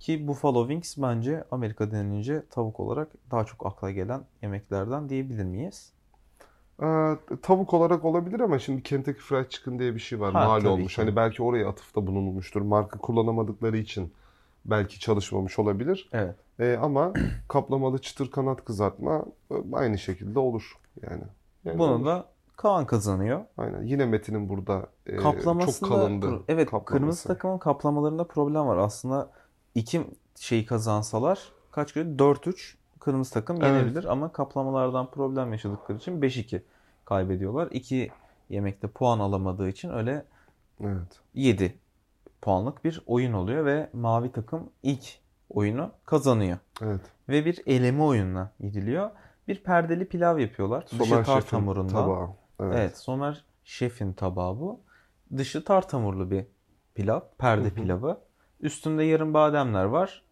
Ki 0.00 0.28
Buffalo 0.28 0.62
Wings 0.68 0.98
bence 0.98 1.44
Amerika 1.50 1.90
denilince 1.90 2.42
tavuk 2.50 2.80
olarak 2.80 3.08
daha 3.30 3.44
çok 3.44 3.66
akla 3.66 3.90
gelen 3.90 4.20
yemeklerden 4.42 5.08
diyebilir 5.08 5.44
miyiz? 5.44 5.92
Ee, 6.82 7.16
tavuk 7.42 7.74
olarak 7.74 8.04
olabilir 8.04 8.40
ama 8.40 8.58
şimdi 8.58 8.82
Kentucky 8.82 9.18
Fried 9.20 9.48
Chicken 9.50 9.78
diye 9.78 9.94
bir 9.94 10.00
şey 10.00 10.20
var. 10.20 10.32
Ha, 10.32 10.46
Mal 10.46 10.64
olmuş. 10.64 10.94
ki. 10.96 11.02
Hani 11.02 11.16
belki 11.16 11.42
oraya 11.42 11.68
atıfta 11.68 12.06
bulunulmuştur. 12.06 12.60
Marka 12.62 12.98
kullanamadıkları 12.98 13.76
için 13.76 14.12
belki 14.70 15.00
çalışmamış 15.00 15.58
olabilir. 15.58 16.08
Evet. 16.12 16.34
Ee, 16.60 16.78
ama 16.82 17.12
kaplamalı 17.48 17.98
çıtır 17.98 18.30
kanat 18.30 18.64
kızartma 18.64 19.24
e, 19.50 19.54
aynı 19.72 19.98
şekilde 19.98 20.38
olur 20.38 20.78
yani. 21.02 21.22
Yani 21.64 21.78
Bunu 21.78 21.94
olur. 21.94 22.06
da 22.06 22.26
Kaan 22.56 22.86
kazanıyor. 22.86 23.44
Aynen. 23.58 23.82
Yine 23.82 24.06
Metin'in 24.06 24.48
burada 24.48 24.86
e, 25.06 25.16
çok 25.18 25.80
kalındı. 25.88 26.42
evet 26.48 26.70
kaplaması. 26.70 26.84
kırmızı 26.86 27.28
takımın 27.28 27.58
kaplamalarında 27.58 28.24
problem 28.24 28.66
var. 28.66 28.76
Aslında 28.76 29.30
iki 29.74 30.04
şeyi 30.36 30.66
kazansalar 30.66 31.52
kaç 31.70 31.94
kere? 31.94 32.04
4-3 32.08 32.74
kırmızı 33.00 33.34
takım 33.34 33.56
Evet. 33.62 33.66
yenebilir 33.66 34.04
ama 34.04 34.32
kaplamalardan 34.32 35.10
problem 35.10 35.52
yaşadıkları 35.52 35.98
için 35.98 36.20
5-2 36.20 36.60
kaybediyorlar. 37.04 37.68
İki 37.70 38.10
yemekte 38.48 38.88
puan 38.88 39.18
alamadığı 39.18 39.68
için 39.68 39.90
öyle 39.90 40.24
Evet. 40.80 41.20
7 41.34 41.74
puanlık 42.42 42.84
bir 42.84 43.02
oyun 43.06 43.32
oluyor 43.32 43.64
ve 43.64 43.90
mavi 43.92 44.32
takım 44.32 44.70
ilk 44.82 45.18
oyunu 45.50 45.90
kazanıyor. 46.04 46.58
Evet. 46.82 47.00
Ve 47.28 47.44
bir 47.44 47.62
eleme 47.66 48.02
oyununa 48.02 48.52
gidiliyor. 48.60 49.10
Bir 49.48 49.62
perdeli 49.62 50.08
pilav 50.08 50.38
yapıyorlar. 50.38 50.86
Dışı 50.86 51.04
Somer 51.04 51.24
tart 51.24 51.44
Şef'in 51.44 51.56
hamurundan. 51.56 51.92
tabağı. 51.92 52.28
Evet. 52.60 52.74
Evet, 52.76 52.98
Somer 52.98 53.44
Şef'in 53.64 54.12
tabağı 54.12 54.60
bu. 54.60 54.80
Dışı 55.36 55.64
tart 55.64 55.92
hamurlu 55.92 56.30
bir 56.30 56.46
pilav, 56.94 57.20
perde 57.38 57.64
Hı 57.64 57.70
hı. 57.70 57.74
pilavı. 57.74 58.20
Üstünde 58.60 59.04
yarım 59.04 59.34
bademler 59.34 59.84
var. 59.84 60.22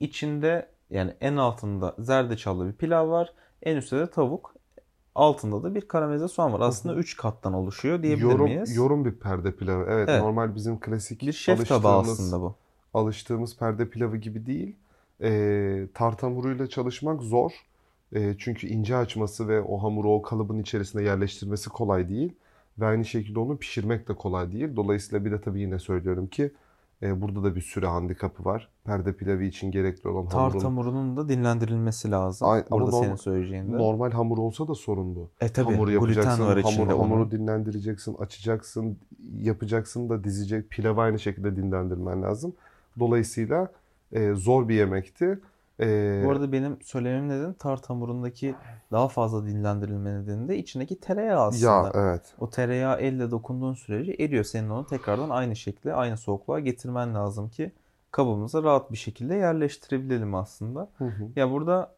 İçinde 0.00 0.68
yani 0.90 1.14
en 1.20 1.36
altında 1.36 1.94
zerdeçallı 1.98 2.68
bir 2.68 2.72
pilav 2.72 3.08
var. 3.10 3.32
En 3.62 3.76
üstte 3.76 3.98
de 3.98 4.10
tavuk. 4.10 4.51
Altında 5.14 5.62
da 5.62 5.74
bir 5.74 5.80
karamelize 5.88 6.28
soğan 6.28 6.52
var. 6.52 6.60
Aslında 6.60 6.94
3 6.94 7.16
kattan 7.16 7.52
oluşuyor 7.52 8.02
diyebilir 8.02 8.22
yorum, 8.30 8.44
miyiz? 8.44 8.76
yorum 8.76 9.04
bir 9.04 9.12
perde 9.12 9.52
pilavı. 9.56 9.84
Evet, 9.88 10.08
Evet. 10.08 10.22
normal 10.22 10.54
bizim 10.54 10.80
klasik 10.80 11.26
bir 11.26 11.32
şef 11.32 11.68
tabağı 11.68 11.98
aslında 12.00 12.40
bu. 12.40 12.54
alıştığımız 12.94 13.56
perde 13.56 13.88
pilavı 13.90 14.16
gibi 14.16 14.46
değil. 14.46 14.76
E, 15.22 15.86
tart 15.94 16.22
hamuruyla 16.22 16.66
çalışmak 16.68 17.22
zor. 17.22 17.52
E, 18.12 18.34
çünkü 18.38 18.66
ince 18.66 18.96
açması 18.96 19.48
ve 19.48 19.60
o 19.62 19.78
hamuru 19.82 20.14
o 20.14 20.22
kalıbın 20.22 20.58
içerisine 20.58 21.02
yerleştirmesi 21.02 21.70
kolay 21.70 22.08
değil. 22.08 22.32
Ve 22.78 22.86
aynı 22.86 23.04
şekilde 23.04 23.38
onu 23.40 23.56
pişirmek 23.56 24.08
de 24.08 24.14
kolay 24.14 24.52
değil. 24.52 24.76
Dolayısıyla 24.76 25.24
bir 25.24 25.30
de 25.32 25.40
tabii 25.40 25.60
yine 25.60 25.78
söylüyorum 25.78 26.26
ki 26.26 26.52
burada 27.02 27.44
da 27.44 27.54
bir 27.56 27.60
süre 27.60 27.86
handikapı 27.86 28.44
var. 28.44 28.68
Perde 28.84 29.12
pilavı 29.16 29.42
için 29.44 29.70
gerekli 29.70 30.08
olan 30.08 30.24
Tart 30.28 30.34
hamurun. 30.52 30.60
hamurunun 30.60 31.16
da 31.16 31.28
dinlendirilmesi 31.28 32.10
lazım. 32.10 32.48
Ay- 32.48 32.64
ama 32.70 32.80
Burada 32.80 32.90
senin 32.92 33.02
normal- 33.04 33.16
söyleyeceğinde. 33.16 33.78
Normal 33.78 34.10
hamur 34.10 34.38
olsa 34.38 34.68
da 34.68 34.74
sorun 34.74 35.16
bu. 35.16 35.30
E 35.40 35.48
tabii 35.48 35.72
Hamur 35.72 35.88
yapacaksın, 35.88 36.46
var 36.46 36.60
hamur, 36.62 36.78
onun. 36.92 36.98
hamuru 36.98 37.30
dinlendireceksin, 37.30 38.14
açacaksın, 38.14 38.98
yapacaksın 39.38 40.08
da 40.08 40.24
dizecek. 40.24 40.70
Pilavı 40.70 41.00
aynı 41.00 41.18
şekilde 41.18 41.56
dinlendirmen 41.56 42.22
lazım. 42.22 42.54
Dolayısıyla 42.98 43.72
e, 44.12 44.32
zor 44.34 44.68
bir 44.68 44.74
yemekti. 44.74 45.40
E, 45.82 46.22
Bu 46.26 46.30
arada 46.30 46.52
benim 46.52 46.78
söylemem 46.82 47.28
nedeni 47.28 47.54
tart 47.54 47.90
hamurundaki 47.90 48.54
daha 48.92 49.08
fazla 49.08 49.46
dinlendirilme 49.46 50.14
nedeni 50.22 50.48
de 50.48 50.58
içindeki 50.58 51.00
tereyağı 51.00 51.40
aslında. 51.46 51.70
ya 51.72 51.92
evet. 51.94 52.34
O 52.38 52.50
tereyağı 52.50 53.00
elle 53.00 53.30
dokunduğun 53.30 53.74
sürece 53.74 54.12
eriyor. 54.12 54.44
Senin 54.44 54.70
onu 54.70 54.86
tekrardan 54.86 55.30
aynı 55.30 55.56
şekilde, 55.56 55.94
aynı 55.94 56.16
soğukluğa 56.16 56.60
getirmen 56.60 57.14
lazım 57.14 57.48
ki 57.48 57.72
kabımıza 58.10 58.62
rahat 58.62 58.92
bir 58.92 58.96
şekilde 58.96 59.34
yerleştirebilelim 59.34 60.34
aslında. 60.34 60.88
Hı 60.98 61.04
hı. 61.04 61.24
Ya 61.36 61.50
burada 61.50 61.94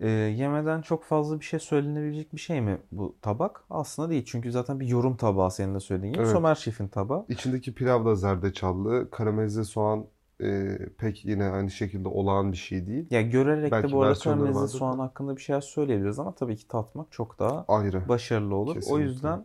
e, 0.00 0.08
yemeden 0.10 0.82
çok 0.82 1.04
fazla 1.04 1.40
bir 1.40 1.44
şey 1.44 1.60
söylenebilecek 1.60 2.34
bir 2.34 2.40
şey 2.40 2.60
mi 2.60 2.78
bu 2.92 3.16
tabak? 3.22 3.64
Aslında 3.70 4.10
değil. 4.10 4.24
Çünkü 4.26 4.52
zaten 4.52 4.80
bir 4.80 4.86
yorum 4.86 5.16
tabağı 5.16 5.50
senin 5.50 5.74
de 5.74 5.80
söylediğin 5.80 6.12
gibi. 6.12 6.22
Evet. 6.22 6.32
Somer 6.32 6.54
Şef'in 6.54 6.88
tabağı. 6.88 7.24
İçindeki 7.28 7.74
pilav 7.74 8.04
da 8.04 8.14
zerdeçallı. 8.14 9.10
Karamelize 9.10 9.64
soğan 9.64 10.04
e, 10.42 10.78
pek 10.98 11.24
yine 11.24 11.44
aynı 11.44 11.70
şekilde 11.70 12.08
olağan 12.08 12.52
bir 12.52 12.56
şey 12.56 12.86
değil. 12.86 13.06
Ya 13.10 13.22
görerek 13.22 13.66
de 13.66 13.70
Belki 13.72 13.92
bu 13.92 14.02
arada 14.02 14.54
da. 14.54 14.68
soğan 14.68 14.98
hakkında 14.98 15.36
bir 15.36 15.42
şeyler 15.42 15.60
söyleyebiliriz 15.60 16.18
ama 16.18 16.34
tabii 16.34 16.56
ki 16.56 16.68
tatmak 16.68 17.12
çok 17.12 17.38
daha 17.38 17.64
Ayrı. 17.68 18.08
başarılı 18.08 18.54
olur. 18.54 18.70
O 18.70 18.74
Kesinlikle. 18.74 19.02
yüzden 19.04 19.44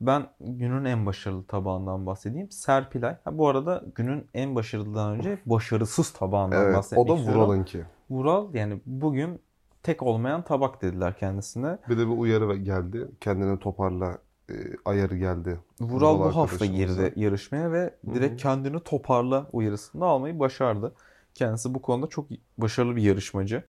ben 0.00 0.26
günün 0.40 0.84
en 0.84 1.06
başarılı 1.06 1.44
tabağından 1.44 2.06
bahsedeyim. 2.06 2.50
Serpilay. 2.50 3.16
Ha, 3.24 3.38
bu 3.38 3.48
arada 3.48 3.84
günün 3.94 4.26
en 4.34 4.54
başarılıdan 4.54 5.12
önce 5.12 5.38
başarısız 5.46 6.10
tabağından 6.12 6.62
Evet. 6.64 6.74
O 6.74 6.78
bahsetmek 6.78 7.08
da 7.08 7.14
istiyorum. 7.14 7.42
Vural'ınki. 7.42 7.84
Vural 8.10 8.54
yani 8.54 8.80
bugün 8.86 9.40
tek 9.82 10.02
olmayan 10.02 10.42
tabak 10.42 10.82
dediler 10.82 11.18
kendisine. 11.18 11.78
Bir 11.88 11.98
de 11.98 12.06
bir 12.06 12.18
uyarı 12.18 12.56
geldi. 12.56 13.08
Kendini 13.20 13.58
toparla 13.58 14.18
e, 14.50 14.54
ayarı 14.84 15.16
geldi. 15.16 15.58
Vural 15.80 16.18
bu 16.18 16.36
hafta 16.36 16.66
girdi 16.66 17.12
yarışmaya 17.16 17.72
ve 17.72 17.94
direkt 18.14 18.32
hı. 18.32 18.36
kendini 18.36 18.80
toparla 18.80 19.46
uyarısını 19.52 20.04
almayı 20.04 20.38
başardı. 20.38 20.94
Kendisi 21.34 21.74
bu 21.74 21.82
konuda 21.82 22.06
çok 22.06 22.26
başarılı 22.58 22.96
bir 22.96 23.02
yarışmacı. 23.02 23.62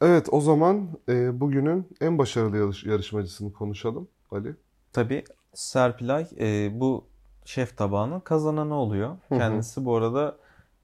Evet 0.00 0.28
o 0.30 0.40
zaman 0.40 0.88
e, 1.08 1.40
bugünün 1.40 1.88
en 2.00 2.18
başarılı 2.18 2.56
yarış- 2.56 2.84
yarışmacısını 2.86 3.52
konuşalım 3.52 4.08
Ali. 4.30 4.56
Tabii 4.92 5.24
Serpilay 5.54 6.26
e, 6.40 6.70
bu 6.80 7.04
şef 7.44 7.76
tabağının 7.76 8.20
kazananı 8.20 8.74
oluyor. 8.74 9.16
Kendisi 9.28 9.84
bu 9.84 9.96
arada 9.96 10.36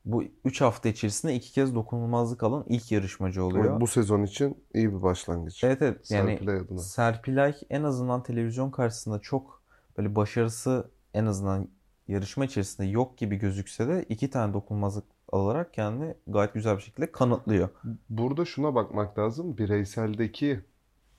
bu 0.04 0.24
3 0.44 0.60
hafta 0.60 0.88
içerisinde 0.88 1.34
iki 1.34 1.52
kez 1.52 1.74
dokunulmazlık 1.74 2.42
alan 2.42 2.64
ilk 2.68 2.92
yarışmacı 2.92 3.44
oluyor. 3.44 3.64
Evet, 3.64 3.80
bu 3.80 3.86
sezon 3.86 4.22
için 4.22 4.64
iyi 4.74 4.92
bir 4.92 5.02
başlangıç. 5.02 5.64
Evet 5.64 5.82
evet 5.82 6.10
yani 6.10 6.30
Serpilay 6.30 6.56
adına. 6.56 6.78
Serpilay 6.78 7.54
en 7.70 7.82
azından 7.82 8.22
televizyon 8.22 8.70
karşısında 8.70 9.18
çok 9.18 9.62
böyle 9.98 10.16
başarısı 10.16 10.90
en 11.14 11.26
azından 11.26 11.68
yarışma 12.08 12.44
içerisinde 12.44 12.86
yok 12.86 13.18
gibi 13.18 13.36
gözükse 13.36 13.88
de 13.88 14.04
iki 14.08 14.30
tane 14.30 14.54
dokunulmazlık 14.54 15.04
alarak 15.32 15.74
kendini 15.74 16.14
gayet 16.26 16.54
güzel 16.54 16.76
bir 16.76 16.82
şekilde 16.82 17.12
kanıtlıyor. 17.12 17.68
Burada 18.10 18.44
şuna 18.44 18.74
bakmak 18.74 19.18
lazım. 19.18 19.58
Bireyseldeki 19.58 20.60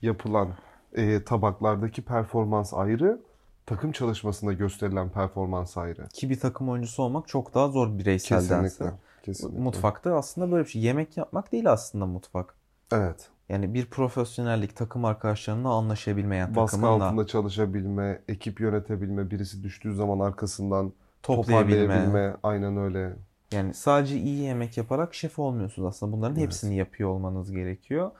yapılan 0.02 0.54
e, 0.92 1.24
tabaklardaki 1.24 2.02
performans 2.02 2.74
ayrı, 2.74 3.22
takım 3.66 3.92
çalışmasında 3.92 4.52
gösterilen 4.52 5.08
performans 5.10 5.76
ayrı. 5.76 6.08
Ki 6.08 6.30
bir 6.30 6.40
takım 6.40 6.68
oyuncusu 6.68 7.02
olmak 7.02 7.28
çok 7.28 7.54
daha 7.54 7.68
zor 7.68 7.98
bireyseldense. 7.98 8.68
Kesinlikle. 8.68 8.96
Kesinlikle. 9.22 9.60
Mutfakta 9.60 10.14
aslında 10.16 10.52
böyle 10.52 10.64
bir 10.64 10.70
şey. 10.70 10.82
Yemek 10.82 11.16
yapmak 11.16 11.52
değil 11.52 11.72
aslında 11.72 12.06
mutfak. 12.06 12.54
Evet. 12.92 13.28
Yani 13.48 13.74
bir 13.74 13.86
profesyonellik 13.86 14.76
takım 14.76 15.04
arkadaşlarınla 15.04 15.68
anlaşabilme 15.68 16.36
yani 16.36 16.56
Baskı 16.56 16.76
takımınla 16.76 17.04
altında 17.06 17.26
çalışabilme, 17.26 18.22
ekip 18.28 18.60
yönetebilme, 18.60 19.30
birisi 19.30 19.62
düştüğü 19.62 19.94
zaman 19.94 20.26
arkasından 20.26 20.92
toplayabilme. 21.22 21.80
toparlayabilme. 21.82 22.36
Aynen 22.42 22.76
öyle. 22.76 23.16
Yani 23.52 23.74
sadece 23.74 24.16
iyi 24.16 24.38
yemek 24.42 24.76
yaparak 24.76 25.14
şef 25.14 25.38
olmuyorsunuz 25.38 25.88
aslında. 25.88 26.12
Bunların 26.12 26.36
Evet. 26.36 26.46
hepsini 26.46 26.76
yapıyor 26.76 27.10
olmanız 27.10 27.52
gerekiyor. 27.52 28.10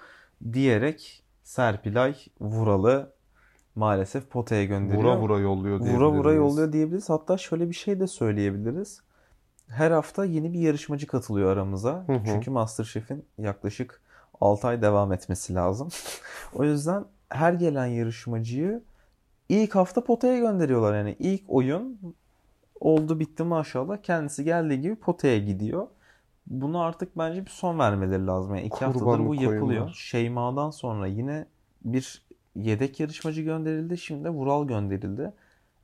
Diyerek 0.53 1.23
Serpilay 1.45 2.17
Vural'ı 2.41 3.13
maalesef 3.77 4.31
potaya 4.31 4.65
gönderiyor. 4.65 5.05
Vura 5.05 5.19
vura 5.21 5.39
yolluyor 5.39 5.81
Vura 5.81 5.85
diyebilir 5.85 6.05
vura 6.05 6.29
miyiz? 6.29 6.37
yolluyor 6.37 6.73
diyebiliriz. 6.73 7.09
Hatta 7.11 7.39
şöyle 7.39 7.69
bir 7.69 7.75
şey 7.75 8.01
de 8.01 8.07
söyleyebiliriz. 8.07 9.01
Her 9.69 9.91
hafta 9.91 10.25
yeni 10.25 10.53
bir 10.53 10.59
yarışmacı 10.59 11.07
katılıyor 11.07 11.53
aramıza. 11.53 12.05
Hı 12.07 12.13
hı. 12.13 12.21
Çünkü 12.27 12.51
MasterChef'in 12.51 13.25
yaklaşık 13.39 14.01
6 14.41 14.69
ay 14.69 14.83
devam 14.83 15.13
etmesi 15.13 15.55
lazım. 15.55 15.89
o 16.55 16.65
yüzden 16.65 17.05
her 17.29 17.53
gelen 17.53 17.87
yarışmacıyı 17.87 18.83
ilk 19.49 19.75
hafta 19.75 20.05
potaya 20.05 20.39
gönderiyorlar. 20.39 20.97
Yani 20.97 21.17
ilk 21.19 21.43
oyun 21.49 21.99
oldu 22.81 23.21
bitti 23.21 23.43
maşallah. 23.43 23.97
Kendisi 24.03 24.45
geldiği 24.45 24.81
gibi 24.81 24.97
potaya 24.97 25.39
gidiyor. 25.39 25.87
Bunu 26.47 26.81
artık 26.81 27.19
bence 27.19 27.45
bir 27.45 27.51
son 27.51 27.79
vermeleri 27.79 28.27
lazım. 28.27 28.55
Yani 28.55 28.67
iki 28.67 28.85
haftadır 28.85 29.05
Kurbanlık 29.05 29.29
bu 29.29 29.35
yapılıyor. 29.35 29.61
koyunlar. 29.61 29.93
Şeyma'dan 29.93 30.71
sonra 30.71 31.07
yine 31.07 31.47
bir 31.85 32.26
yedek 32.57 33.01
yarışmacı 33.01 33.43
gönderildi. 33.43 33.99
Şimdi 33.99 34.25
de 34.25 34.29
Vural 34.31 34.67
gönderildi. 34.69 35.33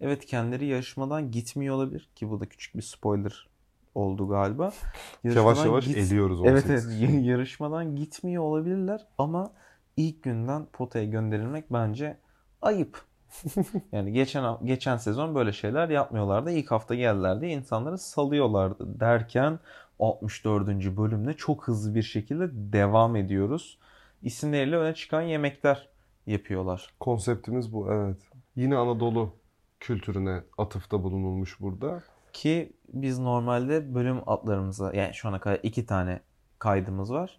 Evet 0.01 0.27
kendileri 0.27 0.67
yarışmadan 0.67 1.31
gitmiyor 1.31 1.75
olabilir 1.75 2.09
ki 2.17 2.31
bu 2.31 2.41
da 2.41 2.47
küçük 2.47 2.77
bir 2.77 2.83
spoiler 2.83 3.49
oldu 3.95 4.29
galiba. 4.29 4.65
Yavaş 5.25 5.37
Yarışmadan 5.37 5.65
yavaş 5.67 5.87
git- 5.87 5.97
eliyoruz 5.97 6.41
Evet 6.45 6.65
18 6.65 6.87
evet 7.01 7.11
y- 7.11 7.21
yarışmadan 7.21 7.97
gitmiyor 7.97 8.43
olabilirler 8.43 9.07
ama 9.19 9.53
ilk 9.97 10.23
günden 10.23 10.67
potaya 10.73 11.05
gönderilmek 11.05 11.73
bence 11.73 12.17
ayıp. 12.63 13.03
Yani 13.93 14.13
geçen 14.13 14.67
geçen 14.67 14.97
sezon 14.97 15.35
böyle 15.35 15.53
şeyler 15.53 15.89
yapmıyorlardı. 15.89 16.51
İlk 16.51 16.71
hafta 16.71 16.95
geldiler 16.95 17.41
diye 17.41 17.53
insanları 17.53 17.99
salıyorlardı 17.99 19.01
derken 19.01 19.59
64. 20.01 20.69
bölümde 20.97 21.35
çok 21.35 21.69
hızlı 21.69 21.95
bir 21.95 22.03
şekilde 22.03 22.49
devam 22.53 23.17
ediyoruz. 23.17 23.79
İsimleriyle 24.23 24.77
öne 24.77 24.95
çıkan 24.95 25.23
yemekler 25.23 25.89
yapıyorlar. 26.27 26.95
Konseptimiz 27.01 27.73
bu 27.73 27.93
evet. 27.93 28.17
Yine 28.57 28.77
Anadolu 28.77 29.35
kültürüne 29.81 30.43
atıfta 30.59 31.03
bulunulmuş 31.03 31.61
burada. 31.61 32.03
Ki 32.33 32.73
biz 32.93 33.19
normalde 33.19 33.95
bölüm 33.95 34.21
adlarımıza 34.27 34.93
yani 34.93 35.15
şu 35.15 35.29
ana 35.29 35.41
kadar 35.41 35.61
iki 35.63 35.87
tane 35.87 36.21
kaydımız 36.59 37.13
var. 37.13 37.39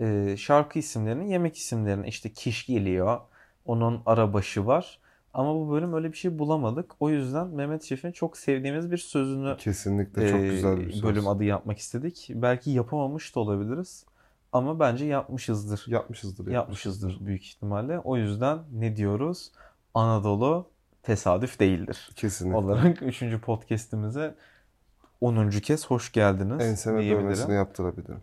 Ee, 0.00 0.36
şarkı 0.38 0.78
isimlerini, 0.78 1.32
yemek 1.32 1.56
isimlerini 1.56 2.08
işte 2.08 2.32
kiş 2.32 2.66
geliyor. 2.66 3.20
Onun 3.64 4.02
arabaşı 4.06 4.66
var. 4.66 4.98
Ama 5.34 5.54
bu 5.54 5.70
bölüm 5.70 5.94
öyle 5.94 6.12
bir 6.12 6.16
şey 6.16 6.38
bulamadık. 6.38 6.92
O 7.00 7.10
yüzden 7.10 7.46
Mehmet 7.46 7.82
Şef'in 7.82 8.12
çok 8.12 8.36
sevdiğimiz 8.36 8.90
bir 8.90 8.96
sözünü 8.98 9.56
Kesinlikle 9.56 10.30
çok 10.30 10.40
e, 10.40 10.48
güzel 10.48 10.78
bir 10.78 10.92
söz. 10.92 11.02
bölüm 11.02 11.28
adı 11.28 11.44
yapmak 11.44 11.78
istedik. 11.78 12.30
Belki 12.34 12.70
yapamamış 12.70 13.34
da 13.34 13.40
olabiliriz. 13.40 14.04
Ama 14.54 14.80
bence 14.80 15.04
yapmışızdır. 15.04 15.84
Yapmışızdır. 15.88 16.52
Yapmışızdır 16.52 17.26
büyük 17.26 17.44
ihtimalle. 17.46 17.98
O 17.98 18.16
yüzden 18.16 18.58
ne 18.72 18.96
diyoruz? 18.96 19.52
Anadolu 19.94 20.70
tesadüf 21.02 21.60
değildir. 21.60 22.10
Kesinlikle. 22.16 22.56
Olarak 22.56 23.02
3. 23.22 23.22
podcast'imize 23.42 24.34
10. 25.20 25.50
kez 25.50 25.86
hoş 25.86 26.12
geldiniz 26.12 26.66
Enseme 26.66 27.10
dövmesini 27.10 27.54
yaptırabilirim. 27.54 28.20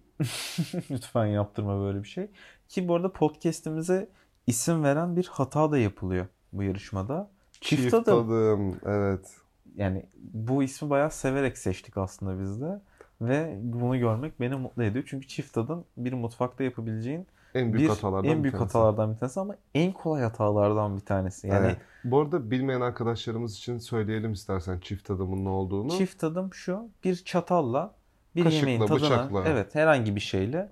Lütfen 0.91 1.25
yaptırma 1.25 1.81
böyle 1.81 2.03
bir 2.03 2.07
şey. 2.07 2.31
Ki 2.67 2.87
bu 2.87 2.95
arada 2.95 3.13
podcast'imize 3.13 4.09
isim 4.47 4.83
veren 4.83 5.15
bir 5.15 5.27
hata 5.31 5.71
da 5.71 5.77
yapılıyor 5.77 6.25
bu 6.53 6.63
yarışmada. 6.63 7.29
Çift, 7.61 7.93
adım. 7.93 8.29
adım. 8.29 8.79
Evet. 8.85 9.37
Yani 9.75 10.05
bu 10.33 10.63
ismi 10.63 10.89
bayağı 10.89 11.11
severek 11.11 11.57
seçtik 11.57 11.97
aslında 11.97 12.39
biz 12.39 12.61
de. 12.61 12.81
Ve 13.21 13.55
bunu 13.61 13.99
görmek 13.99 14.39
beni 14.39 14.55
mutlu 14.55 14.83
ediyor. 14.83 15.03
Çünkü 15.07 15.27
çift 15.27 15.57
adım 15.57 15.83
bir 15.97 16.13
mutfakta 16.13 16.63
yapabileceğin 16.63 17.27
En 17.55 17.73
büyük 17.73 17.85
bir 17.85 17.89
hatalardan 17.95 18.29
en 18.29 18.37
bir 18.37 18.43
büyük 18.43 18.55
tanesi. 18.57 18.77
hatalardan 18.77 19.13
bir 19.13 19.17
tanesi 19.19 19.39
ama 19.39 19.55
en 19.75 19.91
kolay 19.91 20.21
hatalardan 20.23 20.95
bir 20.95 21.05
tanesi. 21.05 21.47
Yani 21.47 21.65
Evet. 21.65 21.77
Bu 22.03 22.21
arada 22.21 22.51
bilmeyen 22.51 22.81
arkadaşlarımız 22.81 23.57
için 23.57 23.77
söyleyelim 23.77 24.31
istersen 24.33 24.79
çift 24.79 25.11
adımın 25.11 25.45
ne 25.45 25.49
olduğunu. 25.49 25.89
çift 25.91 26.23
adım 26.23 26.53
şu. 26.53 26.89
Bir 27.03 27.15
çatalla 27.15 27.93
bir 28.35 28.43
Kaşıkla, 28.43 28.69
yemeğin 28.69 28.87
tadına 28.87 28.95
bıçakla. 29.05 29.43
evet 29.45 29.75
herhangi 29.75 30.15
bir 30.15 30.21
şeyle 30.21 30.69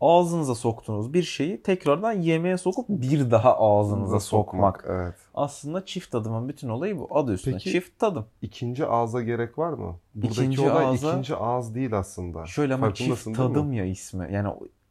ağzınıza 0.00 0.54
soktuğunuz 0.54 1.12
bir 1.14 1.22
şeyi 1.22 1.62
tekrardan 1.62 2.12
yemeğe 2.12 2.58
sokup 2.58 2.88
bir 2.88 3.30
daha 3.30 3.58
ağzınıza 3.58 4.20
sokmak. 4.20 4.84
Evet. 4.88 5.14
Aslında 5.34 5.84
çift 5.84 6.14
adımın 6.14 6.48
bütün 6.48 6.68
olayı 6.68 6.98
bu. 6.98 7.08
Adı 7.18 7.32
üstüne 7.32 7.54
Peki- 7.54 7.70
çift 7.72 7.98
tadım. 7.98 8.26
İkinci 8.42 8.86
ağza 8.86 9.22
gerek 9.22 9.58
var 9.58 9.72
mı? 9.72 9.96
Buradaki 10.14 10.40
İkinci 10.40 10.60
olay 10.60 10.86
ağza- 10.86 11.10
ikinci 11.10 11.36
ağız 11.36 11.74
değil 11.74 11.98
aslında. 11.98 12.46
Şöyle 12.46 12.74
ama 12.74 12.94
çift 12.94 13.24
tadım 13.36 13.72
ya 13.72 13.84
ismi. 13.84 14.28
Yani 14.32 14.48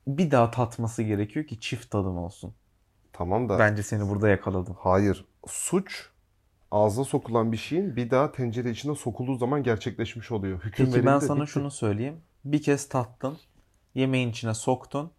bir 0.07 0.32
daha 0.32 0.51
tatması 0.51 1.03
gerekiyor 1.03 1.45
ki 1.45 1.60
çift 1.60 1.91
tadım 1.91 2.18
olsun. 2.18 2.53
Tamam 3.14 3.49
da 3.49 3.60
Bence 3.60 3.84
seni 3.84 4.10
burada 4.10 4.30
yakaladım. 4.30 4.76
hayır. 4.80 5.26
Suç 5.47 6.10
ağza 6.72 7.03
sokulan 7.03 7.51
bir 7.51 7.57
şeyin 7.57 7.95
bir 7.95 8.12
daha 8.12 8.32
tencere 8.32 8.70
içine 8.70 8.95
sokulduğu 8.95 9.36
zaman 9.36 9.64
gerçekleşmiş 9.64 10.32
oluyor. 10.32 10.64
Hüküm 10.64 10.91
Peki 10.91 11.05
ben 11.05 11.20
sana 11.20 11.41
bitti. 11.41 11.51
şunu 11.51 11.72
söyleyeyim. 11.72 12.16
Bir 12.45 12.62
kez 12.62 12.89
tattın. 12.89 13.38
Yemeğin 13.96 14.30
içine 14.30 14.54
soktun. 14.54 15.12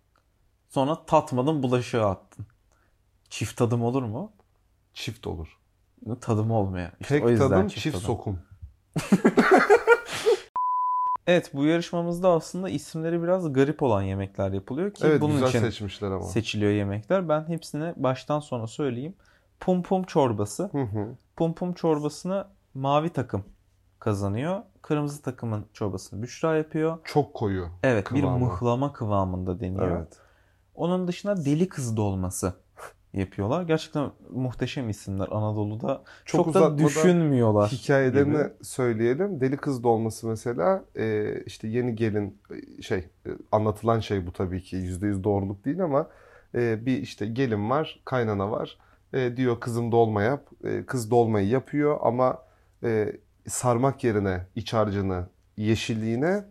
Sonra 0.69 1.05
tatmadın 1.07 1.63
bulaşığı 1.63 2.07
attın. 2.07 2.47
Çift 3.29 3.57
tadım 3.57 3.83
olur 3.83 4.03
mu? 4.03 4.33
Çift 4.95 5.27
olur. 5.27 5.59
Tadım 6.21 6.51
olmuyor. 6.51 6.91
İşte 7.01 7.15
Tek 7.15 7.25
o 7.25 7.31
yüzden 7.31 7.49
tadım 7.49 7.69
çift, 7.69 7.85
tadım. 7.97 8.01
sokum. 8.07 8.39
Evet 11.27 11.55
bu 11.55 11.65
yarışmamızda 11.65 12.29
aslında 12.29 12.69
isimleri 12.69 13.23
biraz 13.23 13.53
garip 13.53 13.83
olan 13.83 14.03
yemekler 14.03 14.53
yapılıyor 14.53 14.95
ki 14.95 15.03
Evet 15.07 15.21
bunun 15.21 15.33
güzel 15.33 15.49
için 15.49 15.61
seçmişler 15.61 16.11
ama. 16.11 16.23
seçiliyor 16.23 16.73
yemekler. 16.73 17.29
Ben 17.29 17.49
hepsini 17.49 17.93
baştan 17.97 18.41
sona 18.41 18.67
söyleyeyim. 18.67 19.15
Pum 19.61 19.83
pum 19.83 20.03
çorbası. 20.03 20.63
Hı 20.73 20.83
hı. 20.83 21.09
Pum 21.37 21.55
pum 21.55 21.73
çorbasını 21.73 22.47
mavi 22.75 23.11
takım 23.11 23.45
kazanıyor. 24.01 24.63
Kırmızı 24.83 25.23
takımın 25.23 25.67
çorbasını 25.73 26.23
Büşra 26.23 26.57
yapıyor. 26.57 26.99
Çok 27.05 27.35
koyu. 27.35 27.69
Evet 27.83 28.05
Kıvamı. 28.05 28.41
bir 28.41 28.45
mıhlama 28.45 28.93
kıvamında 28.93 29.61
deniyor. 29.61 29.97
Evet. 29.97 30.19
Onun 30.75 31.09
dışında 31.09 31.45
deli 31.45 31.69
kız 31.69 31.97
dolması 31.97 32.55
yapıyorlar. 33.13 33.63
Gerçekten 33.63 34.11
muhteşem 34.31 34.89
isimler 34.89 35.29
Anadolu'da. 35.31 36.03
Çok 36.25 36.45
Çok, 36.45 36.55
da 36.55 36.79
düşünmüyorlar. 36.79 37.71
Hikayelerini 37.71 38.33
gibi. 38.33 38.51
söyleyelim. 38.63 39.41
Deli 39.41 39.57
kız 39.57 39.83
dolması 39.83 40.27
mesela 40.27 40.85
e, 40.97 41.35
işte 41.47 41.69
yeni 41.69 41.97
gelin 41.97 42.41
e, 42.51 42.83
şey 42.83 42.99
e, 42.99 43.31
anlatılan 43.53 44.01
şey 44.01 44.27
bu 44.27 44.33
tabii 44.33 44.63
ki 44.63 44.77
yüzde 44.77 45.07
yüz 45.07 45.25
doğruluk 45.25 45.65
değil 45.65 45.85
ama 45.85 46.07
e, 46.55 46.87
bir 46.87 46.99
işte 46.99 47.27
gelin 47.27 47.71
var, 47.71 48.01
kaynana 48.05 48.51
var. 48.51 48.79
E, 49.13 49.37
diyor 49.37 49.61
kızım 49.61 49.93
dolma 49.93 50.23
yap. 50.23 50.47
E, 50.65 50.87
kız 50.87 51.11
dolmayı 51.11 51.49
yapıyor 51.49 51.99
ama 52.03 52.39
e, 52.85 53.13
sarmak 53.49 54.05
yerine 54.05 54.47
iç 54.57 54.73
harcını 54.73 55.27
yeşilliğine 55.57 56.45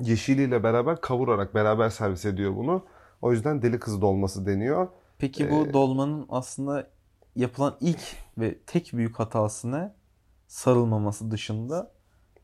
yeşiliyle 0.00 0.62
beraber 0.62 1.00
kavurarak 1.00 1.54
beraber 1.54 1.90
servis 1.90 2.24
ediyor 2.24 2.56
bunu. 2.56 2.84
O 3.22 3.32
yüzden 3.32 3.62
deli 3.62 3.78
kız 3.78 4.00
dolması 4.00 4.46
deniyor. 4.46 4.88
Peki 5.18 5.50
bu 5.50 5.66
Ee, 5.66 5.72
dolmanın 5.72 6.26
aslında 6.28 6.86
yapılan 7.36 7.76
ilk 7.80 8.00
ve 8.38 8.58
tek 8.66 8.90
büyük 8.94 9.18
hatası 9.18 9.72
ne? 9.72 9.92
Sarılmaması 10.48 11.30
dışında 11.30 11.90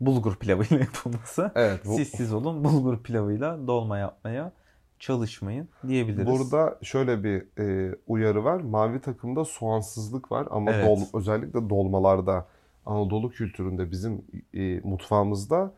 bulgur 0.00 0.36
pilavıyla 0.36 0.78
yapılması. 0.80 1.52
Evet. 1.54 1.80
bu- 1.86 1.96
Siz 1.96 2.08
siz 2.08 2.32
olun 2.32 2.64
bulgur 2.64 2.98
pilavıyla 3.02 3.66
dolma 3.66 3.98
yapmaya 3.98 4.52
çalışmayın 4.98 5.68
diyebiliriz. 5.88 6.26
Burada 6.26 6.78
şöyle 6.82 7.24
bir 7.24 7.58
e, 7.58 7.94
uyarı 8.06 8.44
var. 8.44 8.60
Mavi 8.60 9.00
takımda 9.00 9.44
soğansızlık 9.44 10.32
var 10.32 10.48
ama 10.50 10.70
Evet. 10.72 10.86
dol- 10.88 11.18
özellikle 11.18 11.70
dolmalarda 11.70 12.46
Anadolu 12.86 13.30
kültüründe 13.30 13.90
bizim 13.90 14.22
e, 14.54 14.80
mutfağımızda 14.84 15.72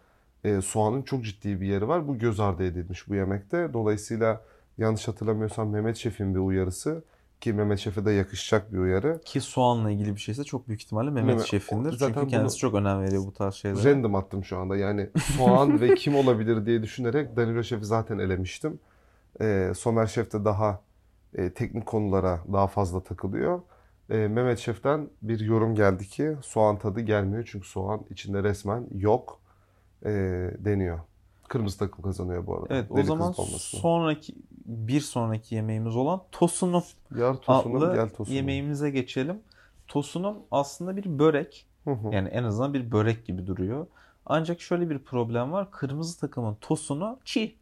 e, 0.45 0.61
soğanın 0.61 1.03
çok 1.03 1.25
ciddi 1.25 1.61
bir 1.61 1.67
yeri 1.67 1.89
var. 1.89 2.09
Bu 2.09 2.19
göz 2.19 2.41
ardı 2.41 2.65
edilmiş 2.65 3.09
bu 3.09 3.15
yemekte. 3.15 3.73
Dolayısıyla 3.73 4.41
yanlış 4.79 5.09
hatırlamıyorsam 5.09 5.69
Mehmet 5.71 5.97
Şef'in 5.97 6.35
bir 6.35 6.41
uyarısı 6.41 7.05
ki 7.41 7.53
Mehmet 7.53 7.79
Şef'e 7.79 8.05
de 8.05 8.11
yakışacak 8.13 8.73
bir 8.73 8.79
uyarı. 8.79 9.21
Ki 9.25 9.41
soğanla 9.41 9.91
ilgili 9.91 10.15
bir 10.15 10.21
şeyse 10.21 10.45
çok 10.45 10.69
büyük 10.69 10.83
ihtimalle 10.83 11.11
Mehmet 11.11 11.35
Mehmet- 11.37 11.47
Şef'indir. 11.47 11.93
zaten 11.93 12.15
Çünkü 12.15 12.31
kendisi 12.31 12.59
çok 12.59 12.75
önem 12.75 13.01
veriyor 13.03 13.23
bu 13.27 13.33
tarz 13.33 13.55
şeylere. 13.55 13.91
Random 13.95 14.15
attım 14.15 14.45
şu 14.45 14.59
anda. 14.59 14.77
Yani 14.77 15.09
soğan 15.37 15.81
ve 15.81 15.95
kim 15.95 16.17
olabilir 16.17 16.67
diye 16.67 16.83
düşünerek 16.83 17.37
Danilo 17.37 17.63
Şef'i 17.63 17.85
zaten 17.85 18.19
elemiştim. 18.19 18.79
E, 19.41 19.73
Somer 19.77 20.07
Şef 20.07 20.33
de 20.33 20.45
daha 20.45 20.81
e, 21.35 21.51
teknik 21.51 21.87
konulara 21.87 22.41
daha 22.53 22.67
fazla 22.67 23.01
takılıyor. 23.05 23.61
E, 24.11 24.17
Mehmet 24.17 24.59
Şef'ten 24.59 25.09
bir 25.23 25.41
yorum 25.41 25.75
geldi 25.75 26.07
ki 26.09 26.37
soğan 26.43 26.79
tadı 26.79 27.01
gelmiyor 27.01 27.49
çünkü 27.53 27.69
soğan 27.69 28.01
içinde 28.11 28.43
resmen 28.43 28.87
yok 28.95 29.41
e, 30.05 30.11
deniyor. 30.59 31.01
Kırmızı 31.49 31.79
takım 31.79 32.03
kazanıyor 32.05 32.47
bu 32.47 32.55
arada. 32.57 32.67
Evet 32.75 32.91
o 32.91 32.97
Deli 32.97 33.07
zaman 33.07 33.29
kız 33.29 33.39
dolmasını. 33.39 33.81
sonraki 33.81 34.35
bir 34.67 35.01
sonraki 35.01 35.55
yemeğimiz 35.55 35.97
olan 35.97 36.23
tosunum 36.33 36.83
Yar 37.19 37.35
tosunum 37.35 37.77
adlı 37.77 37.95
gel 37.95 38.09
tosunum. 38.11 38.37
yemeğimize 38.37 38.91
geçelim. 38.91 39.37
Tosunum 39.89 40.37
aslında 40.51 40.97
bir 40.97 41.19
börek. 41.19 41.67
Hı 41.85 41.91
hı. 41.91 42.15
Yani 42.15 42.29
en 42.29 42.45
azından 42.45 42.75
bir 42.75 42.93
börek 42.93 43.27
gibi 43.27 43.47
duruyor. 43.47 43.87
Ancak 44.27 44.61
şöyle 44.61 44.91
bir 44.91 44.99
problem 44.99 45.53
var. 45.53 45.71
Kırmızı 45.71 46.21
takımın 46.21 46.55
tosunu 46.61 47.19
çiğ. 47.25 47.55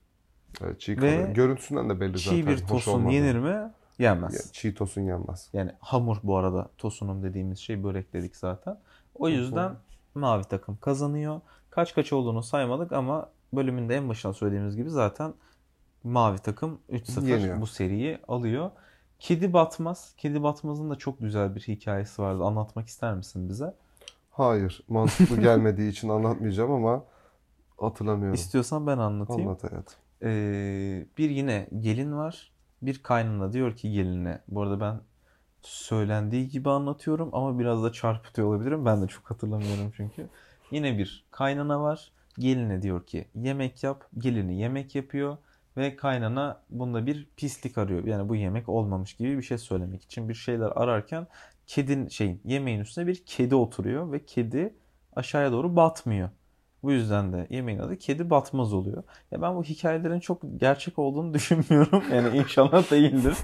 Evet, 0.63 0.81
çiğ 0.81 0.93
Ve 0.93 0.97
kalıyor. 0.97 1.29
Görüntüsünden 1.29 1.91
de 1.91 2.01
belli 2.01 2.19
zaten. 2.19 2.37
Çiğ 2.37 2.47
bir 2.47 2.53
hoş 2.63 2.69
tosun 2.69 2.93
olmadı. 2.93 3.15
yenir 3.15 3.37
mi? 3.39 3.71
Ya, 4.01 4.11
Yenmez. 4.11 4.53
çiğ 4.53 4.75
tosun 4.75 5.01
yenmez. 5.01 5.49
Yani 5.53 5.73
hamur 5.81 6.17
bu 6.23 6.37
arada 6.37 6.69
tosunum 6.79 7.23
dediğimiz 7.23 7.59
şey 7.59 7.85
börek 7.85 8.13
dedik 8.13 8.37
zaten. 8.37 8.79
O 9.15 9.29
yüzden 9.29 9.73
mavi 10.15 10.45
takım 10.45 10.77
kazanıyor. 10.77 11.41
Kaç 11.71 11.95
kaç 11.95 12.13
olduğunu 12.13 12.43
saymadık 12.43 12.93
ama 12.93 13.29
bölümün 13.53 13.89
de 13.89 13.97
en 13.97 14.09
başına 14.09 14.33
söylediğimiz 14.33 14.77
gibi 14.77 14.91
zaten 14.91 15.35
mavi 16.05 16.39
takım 16.39 16.79
3-0 16.93 17.27
Yeniyor. 17.27 17.61
bu 17.61 17.67
seriyi 17.67 18.19
alıyor. 18.29 18.71
Kedi 19.19 19.53
Batmaz. 19.53 20.15
Kedi 20.17 20.43
Batmaz'ın 20.43 20.91
da 20.91 20.95
çok 20.97 21.21
güzel 21.21 21.55
bir 21.55 21.61
hikayesi 21.61 22.23
vardı. 22.23 22.45
Anlatmak 22.45 22.89
ister 22.89 23.15
misin 23.15 23.49
bize? 23.49 23.75
Hayır. 24.31 24.83
Mantıklı 24.89 25.41
gelmediği 25.41 25.91
için 25.91 26.09
anlatmayacağım 26.09 26.71
ama 26.71 27.05
hatırlamıyorum. 27.81 28.35
İstiyorsan 28.35 28.87
ben 28.87 28.99
anlatayım. 28.99 29.49
Anlat 29.49 29.65
hayatım. 29.65 29.99
Ee, 30.23 31.07
bir 31.19 31.31
yine 31.31 31.69
gelin 31.81 32.17
var. 32.17 32.53
Bir 32.83 33.03
kaynana 33.03 33.53
diyor 33.53 33.77
ki 33.77 33.93
geline. 33.93 34.41
Bu 34.49 34.63
arada 34.63 34.81
ben 34.81 35.01
söylendiği 35.63 36.49
gibi 36.49 36.71
anlatıyorum 36.71 37.31
ama 37.33 37.59
biraz 37.59 37.83
da 37.83 37.93
çarpıtıyor 37.93 38.49
olabilirim. 38.49 38.85
Ben 38.85 39.03
de 39.03 39.07
çok 39.07 39.31
hatırlamıyorum 39.31 39.93
çünkü. 39.97 40.29
Yine 40.71 40.99
bir 40.99 41.25
kaynana 41.31 41.83
var. 41.83 42.13
Geline 42.39 42.83
diyor 42.83 43.07
ki 43.07 43.29
yemek 43.35 43.83
yap. 43.83 44.05
Gelini 44.19 44.61
yemek 44.61 44.95
yapıyor. 44.95 45.37
Ve 45.77 45.97
kaynana 45.97 46.63
bunda 46.71 47.07
bir 47.07 47.29
pislik 47.37 47.79
arıyor. 47.79 48.05
Yani 48.05 48.29
bu 48.29 48.37
yemek 48.37 48.69
olmamış 48.69 49.15
gibi 49.15 49.39
bir 49.39 49.43
şey 49.43 49.59
söylemek 49.59 50.03
için 50.03 50.29
bir 50.29 50.35
şeyler 50.35 50.71
ararken 50.75 51.27
kedin 51.67 52.09
şeyin 52.09 52.41
yemeğin 52.45 52.81
üstüne 52.81 53.07
bir 53.07 53.23
kedi 53.27 53.55
oturuyor 53.55 54.13
ve 54.13 54.25
kedi 54.25 54.75
aşağıya 55.17 55.53
doğru 55.53 55.77
batmıyor. 55.77 56.31
Bu 56.83 56.93
yüzden 56.93 57.33
de 57.33 57.47
yemeğin 57.51 57.79
adı 57.79 57.97
kedi 57.97 58.31
batmaz 58.31 58.73
oluyor. 58.73 59.03
Ya 59.31 59.43
ben 59.43 59.57
bu 59.57 59.65
hikayelerin 59.65 60.21
çok 60.21 60.43
gerçek 60.57 60.99
olduğunu 60.99 61.35
düşünmüyorum. 61.35 62.03
Yani 62.13 62.39
inşallah 62.39 62.91
değildir. 62.91 63.37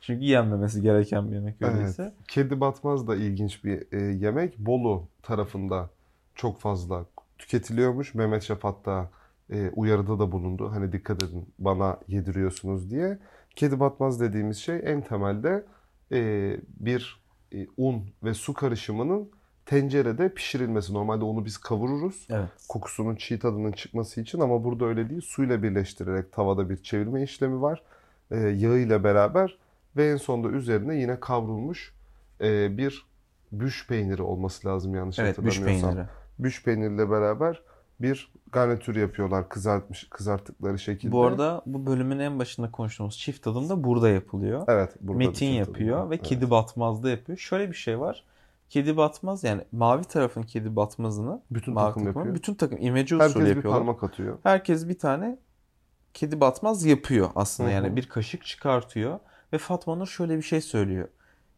Çünkü 0.00 0.24
yenmemesi 0.24 0.82
gereken 0.82 1.30
bir 1.30 1.34
yemek 1.34 1.62
öyleyse. 1.62 2.02
Evet. 2.02 2.12
Kedi 2.28 2.60
batmaz 2.60 3.08
da 3.08 3.16
ilginç 3.16 3.64
bir 3.64 3.92
e, 3.92 4.00
yemek. 4.00 4.58
Bolu 4.58 5.08
tarafında 5.22 5.90
çok 6.34 6.60
fazla 6.60 7.06
tüketiliyormuş. 7.38 8.14
Mehmet 8.14 8.42
Şef 8.42 8.64
hatta 8.64 9.10
e, 9.50 9.70
uyarıda 9.70 10.18
da 10.18 10.32
bulundu. 10.32 10.70
Hani 10.72 10.92
dikkat 10.92 11.22
edin 11.22 11.48
bana 11.58 11.98
yediriyorsunuz 12.08 12.90
diye. 12.90 13.18
Kedi 13.56 13.80
batmaz 13.80 14.20
dediğimiz 14.20 14.58
şey 14.58 14.80
en 14.84 15.00
temelde 15.00 15.64
e, 16.12 16.50
bir 16.80 17.20
e, 17.54 17.66
un 17.76 18.02
ve 18.22 18.34
su 18.34 18.54
karışımının 18.54 19.30
tencerede 19.66 20.28
pişirilmesi. 20.34 20.94
Normalde 20.94 21.24
onu 21.24 21.44
biz 21.44 21.58
kavururuz. 21.58 22.26
Evet. 22.30 22.48
Kokusunun 22.68 23.16
çiğ 23.16 23.38
tadının 23.38 23.72
çıkması 23.72 24.20
için 24.20 24.40
ama 24.40 24.64
burada 24.64 24.84
öyle 24.84 25.10
değil. 25.10 25.20
Suyla 25.20 25.62
birleştirerek 25.62 26.32
tavada 26.32 26.70
bir 26.70 26.82
çevirme 26.82 27.22
işlemi 27.22 27.62
var. 27.62 27.82
E, 28.30 28.36
yağıyla 28.36 29.04
beraber 29.04 29.58
ve 29.96 30.10
en 30.10 30.16
sonunda 30.16 30.48
üzerine 30.48 30.96
yine 30.96 31.20
kavrulmuş 31.20 31.94
e, 32.40 32.78
bir 32.78 33.06
büş 33.52 33.86
peyniri 33.86 34.22
olması 34.22 34.68
lazım 34.68 34.94
yanlış 34.94 35.18
Evet, 35.18 35.38
büş 35.38 35.56
hatırlamıyorsam. 35.56 35.90
peyniri. 35.94 36.08
Büş 36.38 36.64
peyniriyle 36.64 37.10
beraber 37.10 37.62
bir 38.00 38.32
garnitür 38.52 38.96
yapıyorlar 38.96 39.48
kızartmış 39.48 40.06
kızarttıkları 40.10 40.78
şekilde. 40.78 41.12
Bu 41.12 41.24
arada 41.24 41.62
bu 41.66 41.86
bölümün 41.86 42.18
en 42.18 42.38
başında 42.38 42.70
konuştuğumuz 42.70 43.18
çift 43.18 43.42
tadım 43.42 43.68
da 43.68 43.84
burada 43.84 44.08
yapılıyor. 44.08 44.64
evet, 44.68 44.90
burada 45.00 45.18
Metin 45.18 45.46
yapıyor 45.46 45.98
tabii. 45.98 46.10
ve 46.10 46.14
Evet. 46.14 46.26
Kedi 46.26 46.50
Batmaz'da 46.50 47.10
yapıyor. 47.10 47.38
Şöyle 47.38 47.68
bir 47.70 47.76
şey 47.76 48.00
var. 48.00 48.24
Kedi 48.74 48.96
Batmaz 48.96 49.44
yani 49.44 49.62
mavi 49.72 50.04
tarafın 50.04 50.42
Kedi 50.42 50.76
Batmaz'ını 50.76 51.40
bütün 51.50 51.74
mavi 51.74 51.88
takım 51.88 52.06
yapıyor. 52.06 52.34
bütün 52.34 52.54
takım 52.54 52.78
imece 52.80 53.16
usulü 53.16 53.44
Herkes 53.44 53.56
bir 53.56 53.70
parmak 53.70 54.04
atıyor. 54.04 54.38
Herkes 54.42 54.88
bir 54.88 54.98
tane 54.98 55.38
Kedi 56.14 56.40
Batmaz 56.40 56.84
yapıyor 56.84 57.30
aslında. 57.34 57.68
Hı 57.68 57.72
hı. 57.72 57.76
Yani 57.76 57.96
bir 57.96 58.08
kaşık 58.08 58.44
çıkartıyor 58.44 59.18
ve 59.52 59.58
Fatma 59.58 59.94
Nur 59.94 60.06
şöyle 60.06 60.36
bir 60.36 60.42
şey 60.42 60.60
söylüyor. 60.60 61.08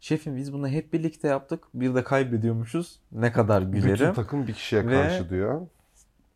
Şefim 0.00 0.36
biz 0.36 0.52
bunu 0.52 0.68
hep 0.68 0.92
birlikte 0.92 1.28
yaptık. 1.28 1.64
Bir 1.74 1.94
de 1.94 2.04
kaybediyormuşuz. 2.04 3.00
Ne 3.12 3.32
kadar 3.32 3.72
Bütün 3.72 3.82
gülerim. 3.82 4.14
takım 4.14 4.46
bir 4.46 4.52
kişiye 4.52 4.86
Ve- 4.86 5.02
karşı 5.02 5.30
diyor. 5.30 5.60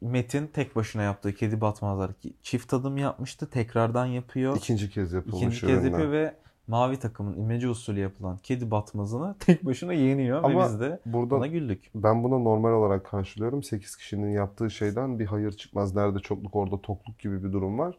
Metin 0.00 0.46
tek 0.46 0.76
başına 0.76 1.02
yaptığı 1.02 1.34
Kedi 1.34 1.60
Batmazlar 1.60 2.10
çift 2.42 2.68
tadım 2.68 2.96
yapmıştı. 2.96 3.50
Tekrardan 3.50 4.06
yapıyor. 4.06 4.56
İkinci 4.56 4.90
kez 4.90 5.12
yapılmış 5.12 5.38
İkinci 5.38 5.60
kez 5.60 5.70
ürünler. 5.70 5.90
yapıyor 5.90 6.12
ve 6.12 6.34
mavi 6.70 6.96
takımın 6.96 7.36
imece 7.36 7.68
usulü 7.68 8.00
yapılan 8.00 8.38
kedi 8.42 8.70
batmazını 8.70 9.34
tek 9.40 9.66
başına 9.66 9.92
yeniyor 9.92 10.42
ve 10.42 10.46
Ama 10.46 10.64
biz 10.64 10.80
de 10.80 11.00
Burada 11.06 11.36
buna 11.36 11.46
güldük. 11.46 11.90
ben 11.94 12.24
buna 12.24 12.38
normal 12.38 12.72
olarak 12.72 13.04
karşılıyorum. 13.06 13.62
8 13.62 13.96
kişinin 13.96 14.30
yaptığı 14.30 14.70
şeyden 14.70 15.18
bir 15.18 15.26
hayır 15.26 15.52
çıkmaz. 15.52 15.94
Nerede 15.94 16.18
çokluk 16.18 16.56
orada 16.56 16.80
tokluk 16.80 17.18
gibi 17.18 17.44
bir 17.44 17.52
durum 17.52 17.78
var. 17.78 17.98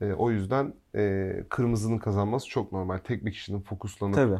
E, 0.00 0.12
o 0.12 0.30
yüzden 0.30 0.72
e, 0.94 1.32
kırmızının 1.48 1.98
kazanması 1.98 2.48
çok 2.48 2.72
normal. 2.72 2.98
Tek 2.98 3.24
bir 3.24 3.32
kişinin 3.32 3.60
fokuslanıp 3.60 4.14
Tabii. 4.14 4.38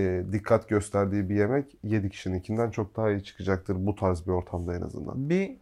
e, 0.00 0.24
dikkat 0.32 0.68
gösterdiği 0.68 1.28
bir 1.28 1.34
yemek 1.34 1.76
7 1.84 2.10
kişininkinden 2.10 2.70
çok 2.70 2.96
daha 2.96 3.10
iyi 3.10 3.24
çıkacaktır 3.24 3.76
bu 3.78 3.94
tarz 3.94 4.26
bir 4.26 4.32
ortamda 4.32 4.76
en 4.76 4.82
azından. 4.82 5.30
Bir 5.30 5.56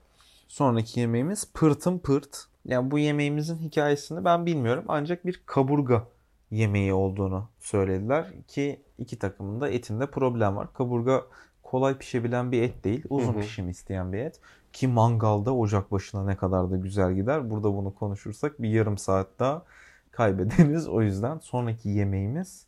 sonraki 0.48 1.00
yemeğimiz 1.00 1.52
pırtın 1.54 1.98
pırt. 1.98 2.46
Yani 2.64 2.90
bu 2.90 2.98
yemeğimizin 2.98 3.58
hikayesini 3.58 4.24
ben 4.24 4.46
bilmiyorum 4.46 4.84
ancak 4.88 5.26
bir 5.26 5.42
kaburga 5.46 6.06
yemeği 6.50 6.92
olduğunu 6.92 7.48
söylediler 7.58 8.26
ki 8.48 8.80
iki 8.98 9.18
takımın 9.18 9.60
da 9.60 9.68
etinde 9.68 10.06
problem 10.10 10.56
var. 10.56 10.72
Kaburga 10.74 11.24
kolay 11.62 11.98
pişebilen 11.98 12.52
bir 12.52 12.62
et 12.62 12.84
değil. 12.84 13.04
Uzun 13.10 13.32
Hı 13.32 13.36
hı. 13.36 13.40
pişim 13.40 13.68
isteyen 13.68 14.12
bir 14.12 14.18
et. 14.18 14.40
Ki 14.72 14.88
mangalda 14.88 15.54
ocak 15.56 15.92
başına 15.92 16.24
ne 16.24 16.36
kadar 16.36 16.70
da 16.70 16.76
güzel 16.76 17.14
gider. 17.14 17.50
Burada 17.50 17.76
bunu 17.76 17.94
konuşursak 17.94 18.62
bir 18.62 18.68
yarım 18.68 18.98
saat 18.98 19.28
daha 19.38 19.62
kaybederiz. 20.10 20.88
O 20.88 21.02
yüzden 21.02 21.38
sonraki 21.38 21.88
yemeğimiz 21.88 22.66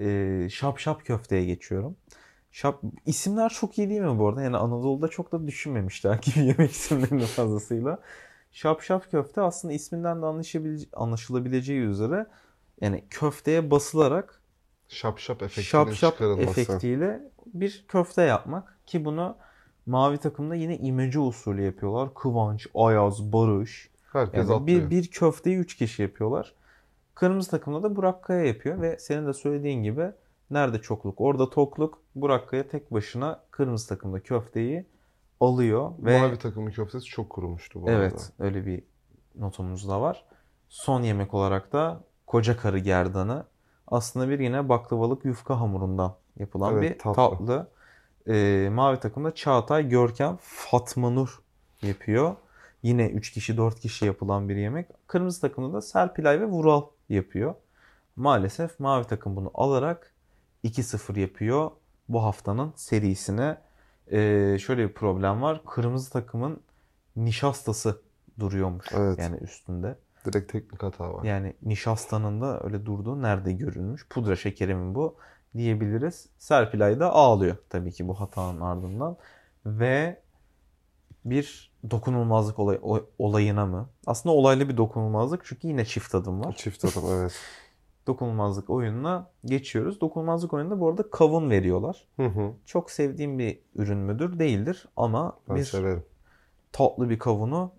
e, 0.00 0.48
şap 0.50 0.78
şap 0.78 1.04
köfteye 1.04 1.44
geçiyorum. 1.44 1.96
Şap, 2.52 2.82
isimler 3.06 3.48
çok 3.48 3.78
iyi 3.78 3.90
değil 3.90 4.00
mi 4.00 4.18
bu 4.18 4.28
arada? 4.28 4.42
Yani 4.42 4.56
Anadolu'da 4.56 5.08
çok 5.08 5.32
da 5.32 5.46
düşünmemişler 5.46 6.14
gibi 6.22 6.38
yemek 6.46 6.70
isimlerini 6.70 7.26
fazlasıyla. 7.26 7.98
Şap 8.52 8.82
şap 8.82 9.10
köfte 9.10 9.40
aslında 9.40 9.74
isminden 9.74 10.22
de 10.22 10.26
anlaşabilece- 10.26 10.88
anlaşılabileceği 10.92 11.80
üzere 11.80 12.26
yani 12.80 13.04
köfteye 13.10 13.70
basılarak 13.70 14.40
Şap 14.88 15.18
şap 15.18 15.42
efektinin 15.42 15.64
şap 15.64 15.92
şap 15.92 16.12
çıkarılması. 16.12 16.60
efektiyle 16.60 17.20
bir 17.46 17.84
köfte 17.88 18.22
yapmak 18.22 18.78
ki 18.86 19.04
bunu 19.04 19.36
mavi 19.86 20.18
takımda 20.18 20.54
yine 20.54 20.78
imece 20.78 21.18
usulü 21.20 21.62
yapıyorlar. 21.62 22.14
Kıvanç, 22.14 22.66
Ayaz, 22.74 23.32
Barış. 23.32 23.90
Herkes 24.12 24.38
Yani 24.48 24.52
atlıyor. 24.54 24.66
bir, 24.66 24.90
bir 24.90 25.10
köfteyi 25.10 25.56
3 25.56 25.76
kişi 25.76 26.02
yapıyorlar. 26.02 26.54
Kırmızı 27.14 27.50
takımda 27.50 27.82
da 27.82 27.96
Burak 27.96 28.22
Kaya 28.22 28.44
yapıyor 28.44 28.80
ve 28.80 28.98
senin 28.98 29.26
de 29.26 29.32
söylediğin 29.32 29.82
gibi 29.82 30.10
nerede 30.50 30.78
çokluk 30.78 31.20
orada 31.20 31.50
tokluk. 31.50 32.02
Burak 32.14 32.48
Kaya 32.48 32.68
tek 32.68 32.92
başına 32.92 33.42
kırmızı 33.50 33.88
takımda 33.88 34.20
köfteyi 34.20 34.86
alıyor 35.40 35.92
ve 35.98 36.20
Mavi 36.20 36.38
takımın 36.38 36.70
köftesi 36.70 37.04
çok 37.06 37.30
kurumuştu 37.30 37.82
bu 37.82 37.86
arada. 37.88 37.98
evet 37.98 38.32
öyle 38.38 38.66
bir 38.66 38.82
notumuz 39.34 39.88
da 39.88 40.00
var. 40.00 40.24
Son 40.68 41.02
yemek 41.02 41.34
olarak 41.34 41.72
da 41.72 42.04
koca 42.26 42.56
karı 42.56 42.78
gerdanı 42.78 43.44
aslında 43.88 44.28
bir 44.28 44.38
yine 44.38 44.68
baklavalık 44.68 45.24
yufka 45.24 45.60
hamurundan 45.60 46.14
yapılan 46.38 46.74
Evet, 46.74 46.92
bir 46.94 46.98
tatlı. 46.98 47.14
tatlı. 47.38 47.68
Ee, 48.28 48.68
mavi 48.72 49.00
takımda 49.00 49.34
Çağatay, 49.34 49.88
Görkem, 49.88 50.38
Fatma 50.40 51.10
Nur 51.10 51.40
yapıyor. 51.82 52.34
Yine 52.82 53.08
3 53.08 53.30
kişi 53.32 53.56
4 53.56 53.80
kişi 53.80 54.06
yapılan 54.06 54.48
bir 54.48 54.56
yemek. 54.56 54.86
Kırmızı 55.06 55.40
takımda 55.40 55.72
da 55.76 55.82
Serpilay 55.82 56.40
ve 56.40 56.44
Vural 56.46 56.82
yapıyor. 57.08 57.54
Maalesef 58.16 58.80
mavi 58.80 59.04
takım 59.04 59.36
bunu 59.36 59.50
alarak 59.54 60.12
2-0 60.64 61.18
yapıyor 61.20 61.70
bu 62.08 62.22
haftanın 62.24 62.72
serisine. 62.76 63.56
Ee, 64.12 64.56
şöyle 64.60 64.88
bir 64.88 64.92
problem 64.92 65.42
var. 65.42 65.60
Kırmızı 65.66 66.12
takımın 66.12 66.60
nişastası 67.16 68.00
duruyormuş 68.40 68.86
Evet. 68.92 69.18
yani 69.18 69.36
üstünde. 69.36 69.96
Direkt 70.24 70.52
teknik 70.52 70.82
hata 70.82 71.14
var. 71.14 71.24
Yani 71.24 71.54
nişastanın 71.62 72.40
da 72.40 72.60
öyle 72.64 72.86
durduğu 72.86 73.22
nerede 73.22 73.52
görülmüş? 73.52 74.08
Pudra 74.08 74.36
şekeri 74.36 74.74
mi 74.74 74.94
bu 74.94 75.16
diyebiliriz. 75.56 76.28
Serpilay 76.38 77.00
da 77.00 77.12
ağlıyor 77.12 77.56
tabii 77.70 77.92
ki 77.92 78.08
bu 78.08 78.20
hatanın 78.20 78.60
ardından. 78.60 79.16
Ve 79.66 80.20
bir 81.24 81.72
dokunulmazlık 81.90 82.58
olay, 82.58 82.80
olayına 83.18 83.66
mı? 83.66 83.88
Aslında 84.06 84.34
olaylı 84.34 84.68
bir 84.68 84.76
dokunulmazlık 84.76 85.42
çünkü 85.44 85.68
yine 85.68 85.84
çift 85.84 86.14
adım 86.14 86.44
var. 86.44 86.54
Çift 86.56 86.84
adım 86.84 87.02
evet. 87.12 87.34
Dokunulmazlık 88.06 88.70
oyununa 88.70 89.30
geçiyoruz. 89.44 90.00
Dokunulmazlık 90.00 90.52
oyununda 90.52 90.80
bu 90.80 90.88
arada 90.88 91.10
kavun 91.10 91.50
veriyorlar. 91.50 92.08
Hı 92.16 92.26
hı. 92.26 92.52
Çok 92.66 92.90
sevdiğim 92.90 93.38
bir 93.38 93.58
ürün 93.74 93.98
müdür? 93.98 94.38
Değildir 94.38 94.88
ama 94.96 95.38
Ben 95.48 95.56
bir 95.56 95.64
severim. 95.64 96.04
tatlı 96.72 97.10
bir 97.10 97.18
kavunu 97.18 97.72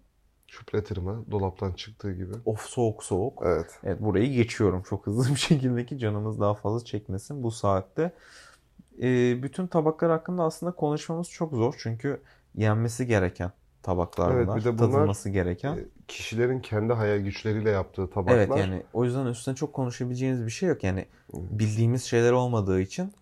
Şüpletirme 0.48 1.12
dolaptan 1.32 1.72
çıktığı 1.74 2.14
gibi. 2.14 2.34
of 2.46 2.62
soğuk 2.62 3.04
soğuk 3.04 3.44
Evet. 3.46 3.80
Evet 3.84 4.02
burayı 4.02 4.32
geçiyorum 4.34 4.84
çok 4.90 5.08
hızlı 5.08 5.36
bir 5.36 5.40
şekilde 5.40 5.86
ki 5.86 5.98
canımız 5.98 6.40
daha 6.40 6.54
fazla 6.54 6.86
çekmesin 6.86 7.44
bu 7.44 7.52
saatte. 7.52 8.12
Ee, 9.02 9.44
bütün 9.44 9.68
tabaklar 9.68 10.12
hakkında 10.12 10.44
aslında 10.44 10.72
konuşmamız 10.72 11.30
çok 11.30 11.54
zor 11.54 11.76
çünkü 11.78 12.22
yenmesi 12.56 13.08
gereken 13.08 13.52
tabaklar 13.84 14.36
Evet, 14.36 14.48
bunlar. 14.48 14.60
bir 14.60 14.66
de 14.66 14.78
bunlar, 14.78 14.92
Tadılması 14.92 15.30
gereken. 15.30 15.78
E, 15.78 15.86
Kişilerin 16.08 16.60
kendi 16.60 16.94
hayal 16.94 17.20
güçleriyle 17.20 17.70
yaptığı 17.70 18.10
tabaklar. 18.10 18.36
Evet 18.36 18.50
yani 18.58 18.84
o 18.94 19.06
yüzden 19.06 19.26
üstüne 19.26 19.56
çok 19.56 19.74
konuşabileceğiniz 19.74 20.46
bir 20.46 20.52
şey 20.52 20.70
yok. 20.70 20.84
Yani 20.84 21.06
bildiğimiz 21.34 22.04
şeyler 22.04 22.32
olmadığı 22.32 22.82
için 22.82 23.14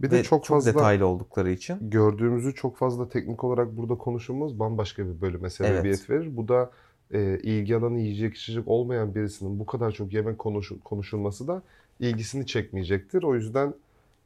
bir 0.00 0.10
de 0.10 0.22
çok 0.22 0.44
fazla 0.44 0.72
detaylı 0.72 1.06
oldukları 1.06 1.50
için. 1.50 1.90
gördüğümüzü 1.90 2.54
çok 2.54 2.76
fazla 2.76 3.08
teknik 3.08 3.44
olarak 3.44 3.76
burada 3.76 3.94
konuşulmaz 3.94 4.58
bambaşka 4.58 5.06
bir 5.06 5.20
bölüme 5.20 5.50
sebebiyet 5.50 6.10
verir. 6.10 6.36
Bu 6.36 6.48
da 6.48 6.70
e, 7.10 7.38
ilgi 7.42 7.76
alanı 7.76 7.98
yiyecek 7.98 8.36
içecek 8.36 8.68
olmayan 8.68 9.14
birisinin 9.14 9.60
bu 9.60 9.66
kadar 9.66 9.90
çok 9.92 10.12
yemek 10.12 10.38
konuşu- 10.38 10.80
konuşulması 10.80 11.48
da 11.48 11.62
ilgisini 12.00 12.46
çekmeyecektir. 12.46 13.22
O 13.22 13.34
yüzden 13.34 13.74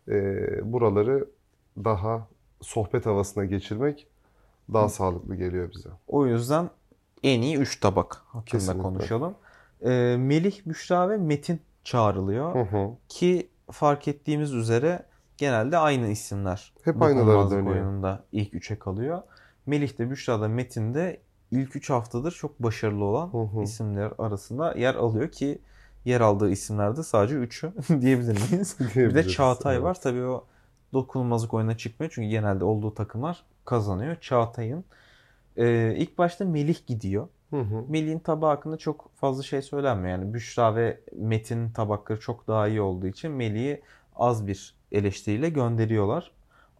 e, 0.08 0.12
buraları 0.72 1.26
daha 1.84 2.28
sohbet 2.60 3.06
havasına 3.06 3.44
geçirmek 3.44 4.06
daha 4.72 4.88
sağlıklı 4.88 5.36
geliyor 5.36 5.70
bize. 5.74 5.88
O 6.08 6.26
yüzden 6.26 6.70
en 7.22 7.42
iyi 7.42 7.56
3 7.56 7.80
tabak 7.80 8.14
hakkında 8.14 8.44
Kesinlikle. 8.44 8.82
konuşalım. 8.82 9.34
Ee, 9.84 10.16
Melih, 10.18 10.60
Büşra 10.66 11.10
ve 11.10 11.16
Metin 11.16 11.60
çağrılıyor. 11.84 12.54
Hı 12.54 12.76
hı. 12.76 12.90
Ki 13.08 13.48
fark 13.70 14.08
ettiğimiz 14.08 14.52
üzere 14.54 15.02
genelde 15.36 15.78
aynı 15.78 16.08
isimler. 16.08 16.72
Hep 16.84 17.02
aynıları 17.02 17.50
dönüyor. 17.50 17.76
oyununda 17.76 18.24
ilk 18.32 18.54
üçe 18.54 18.78
kalıyor. 18.78 19.22
Melih 19.66 19.98
de 19.98 20.10
Büşra 20.10 20.40
da 20.40 20.48
Metin 20.48 20.94
de 20.94 21.20
ilk 21.50 21.76
3 21.76 21.90
haftadır 21.90 22.32
çok 22.32 22.62
başarılı 22.62 23.04
olan 23.04 23.32
Hı 23.32 23.38
hı. 23.38 23.62
isimler 23.62 24.12
arasında 24.18 24.74
yer 24.74 24.94
alıyor 24.94 25.30
ki 25.30 25.58
yer 26.04 26.20
aldığı 26.20 26.50
isimlerde 26.50 27.02
sadece 27.02 27.34
3'ü 27.34 27.72
diyebilir 28.00 28.50
miyiz? 28.50 28.76
bir 28.96 29.14
de 29.14 29.28
Çağatay 29.28 29.74
evet. 29.74 29.84
var. 29.84 30.00
Tabii 30.00 30.24
o 30.24 30.44
dokunulmazlık 30.92 31.54
oyuna 31.54 31.76
çıkmıyor 31.76 32.12
çünkü 32.14 32.28
genelde 32.28 32.64
olduğu 32.64 32.94
takımlar 32.94 33.44
kazanıyor. 33.64 34.16
Çağatay'ın 34.20 34.84
e, 35.56 35.94
ilk 35.96 36.18
başta 36.18 36.44
Melih 36.44 36.86
gidiyor. 36.86 37.28
Hı 37.50 37.60
hı. 37.60 37.84
Melih'in 37.88 38.18
tabağı 38.18 38.50
hakkında 38.50 38.76
çok 38.76 39.10
fazla 39.16 39.42
şey 39.42 39.62
söylenmiyor. 39.62 40.18
Yani 40.18 40.34
Büşra 40.34 40.76
ve 40.76 41.00
Metin'in 41.16 41.70
tabakları 41.70 42.20
çok 42.20 42.48
daha 42.48 42.68
iyi 42.68 42.80
olduğu 42.80 43.06
için 43.06 43.30
Melih'i 43.32 43.82
az 44.16 44.46
bir 44.46 44.74
eleştiriyle 44.92 45.48
gönderiyorlar. 45.48 46.30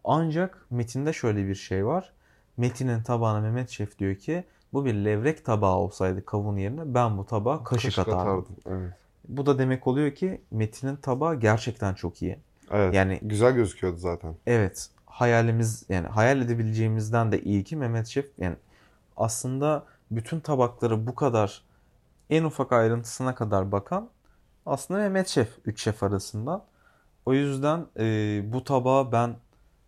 Ancak 0.03 0.65
Metin'de 0.69 1.13
şöyle 1.13 1.47
bir 1.47 1.55
şey 1.55 1.85
var. 1.85 2.13
Metin'in 2.57 3.03
tabağına 3.03 3.41
Mehmet 3.41 3.69
Şef 3.69 3.99
diyor 3.99 4.15
ki 4.15 4.43
bu 4.73 4.85
bir 4.85 4.93
levrek 4.93 5.45
tabağı 5.45 5.75
olsaydı 5.75 6.25
kavun 6.25 6.57
yerine 6.57 6.93
ben 6.93 7.17
bu 7.17 7.25
tabağa 7.25 7.63
kaşık, 7.63 7.99
atardım. 7.99 8.19
atardım. 8.19 8.55
Evet. 8.65 8.93
Bu 9.27 9.45
da 9.45 9.59
demek 9.59 9.87
oluyor 9.87 10.15
ki 10.15 10.41
Metin'in 10.51 10.95
tabağı 10.95 11.39
gerçekten 11.39 11.93
çok 11.93 12.21
iyi. 12.21 12.39
Evet. 12.71 12.93
Yani 12.93 13.19
Güzel 13.21 13.53
gözüküyordu 13.53 13.97
zaten. 13.97 14.35
evet 14.47 14.89
hayalimiz 15.05 15.85
yani 15.89 16.07
hayal 16.07 16.41
edebileceğimizden 16.41 17.31
de 17.31 17.41
iyi 17.41 17.63
ki 17.63 17.75
Mehmet 17.75 18.07
Şef 18.07 18.25
yani 18.37 18.55
aslında 19.17 19.85
bütün 20.11 20.39
tabakları 20.39 21.07
bu 21.07 21.15
kadar 21.15 21.63
en 22.29 22.43
ufak 22.43 22.71
ayrıntısına 22.71 23.35
kadar 23.35 23.71
bakan 23.71 24.09
aslında 24.65 24.99
Mehmet 24.99 25.27
Şef 25.27 25.49
3 25.65 25.81
şef 25.83 26.03
arasından. 26.03 26.63
O 27.25 27.33
yüzden 27.33 27.85
e, 27.99 28.41
bu 28.53 28.63
tabağa 28.63 29.11
ben 29.11 29.35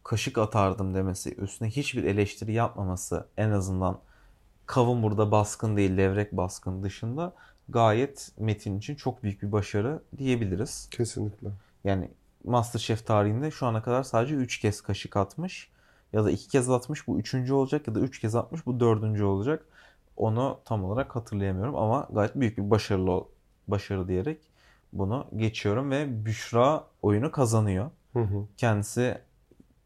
kaşık 0.03 0.37
atardım 0.37 0.95
demesi, 0.95 1.35
üstüne 1.35 1.69
hiçbir 1.69 2.03
eleştiri 2.03 2.53
yapmaması 2.53 3.27
en 3.37 3.51
azından 3.51 3.99
kavun 4.65 5.03
burada 5.03 5.31
baskın 5.31 5.77
değil, 5.77 5.97
levrek 5.97 6.31
baskın 6.31 6.83
dışında 6.83 7.33
gayet 7.69 8.31
Metin 8.37 8.77
için 8.77 8.95
çok 8.95 9.23
büyük 9.23 9.43
bir 9.43 9.51
başarı 9.51 10.01
diyebiliriz. 10.17 10.87
Kesinlikle. 10.91 11.49
Yani 11.83 12.09
MasterChef 12.43 13.05
tarihinde 13.05 13.51
şu 13.51 13.65
ana 13.65 13.83
kadar 13.83 14.03
sadece 14.03 14.35
3 14.35 14.59
kez 14.59 14.81
kaşık 14.81 15.17
atmış. 15.17 15.69
Ya 16.13 16.25
da 16.25 16.31
2 16.31 16.47
kez 16.47 16.69
atmış 16.69 17.07
bu 17.07 17.19
3. 17.19 17.51
olacak 17.51 17.87
ya 17.87 17.95
da 17.95 17.99
3 17.99 18.19
kez 18.19 18.35
atmış 18.35 18.65
bu 18.65 18.79
4. 18.79 19.21
olacak. 19.21 19.65
Onu 20.17 20.59
tam 20.65 20.83
olarak 20.83 21.15
hatırlayamıyorum 21.15 21.75
ama 21.75 22.07
gayet 22.13 22.35
büyük 22.35 22.57
bir 22.57 22.69
başarılı 22.69 23.25
başarı 23.67 24.07
diyerek 24.07 24.39
bunu 24.95 25.27
geçiyorum 25.35 25.91
ve 25.91 26.25
Büşra 26.25 26.83
oyunu 27.01 27.31
kazanıyor. 27.31 27.89
Hı 28.13 28.19
hı. 28.19 28.45
Kendisi 28.57 29.17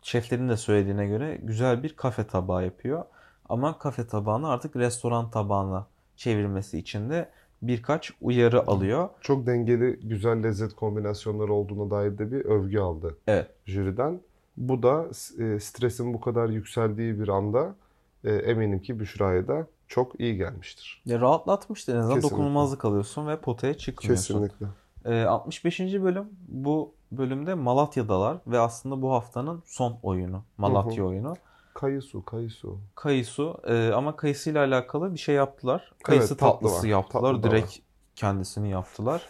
şeflerin 0.02 0.50
de 0.50 0.58
söylediğine 0.58 1.08
göre 1.08 1.40
güzel 1.44 1.84
bir 1.84 1.96
kafe 1.96 2.28
tabağı 2.28 2.66
yapıyor. 2.66 3.04
Ama 3.50 3.78
kafe 3.80 4.08
tabağını 4.08 4.50
artık 4.50 4.76
restoran 4.76 5.32
tabağına 5.32 5.88
çevirmesi 6.16 6.78
için 6.78 7.10
de 7.10 7.30
birkaç 7.62 8.12
uyarı 8.22 8.68
alıyor. 8.68 9.10
Çok 9.22 9.46
dengeli, 9.48 10.00
güzel 10.04 10.44
lezzet 10.44 10.76
kombinasyonları 10.76 11.54
olduğuna 11.54 11.92
dair 11.92 12.18
de 12.18 12.32
bir 12.32 12.46
övgü 12.46 12.80
aldı 12.80 13.18
Evet. 13.28 13.50
jüriden. 13.66 14.22
Bu 14.58 14.84
da 14.84 15.06
e, 15.44 15.60
stresin 15.60 16.14
bu 16.14 16.22
kadar 16.22 16.50
yükseldiği 16.50 17.20
bir 17.20 17.28
anda 17.28 17.76
e, 18.24 18.36
eminim 18.36 18.82
ki 18.82 19.00
Büşra'ya 19.00 19.48
da 19.48 19.68
çok 19.88 20.20
iyi 20.20 20.38
gelmiştir. 20.38 21.02
Ya 21.06 21.22
rahatlatmıştır 21.22 21.94
en 21.94 21.98
azından 21.98 22.16
Kesinlikle. 22.16 22.36
dokunulmazlık 22.38 22.86
alıyorsun 22.86 23.28
ve 23.28 23.38
potaya 23.38 23.78
çıkmıyorsun. 23.78 24.34
Kesinlikle. 24.34 24.66
Ee, 25.06 25.24
65. 25.24 25.80
bölüm 25.80 26.30
bu 26.48 26.94
bölümde 27.12 27.54
Malatya'dalar 27.54 28.38
ve 28.48 28.60
aslında 28.60 29.02
bu 29.02 29.14
haftanın 29.14 29.64
son 29.66 30.00
oyunu. 30.04 30.44
Malatya 30.58 31.06
oyunu. 31.06 31.36
Kayısu, 31.74 32.26
kayısu. 32.26 32.78
Kayısu 32.96 33.58
e, 33.68 33.92
ama 33.96 34.16
kayısı 34.16 34.50
ile 34.50 34.60
alakalı 34.60 35.14
bir 35.14 35.20
şey 35.20 35.36
yaptılar. 35.36 35.92
Kayısı 36.04 36.38
tatlı 36.38 36.54
tatlısı 36.54 36.84
var. 36.84 36.90
yaptılar. 36.90 37.34
Tatlı 37.34 37.52
Direkt 37.52 37.76
kendisini 38.16 38.70
yaptılar. 38.70 39.22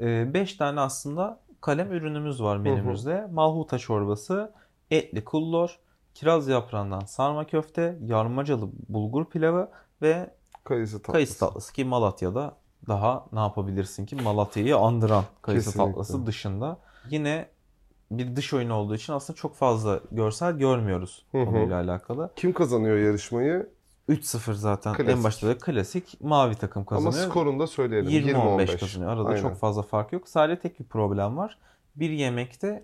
5 0.00 0.54
tane 0.54 0.80
aslında 0.80 1.40
kalem 1.60 1.92
ürünümüz 1.92 2.42
var 2.42 2.56
menümüzde. 2.56 3.26
Malhuta 3.32 3.78
çorbası, 3.78 4.52
etli 4.90 5.24
kullor, 5.24 5.78
kiraz 6.14 6.48
yaprağından 6.48 7.00
sarma 7.00 7.46
köfte, 7.46 7.98
yarmacalı 8.04 8.68
bulgur 8.88 9.24
pilavı 9.24 9.70
ve 10.02 10.30
Kayısı 10.64 10.92
tatlısı. 10.92 11.12
kayısı 11.12 11.38
tatlısı 11.38 11.72
ki 11.72 11.84
Malatya'da 11.84 12.56
daha 12.90 13.26
ne 13.32 13.40
yapabilirsin 13.40 14.06
ki 14.06 14.16
Malatya'yı 14.16 14.76
andıran 14.76 15.24
kayısı 15.42 15.66
Kesinlikle. 15.70 15.90
tatlısı 15.92 16.26
dışında. 16.26 16.78
Yine 17.10 17.46
bir 18.10 18.36
dış 18.36 18.54
oyun 18.54 18.70
olduğu 18.70 18.94
için 18.94 19.12
aslında 19.12 19.36
çok 19.36 19.56
fazla 19.56 20.00
görsel 20.12 20.58
görmüyoruz 20.58 21.24
Hı 21.32 21.38
hı. 21.42 21.44
konuyla 21.44 21.80
alakalı. 21.80 22.30
Kim 22.36 22.52
kazanıyor 22.52 22.96
yarışmayı? 22.96 23.68
3-0 24.08 24.54
zaten 24.54 24.94
Klasik. 24.94 25.16
en 25.16 25.24
başta 25.24 25.46
da 25.48 25.58
klasik 25.58 26.20
mavi 26.20 26.54
takım 26.54 26.84
Ama 26.88 27.04
kazanıyor. 27.04 27.30
skorunu 27.30 27.60
da 27.60 27.66
söyleyelim. 27.66 28.10
20-15 28.10 28.66
20-15. 28.66 28.78
kazanıyor. 28.80 29.10
Arada 29.12 29.28
Aynen. 29.28 29.42
çok 29.42 29.56
fazla 29.56 29.82
fark 29.82 30.12
yok. 30.12 30.28
Sadece 30.28 30.60
tek 30.60 30.80
bir 30.80 30.84
problem 30.84 31.36
var. 31.36 31.58
Bir 31.96 32.10
yemekte 32.10 32.82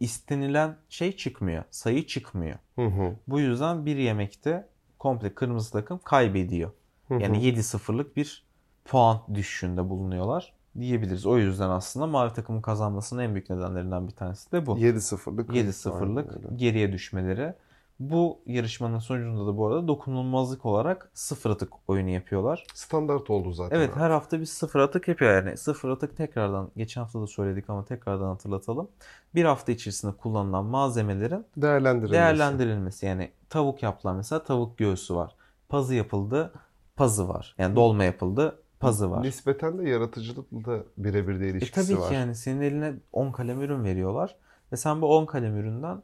istenilen 0.00 0.76
şey 0.88 1.16
çıkmıyor. 1.16 1.64
Sayı 1.70 2.06
çıkmıyor. 2.06 2.58
Hı 2.76 2.86
hı. 2.86 3.12
Bu 3.28 3.40
yüzden 3.40 3.86
bir 3.86 3.96
yemekte 3.96 4.68
komple 4.98 5.34
kırmızı 5.34 5.72
takım 5.72 5.98
kaybediyor. 6.04 6.70
Hı 7.08 7.14
hı. 7.14 7.22
Yani 7.22 7.38
7-0'lık 7.38 8.16
bir 8.16 8.45
puan 8.86 9.20
düşüşünde 9.34 9.88
bulunuyorlar 9.88 10.52
diyebiliriz. 10.80 11.26
O 11.26 11.38
yüzden 11.38 11.70
aslında 11.70 12.06
mavi 12.06 12.32
takımın 12.32 12.60
kazanmasının 12.60 13.22
en 13.22 13.34
büyük 13.34 13.50
nedenlerinden 13.50 14.08
bir 14.08 14.12
tanesi 14.12 14.52
de 14.52 14.66
bu. 14.66 14.78
7-0'lık. 14.78 15.50
7-0'lık 15.50 16.28
Aynen 16.30 16.44
öyle. 16.46 16.56
geriye 16.56 16.92
düşmeleri. 16.92 17.54
Bu 18.00 18.38
yarışmanın 18.46 18.98
sonucunda 18.98 19.46
da 19.46 19.56
bu 19.56 19.66
arada 19.66 19.88
dokunulmazlık 19.88 20.66
olarak 20.66 21.10
sıfır 21.14 21.50
atık 21.50 21.72
oyunu 21.88 22.10
yapıyorlar. 22.10 22.66
Standart 22.74 23.30
oldu 23.30 23.52
zaten. 23.52 23.76
Evet 23.76 23.92
abi. 23.92 24.00
her 24.00 24.10
hafta 24.10 24.40
bir 24.40 24.44
sıfır 24.46 24.80
atık 24.80 25.08
yapıyor 25.08 25.34
yani. 25.34 25.56
Sıfır 25.56 25.88
atık 25.90 26.16
tekrardan 26.16 26.70
geçen 26.76 27.00
hafta 27.00 27.20
da 27.20 27.26
söyledik 27.26 27.70
ama 27.70 27.84
tekrardan 27.84 28.26
hatırlatalım. 28.26 28.88
Bir 29.34 29.44
hafta 29.44 29.72
içerisinde 29.72 30.12
kullanılan 30.12 30.64
malzemelerin 30.64 31.46
Değerlendirilmesi. 31.56 32.12
değerlendirilmesi. 32.12 33.06
Yani 33.06 33.30
tavuk 33.50 33.82
yaptılar 33.82 34.14
mesela 34.14 34.44
tavuk 34.44 34.78
göğsü 34.78 35.14
var. 35.14 35.34
Pazı 35.68 35.94
yapıldı 35.94 36.52
pazı 36.96 37.28
var. 37.28 37.54
Yani 37.58 37.76
dolma 37.76 38.04
yapıldı 38.04 38.58
pazı 38.86 39.10
var. 39.10 39.22
Nispeten 39.22 39.78
de 39.78 39.88
yaratıcılıkla 39.88 40.64
da 40.64 40.84
birebir 40.96 41.40
de 41.40 41.46
E 41.46 41.50
ilişkisi 41.50 41.88
tabii 41.92 42.00
var. 42.00 42.08
ki 42.08 42.14
yani 42.14 42.34
senin 42.34 42.60
eline 42.60 42.94
10 43.12 43.32
kalem 43.32 43.60
ürün 43.62 43.84
veriyorlar. 43.84 44.36
Ve 44.72 44.76
sen 44.76 45.02
bu 45.02 45.16
10 45.16 45.26
kalem 45.26 45.56
üründen 45.56 46.02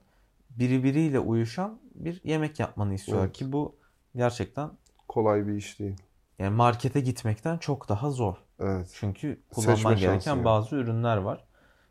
birbiriyle 0.50 1.18
uyuşan 1.18 1.78
bir 1.94 2.20
yemek 2.24 2.60
yapmanı 2.60 2.94
istiyorlar. 2.94 3.24
Evet. 3.26 3.36
Ki 3.36 3.52
bu 3.52 3.76
gerçekten 4.16 4.70
Kolay 5.08 5.46
bir 5.46 5.52
iş 5.54 5.78
değil. 5.80 5.96
yani 6.38 6.56
markete 6.56 7.00
gitmekten 7.00 7.58
çok 7.58 7.88
daha 7.88 8.10
zor. 8.10 8.36
Evet. 8.60 8.90
Çünkü 8.94 9.40
kullanman 9.54 9.74
Seçme 9.74 9.94
gereken 9.94 10.34
yani. 10.36 10.44
bazı 10.44 10.76
ürünler 10.76 11.16
var. 11.16 11.44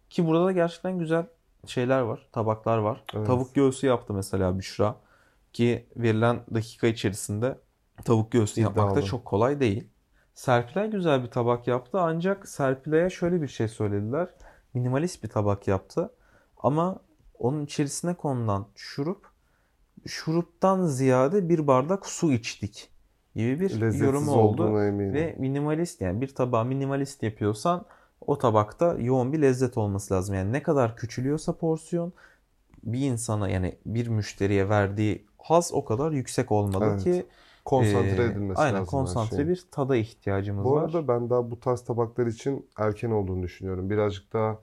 Ki 0.10 0.28
burada 0.28 0.46
da 0.46 0.52
gerçekten 0.52 1.00
güzel 1.00 1.26
şeyler 1.66 2.00
var. 2.02 2.28
Tabaklar 2.32 2.78
var. 2.78 3.04
Evet. 3.14 3.28
Tavuk 3.28 3.56
göğsü 3.56 3.88
yaptı 3.88 4.14
mesela 4.14 4.60
Büşra. 4.60 4.96
Ki 5.54 5.86
verilen 5.96 6.40
dakika 6.54 6.88
içerisinde 6.88 7.58
tavuk 8.06 8.32
göğsü 8.32 8.62
yapmak 8.62 8.88
da 8.88 8.92
İddialı. 8.92 9.06
çok 9.06 9.26
kolay 9.26 9.60
değil. 9.60 9.88
Serpilay 10.42 10.90
güzel 10.90 11.24
bir 11.24 11.28
tabak 11.28 11.68
yaptı 11.68 12.00
ancak 12.00 12.48
Serpilay'a 12.48 13.10
şöyle 13.10 13.42
bir 13.42 13.48
şey 13.48 13.68
söylediler. 13.68 14.28
Minimalist 14.74 15.24
bir 15.24 15.30
tabak 15.30 15.68
yaptı. 15.68 16.12
Ama 16.58 17.00
onun 17.40 17.66
içerisine 17.66 18.14
konulan 18.14 18.68
şurup 18.76 19.28
şuruptan 20.08 20.86
ziyade 20.86 21.50
bir 21.50 21.68
bardak 21.68 22.06
su 22.06 22.34
içtik 22.34 22.90
gibi 23.36 23.60
bir 23.60 23.70
Lezzetsiz 23.70 24.02
yorumu 24.02 24.32
oldu. 24.32 24.76
Ve 25.14 25.36
minimalist 25.40 26.02
yani 26.02 26.22
bir 26.22 26.36
tabağı 26.36 26.66
minimalist 26.66 27.24
yapıyorsan 27.24 27.86
o 28.22 28.38
tabakta 28.38 28.96
yoğun 29.00 29.34
bir 29.34 29.42
lezzet 29.42 29.78
olması 29.78 30.14
lazım. 30.14 30.36
Yani 30.36 30.54
ne 30.54 30.64
kadar 30.64 30.96
küçülüyorsa 30.96 31.54
porsiyon 31.54 32.14
bir 32.84 33.00
insana 33.00 33.50
yani 33.50 33.78
bir 33.86 34.08
müşteriye 34.08 34.70
verdiği 34.70 35.26
haz 35.38 35.74
o 35.74 35.86
kadar 35.86 36.12
yüksek 36.12 36.52
olmalı 36.52 36.86
Evet. 36.86 37.04
ki 37.04 37.26
Konsantre 37.66 38.24
e, 38.24 38.26
edilmesi 38.26 38.62
aynen 38.62 38.74
lazım 38.74 38.86
her 38.86 38.92
konsantre 38.92 39.48
bir 39.48 39.66
tada 39.72 39.96
ihtiyacımız 39.96 40.66
Bu 40.66 40.72
var. 40.72 40.84
arada 40.84 41.08
ben 41.08 41.30
daha 41.30 41.52
bu 41.52 41.60
tarz 41.60 41.82
tabaklar 41.82 42.28
için 42.28 42.70
erken 42.78 43.12
olduğunu 43.12 43.44
düşünüyorum. 43.44 43.90
Birazcık 43.90 44.34
daha 44.34 44.58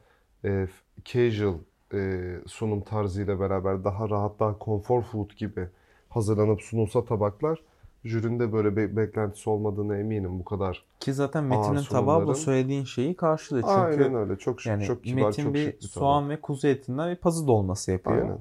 e, 0.44 0.66
casual 1.04 1.54
e, 1.94 2.34
sunum 2.46 2.80
tarzıyla 2.80 3.40
beraber 3.40 3.84
daha 3.84 4.10
rahat, 4.10 4.40
daha 4.40 4.56
comfort 4.60 5.04
food 5.04 5.30
gibi 5.30 5.68
hazırlanıp 6.08 6.62
sunulsa 6.62 7.04
tabaklar 7.04 7.62
jürinde 8.04 8.52
böyle 8.52 8.76
bir 8.76 8.96
beklentisi 8.96 9.50
olmadığına 9.50 9.96
eminim 9.96 10.38
bu 10.38 10.44
kadar. 10.44 10.84
Ki 11.00 11.12
zaten 11.12 11.44
Metin'in 11.44 11.82
tabağı 11.82 12.26
bu 12.26 12.34
söylediğin 12.34 12.84
şeyi 12.84 13.16
karşılıyor. 13.16 13.64
Çünkü 13.68 14.04
Aynen 14.04 14.14
öyle. 14.14 14.36
Çok 14.36 14.60
şık, 14.60 14.70
yani 14.70 14.84
çok 14.84 15.04
kibar, 15.04 15.22
Metin 15.22 15.44
çok 15.44 15.54
bir 15.54 15.80
soğan 15.80 16.30
ve 16.30 16.40
kuzu 16.40 16.68
etinden 16.68 17.10
bir 17.10 17.16
pazı 17.16 17.46
dolması 17.46 17.92
yapıyor. 17.92 18.22
Aynen. 18.22 18.38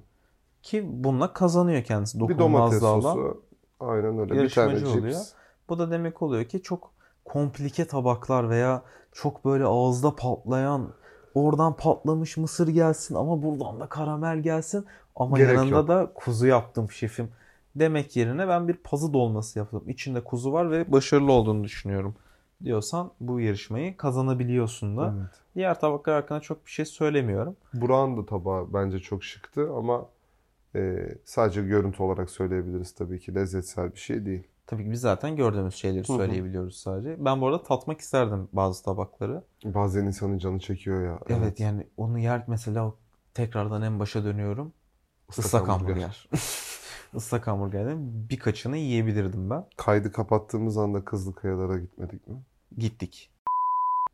Ki 0.64 0.86
bununla 0.90 1.34
kazanıyor 1.34 1.84
kendisi. 1.84 2.20
Bir 2.20 2.38
domates 2.38 2.80
sosu. 2.80 3.42
Aynen 3.80 4.20
öyle. 4.20 4.32
Bir 4.32 4.36
yarışmacı 4.38 4.86
tane 4.86 4.98
oluyor. 4.98 5.14
cips. 5.14 5.32
Bu 5.70 5.80
da 5.80 5.92
demek 5.92 6.22
oluyor 6.22 6.46
ki 6.46 6.62
çok 6.62 6.92
komplike 7.26 7.88
tabaklar 7.88 8.50
veya 8.50 8.82
çok 9.12 9.46
böyle 9.46 9.64
ağızda 9.66 10.16
patlayan 10.16 10.90
oradan 11.36 11.76
patlamış 11.76 12.38
mısır 12.38 12.68
gelsin 12.68 13.16
ama 13.16 13.44
buradan 13.44 13.80
da 13.80 13.88
karamel 13.88 14.40
gelsin 14.40 14.86
ama 15.16 15.38
Gerek 15.38 15.56
yanında 15.56 15.76
yok. 15.76 15.88
da 15.88 16.12
kuzu 16.16 16.48
yaptım 16.48 16.92
şefim 16.92 17.30
demek 17.76 18.16
yerine 18.16 18.48
ben 18.48 18.68
bir 18.68 18.74
pazı 18.74 19.14
dolması 19.14 19.60
yaptım. 19.60 19.84
İçinde 19.88 20.24
kuzu 20.24 20.54
var 20.54 20.72
ve 20.72 20.92
başarılı 20.92 21.32
olduğunu 21.32 21.64
düşünüyorum 21.64 22.16
diyorsan 22.64 23.12
bu 23.20 23.40
yarışmayı 23.40 23.98
kazanabiliyorsun 23.98 24.98
da. 24.98 25.14
Evet. 25.18 25.30
Diğer 25.56 25.80
tabaklar 25.80 26.16
hakkında 26.22 26.40
çok 26.40 26.66
bir 26.66 26.72
şey 26.72 26.86
söylemiyorum. 26.86 27.56
Burak'ın 27.74 28.18
da 28.18 28.26
tabağı 28.26 28.74
bence 28.74 29.00
çok 29.00 29.24
şıktı 29.24 29.70
ama 29.78 30.06
e, 30.76 31.10
sadece 31.26 31.62
görüntü 31.62 32.04
olarak 32.04 32.30
söyleyebiliriz 32.30 32.96
tabii 32.96 33.20
ki. 33.20 33.36
Lezzetsel 33.36 33.94
bir 33.94 34.00
şey 34.00 34.26
değil. 34.26 34.48
Tabii 34.68 34.84
ki 34.84 34.92
biz 34.92 35.02
zaten 35.02 35.36
gördüğümüz 35.36 35.76
şeyleri 35.76 36.06
söyleyebiliyoruz 36.06 36.78
sadece. 36.78 37.26
Ben 37.26 37.42
bu 37.42 37.48
arada 37.48 37.64
tatmak 37.64 38.02
isterdim 38.02 38.48
bazı 38.54 38.84
tabakları. 38.84 39.44
Bazen 39.66 40.06
insanın 40.06 40.38
canı 40.38 40.60
çekiyor 40.60 41.06
ya. 41.06 41.20
Evet, 41.30 41.60
yani 41.60 41.88
onu 41.98 42.20
yer 42.20 42.44
mesela 42.48 42.94
tekrardan 43.34 43.82
en 43.82 44.00
başa 44.00 44.24
dönüyorum. 44.24 44.74
Islak 45.30 45.46
Islak 45.46 45.68
hamburger. 45.68 45.94
hamburger. 45.94 46.30
ıslak 47.16 47.48
hamburgerlerin 47.48 48.30
birkaçını 48.30 48.78
yiyebilirdim 48.78 49.50
ben. 49.50 49.66
Kaydı 49.78 50.12
kapattığımız 50.12 50.78
anda 50.78 51.06
Kızıl 51.06 51.34
Kayalara 51.34 51.78
gitmedik 51.78 52.28
mi? 52.28 52.36
Gittik. 52.78 53.32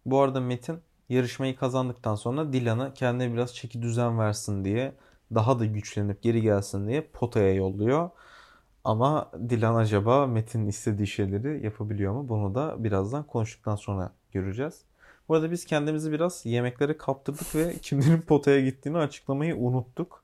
Bu 0.06 0.20
arada 0.20 0.40
Metin 0.40 0.80
yarışmayı 1.10 1.56
kazandıktan 1.56 2.16
sonra 2.16 2.54
Dilan'ı 2.54 2.94
kendine 2.94 3.34
biraz 3.34 3.56
çeki 3.56 3.82
düzen 3.82 4.20
versin 4.20 4.66
diye 4.66 4.96
daha 5.36 5.60
da 5.60 5.66
güçlenip 5.66 6.22
geri 6.22 6.42
gelsin 6.42 6.88
diye 6.88 7.02
potaya 7.02 7.54
yolluyor. 7.54 8.10
Ama 8.84 9.32
Dilan 9.50 9.76
acaba 9.76 10.28
Metin'in 10.28 10.68
istediği 10.68 11.08
şeyleri 11.08 11.66
yapabiliyor 11.66 12.14
mu? 12.14 12.30
Bunu 12.30 12.56
da 12.56 12.84
birazdan 12.84 13.24
konuştuktan 13.24 13.76
sonra 13.76 14.12
göreceğiz. 14.32 14.82
Bu 15.30 15.36
arada 15.36 15.52
biz 15.52 15.66
kendimizi 15.66 16.12
biraz 16.12 16.46
yemeklere 16.46 16.98
kaptırdık 16.98 17.56
ve 17.56 17.74
kimlerin 17.82 18.22
potaya 18.22 18.62
gittiğini 18.62 18.98
açıklamayı 18.98 19.56
unuttuk. 19.56 20.24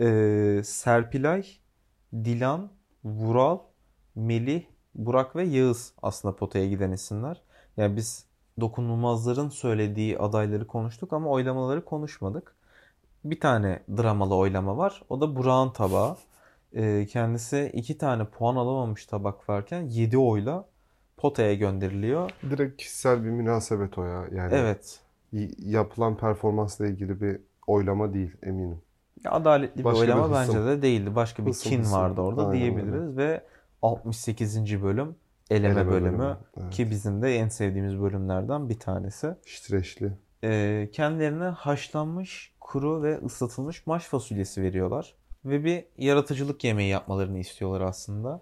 Ee, 0.00 0.60
Serpilay, 0.64 1.46
Dilan, 2.14 2.70
Vural, 3.04 3.58
Melih, 4.14 4.64
Burak 4.94 5.36
ve 5.36 5.44
Yağız 5.44 5.92
aslında 6.02 6.36
potaya 6.36 6.68
giden 6.68 6.92
isimler. 6.92 7.42
Yani 7.76 7.96
biz 7.96 8.24
dokunulmazların 8.60 9.48
söylediği 9.48 10.18
adayları 10.18 10.66
konuştuk 10.66 11.12
ama 11.12 11.30
oylamaları 11.30 11.84
konuşmadık. 11.84 12.57
Bir 13.30 13.40
tane 13.40 13.82
dramalı 13.96 14.34
oylama 14.36 14.76
var. 14.76 15.02
O 15.08 15.20
da 15.20 15.36
Burak'ın 15.36 15.72
tabağı. 15.72 16.16
Ee, 16.74 17.06
kendisi 17.10 17.70
iki 17.74 17.98
tane 17.98 18.24
puan 18.24 18.56
alamamış 18.56 19.06
tabak 19.06 19.48
varken 19.48 19.82
7 19.82 20.18
oyla 20.18 20.64
potaya 21.16 21.54
gönderiliyor. 21.54 22.30
Direkt 22.50 22.76
kişisel 22.76 23.24
bir 23.24 23.30
münasebet 23.30 23.98
o 23.98 24.04
ya. 24.04 24.24
Yani 24.32 24.54
Evet. 24.54 25.00
yapılan 25.58 26.16
performansla 26.16 26.86
ilgili 26.86 27.20
bir 27.20 27.40
oylama 27.66 28.14
değil 28.14 28.30
eminim. 28.42 28.78
Ya 29.24 29.30
Adaletli 29.30 29.78
bir 29.78 29.84
Başka 29.84 29.96
bir 29.96 30.00
oylama 30.08 30.40
hısım. 30.40 30.54
bence 30.56 30.66
de 30.66 30.82
değildi. 30.82 31.14
Başka 31.14 31.46
bir 31.46 31.50
Hısım, 31.50 31.70
kin 31.70 31.80
hısım. 31.80 31.98
vardı 31.98 32.20
orada 32.20 32.46
Aynen 32.46 32.60
diyebiliriz 32.60 33.16
ve 33.16 33.44
68. 33.82 34.82
bölüm 34.82 35.16
eleme, 35.50 35.66
Eleme 35.74 35.90
bölümü, 35.90 36.18
bölümü, 36.18 36.36
evet. 36.60 36.70
ki 36.70 36.90
bizim 36.90 37.22
de 37.22 37.36
en 37.36 37.48
sevdiğimiz 37.48 38.00
bölümlerden 38.00 38.68
bir 38.68 38.78
tanesi. 38.78 39.34
Ştreşli. 39.46 40.12
Ee, 40.44 40.88
kendilerine 40.92 41.44
haşlanmış, 41.44 42.54
kuru 42.68 43.02
ve 43.02 43.18
ıslatılmış 43.24 43.86
maş 43.86 44.04
fasulyesi 44.04 44.62
veriyorlar. 44.62 45.14
Ve 45.44 45.64
bir 45.64 45.84
yaratıcılık 45.98 46.64
yemeği 46.64 46.90
yapmalarını 46.90 47.38
istiyorlar 47.38 47.80
aslında. 47.80 48.40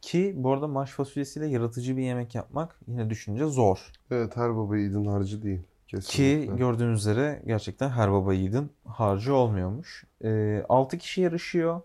Ki 0.00 0.34
bu 0.36 0.52
arada 0.52 0.68
maş 0.68 0.90
fasulyesiyle 0.90 1.46
yaratıcı 1.46 1.96
bir 1.96 2.02
yemek 2.02 2.34
yapmak 2.34 2.80
yine 2.86 3.10
düşünce 3.10 3.44
zor. 3.44 3.92
Evet 4.10 4.36
her 4.36 4.56
baba 4.56 4.76
yiğidin 4.76 5.04
harcı 5.06 5.42
değil. 5.42 5.62
Ki 5.86 5.96
Kesinlikle. 5.96 6.56
gördüğünüz 6.56 7.00
üzere 7.00 7.42
gerçekten 7.46 7.88
her 7.88 8.12
baba 8.12 8.34
yiğidin 8.34 8.70
harcı 8.84 9.34
olmuyormuş. 9.34 10.04
Ee, 10.24 10.64
6 10.68 10.98
kişi 10.98 11.20
yarışıyor 11.20 11.80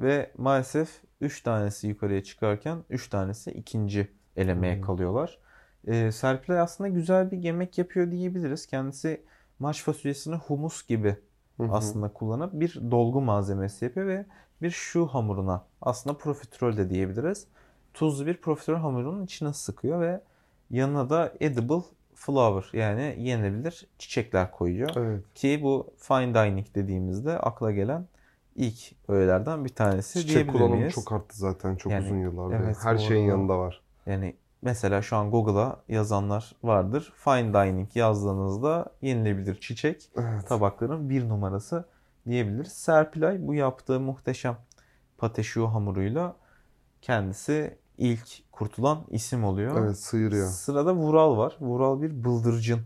ve 0.00 0.32
maalesef 0.38 0.88
3 1.20 1.42
tanesi 1.42 1.88
yukarıya 1.88 2.22
çıkarken 2.22 2.84
3 2.90 3.08
tanesi 3.08 3.50
ikinci 3.50 4.08
elemeye 4.36 4.76
Hı. 4.76 4.80
kalıyorlar. 4.80 5.38
Ee, 5.86 6.12
Serpilay 6.12 6.60
aslında 6.60 6.88
güzel 6.88 7.30
bir 7.30 7.38
yemek 7.38 7.78
yapıyor 7.78 8.10
diyebiliriz. 8.10 8.66
Kendisi 8.66 9.22
maş 9.58 9.82
fasulyesini 9.82 10.34
humus 10.34 10.86
gibi 10.86 11.16
Hı 11.58 11.62
hı. 11.62 11.68
aslında 11.68 12.12
kullanıp 12.12 12.52
bir 12.60 12.80
dolgu 12.90 13.20
malzemesi 13.20 13.84
yapıyor 13.84 14.06
ve 14.06 14.26
bir 14.62 14.70
şu 14.70 15.06
hamuruna 15.06 15.64
aslında 15.82 16.18
profiterol 16.18 16.76
de 16.76 16.90
diyebiliriz. 16.90 17.46
Tuzlu 17.94 18.26
bir 18.26 18.36
profiterol 18.36 18.78
hamurunun 18.78 19.24
içine 19.24 19.52
sıkıyor 19.52 20.00
ve 20.00 20.20
yanına 20.70 21.10
da 21.10 21.32
edible 21.40 21.82
flower 22.14 22.78
yani 22.78 23.16
yenilebilir 23.18 23.86
çiçekler 23.98 24.50
koyuyor. 24.50 24.96
Evet. 24.96 25.24
Ki 25.34 25.60
bu 25.62 25.94
fine 25.98 26.34
dining 26.34 26.66
dediğimizde 26.74 27.38
akla 27.38 27.72
gelen 27.72 28.06
ilk 28.56 28.92
öğelerden 29.08 29.64
bir 29.64 29.74
tanesi 29.74 30.14
Çiçek 30.14 30.28
diyebilir 30.28 30.52
kullanımı 30.52 30.80
miyiz? 30.80 30.94
çok 30.94 31.12
arttı 31.12 31.38
zaten 31.38 31.76
çok 31.76 31.92
Yani, 31.92 31.98
uzun 31.98 32.16
yıllardır. 32.16 32.54
evet, 32.54 32.76
Her 32.82 32.96
şeyin 32.98 33.24
yanında 33.26 33.58
var. 33.58 33.82
Yani 34.06 34.36
mesela 34.62 35.02
şu 35.02 35.16
an 35.16 35.30
Google'a 35.30 35.76
yazanlar 35.88 36.52
vardır. 36.62 37.12
Fine 37.16 37.54
dining 37.54 37.96
yazdığınızda 37.96 38.86
yenilebilir 39.02 39.60
çiçek 39.60 40.10
Evet. 40.16 40.48
tabakların 40.48 41.10
bir 41.10 41.28
numarası 41.28 41.84
diyebiliriz. 42.26 42.72
Serpilay 42.72 43.46
bu 43.46 43.54
yaptığı 43.54 44.00
muhteşem 44.00 44.56
pateşu 45.18 45.66
hamuruyla 45.66 46.36
kendisi 47.02 47.78
ilk 47.98 48.52
kurtulan 48.52 49.04
isim 49.08 49.44
oluyor. 49.44 49.82
Evet 49.82 49.98
sıyırıyor. 49.98 50.48
Sırada 50.48 50.94
Vural 50.94 51.36
var. 51.36 51.56
Vural 51.60 52.02
bir 52.02 52.24
bıldırcın 52.24 52.80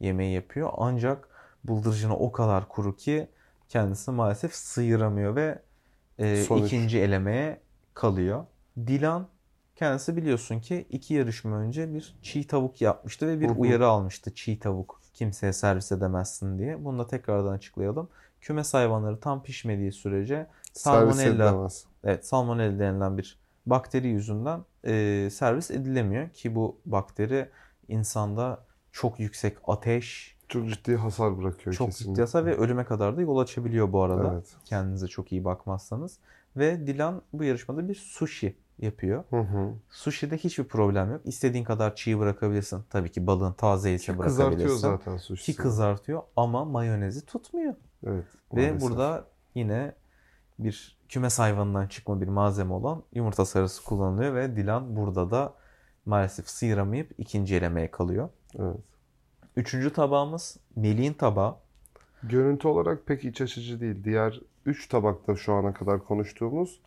yemeği 0.00 0.34
yapıyor. 0.34 0.70
Ancak 0.76 1.28
bıldırcını 1.64 2.16
o 2.16 2.32
kadar 2.32 2.68
kuru 2.68 2.96
ki 2.96 3.28
kendisi 3.68 4.10
maalesef 4.10 4.54
sıyıramıyor 4.54 5.36
ve 5.36 5.62
e, 6.18 6.42
ikinci 6.42 7.00
elemeye 7.00 7.60
kalıyor. 7.94 8.44
Dilan 8.76 9.28
kendisi 9.76 10.16
biliyorsun 10.16 10.60
ki 10.60 10.86
iki 10.90 11.14
yarışma 11.14 11.56
önce 11.56 11.94
bir 11.94 12.14
çiğ 12.22 12.46
tavuk 12.46 12.80
yapmıştı 12.80 13.26
ve 13.26 13.40
bir 13.40 13.50
uyarı 13.56 13.86
almıştı. 13.86 14.34
Çiğ 14.34 14.58
tavuk 14.58 15.00
kimseye 15.14 15.52
servis 15.52 15.92
edemezsin 15.92 16.58
diye. 16.58 16.84
Bunu 16.84 16.98
da 16.98 17.06
tekrardan 17.06 17.52
açıklayalım. 17.52 18.08
Kümes 18.40 18.74
hayvanları 18.74 19.20
tam 19.20 19.42
pişmediği 19.42 19.92
sürece 19.92 20.46
salmonella. 20.72 21.68
Evet, 22.04 22.26
salmonella 22.26 22.78
denilen 22.78 23.18
bir 23.18 23.38
bakteri 23.66 24.08
yüzünden 24.08 24.60
e, 24.84 25.28
servis 25.32 25.70
edilemiyor 25.70 26.28
ki 26.28 26.54
bu 26.54 26.80
bakteri 26.86 27.48
insanda 27.88 28.64
çok 28.92 29.20
yüksek 29.20 29.56
ateş, 29.66 30.36
Çok 30.48 30.68
ciddi 30.68 30.96
hasar 30.96 31.38
bırakıyor 31.38 31.76
çok 31.76 31.88
kesinlikle. 31.88 32.12
ciddi 32.14 32.20
hasar 32.20 32.46
ve 32.46 32.56
ölüme 32.56 32.84
kadar 32.84 33.16
da 33.16 33.22
yol 33.22 33.38
açabiliyor 33.38 33.92
bu 33.92 34.02
arada. 34.02 34.32
Evet. 34.34 34.56
Kendinize 34.64 35.06
çok 35.08 35.32
iyi 35.32 35.44
bakmazsanız. 35.44 36.18
Ve 36.56 36.86
Dilan 36.86 37.22
bu 37.32 37.44
yarışmada 37.44 37.88
bir 37.88 37.94
sushi 37.94 38.56
yapıyor. 38.78 39.24
Hı 39.30 39.40
hı. 39.40 39.72
Sushi'de 39.90 40.36
hiçbir 40.36 40.64
problem 40.64 41.12
yok. 41.12 41.20
İstediğin 41.24 41.64
kadar 41.64 41.94
çiğ 41.96 42.18
bırakabilirsin. 42.18 42.84
Tabii 42.90 43.12
ki 43.12 43.26
balığın 43.26 43.52
taze 43.52 43.94
ise 43.94 44.12
Ki 44.12 44.18
kızartıyor 44.18 44.50
bırakabilirsin. 44.50 44.80
zaten 44.80 45.16
sushi. 45.16 45.44
Ki 45.44 45.56
kızartıyor 45.56 46.22
ama 46.36 46.64
mayonezi 46.64 47.26
tutmuyor. 47.26 47.74
Evet. 48.06 48.24
Ve 48.54 48.66
maalesef. 48.66 48.80
burada 48.80 49.24
yine 49.54 49.94
bir 50.58 50.96
kümes 51.08 51.38
hayvanından 51.38 51.86
çıkma 51.86 52.20
bir 52.20 52.28
malzeme 52.28 52.72
olan 52.72 53.02
yumurta 53.12 53.44
sarısı 53.44 53.84
kullanılıyor 53.84 54.34
ve 54.34 54.56
Dilan 54.56 54.96
burada 54.96 55.30
da 55.30 55.54
maalesef 56.06 56.48
sıyıramayıp 56.48 57.12
ikinci 57.18 57.56
elemeye 57.56 57.90
kalıyor. 57.90 58.28
Evet. 58.58 58.76
Üçüncü 59.56 59.92
tabağımız 59.92 60.56
Melih'in 60.76 61.12
tabağı. 61.12 61.56
Görüntü 62.22 62.68
olarak 62.68 63.06
pek 63.06 63.24
iç 63.24 63.40
açıcı 63.40 63.80
değil. 63.80 64.04
Diğer 64.04 64.40
3 64.66 64.88
tabakta 64.88 65.36
şu 65.36 65.52
ana 65.54 65.74
kadar 65.74 66.04
konuştuğumuz 66.04 66.80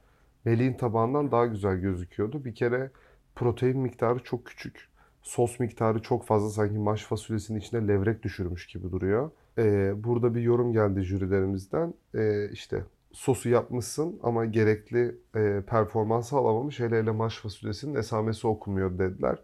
Melih'in 0.45 0.73
tabağından 0.73 1.31
daha 1.31 1.45
güzel 1.45 1.77
gözüküyordu. 1.77 2.45
Bir 2.45 2.55
kere 2.55 2.91
protein 3.35 3.79
miktarı 3.79 4.19
çok 4.23 4.45
küçük. 4.45 4.89
Sos 5.21 5.59
miktarı 5.59 6.01
çok 6.01 6.25
fazla 6.25 6.49
sanki 6.49 6.77
maş 6.77 7.03
fasulyesinin 7.03 7.59
içine 7.59 7.87
levrek 7.87 8.23
düşürmüş 8.23 8.67
gibi 8.67 8.91
duruyor. 8.91 9.31
Ee, 9.57 10.03
burada 10.03 10.35
bir 10.35 10.41
yorum 10.41 10.73
geldi 10.73 11.01
jürilerimizden. 11.01 11.93
Ee, 12.15 12.49
işte 12.51 12.83
sosu 13.11 13.49
yapmışsın 13.49 14.19
ama 14.23 14.45
gerekli 14.45 15.15
e, 15.35 15.61
performansı 15.67 16.35
alamamış. 16.35 16.79
Hele 16.79 16.99
hele 16.99 17.11
maş 17.11 17.37
fasulyesinin 17.37 17.95
esamesi 17.95 18.47
okumuyor 18.47 18.99
dediler. 18.99 19.39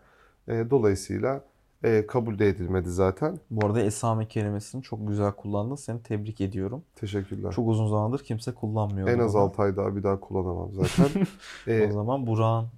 Ee, 0.48 0.66
dolayısıyla 0.70 1.46
e, 1.86 2.08
kabul 2.08 2.40
de 2.40 2.48
edilmedi 2.50 2.90
zaten. 2.90 3.40
Bu 3.52 3.66
arada 3.66 3.82
esame 3.82 4.28
kelimesini 4.28 4.84
çok 4.84 5.08
güzel 5.08 5.32
kullandın. 5.32 5.76
Seni 5.76 6.04
tebrik 6.04 6.42
ediyorum. 6.42 6.84
Teşekkürler. 6.96 7.52
Çok 7.52 7.68
uzun 7.68 7.88
zamandır 7.88 8.24
kimse 8.24 8.54
kullanmıyordu. 8.54 9.12
En 9.12 9.20
az 9.20 9.34
bunu. 9.34 9.42
6 9.42 9.62
ay 9.62 9.78
daha 9.78 9.96
bir 9.96 10.04
daha 10.04 10.20
kullanamam 10.20 10.72
zaten. 10.74 11.28
O 11.68 11.72
Ee, 11.72 11.92
zaman 11.92 12.28
Burak'ın 12.28 12.70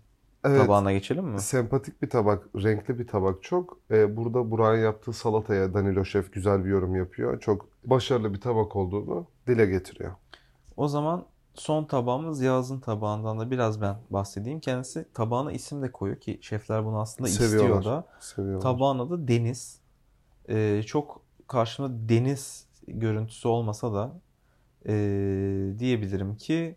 evet, 0.46 0.62
tabağına 0.62 0.92
geçelim 0.94 1.26
mi? 1.26 1.42
sempatik 1.42 2.02
bir 2.02 2.10
tabak, 2.10 2.50
renkli 2.56 3.00
bir 3.00 3.08
tabak 3.08 3.44
çok. 3.44 3.78
Ee, 3.92 4.18
burada 4.18 4.52
Burak'ın 4.52 4.80
yaptığı 4.84 5.14
salataya 5.14 5.74
Danilo 5.74 6.06
Şef 6.06 6.34
güzel 6.34 6.66
bir 6.66 6.70
yorum 6.70 6.96
yapıyor. 6.96 7.40
Çok 7.40 7.68
başarılı 7.86 8.34
bir 8.34 8.42
tabak 8.42 8.76
olduğunu 8.76 9.28
dile 9.48 9.66
getiriyor. 9.66 10.12
O 10.78 10.88
zaman 10.88 11.26
son 11.58 11.86
tabağımız 11.86 12.42
Yağız'ın 12.42 12.80
tabağından 12.80 13.40
da 13.40 13.52
biraz 13.52 13.82
ben 13.82 13.96
bahsedeyim. 14.10 14.60
Kendisi 14.60 15.06
tabağına 15.14 15.52
isim 15.52 15.82
de 15.82 15.92
koyuyor 15.92 16.20
ki 16.20 16.40
şefler 16.42 16.86
bunu 16.86 17.00
aslında 17.00 17.30
istiyor 17.30 17.50
Seviyorlar. 17.50 17.86
da. 17.86 18.04
Seviyorlar. 18.20 18.62
Tabağın 18.62 19.00
adı 19.00 19.28
Deniz. 19.28 19.80
Ee, 20.50 20.84
çok 20.86 21.22
karşımda 21.48 22.10
deniz 22.10 22.66
görüntüsü 22.88 23.48
olmasa 23.48 23.94
da 23.94 24.12
ee, 24.86 24.94
diyebilirim 25.80 26.36
ki 26.36 26.76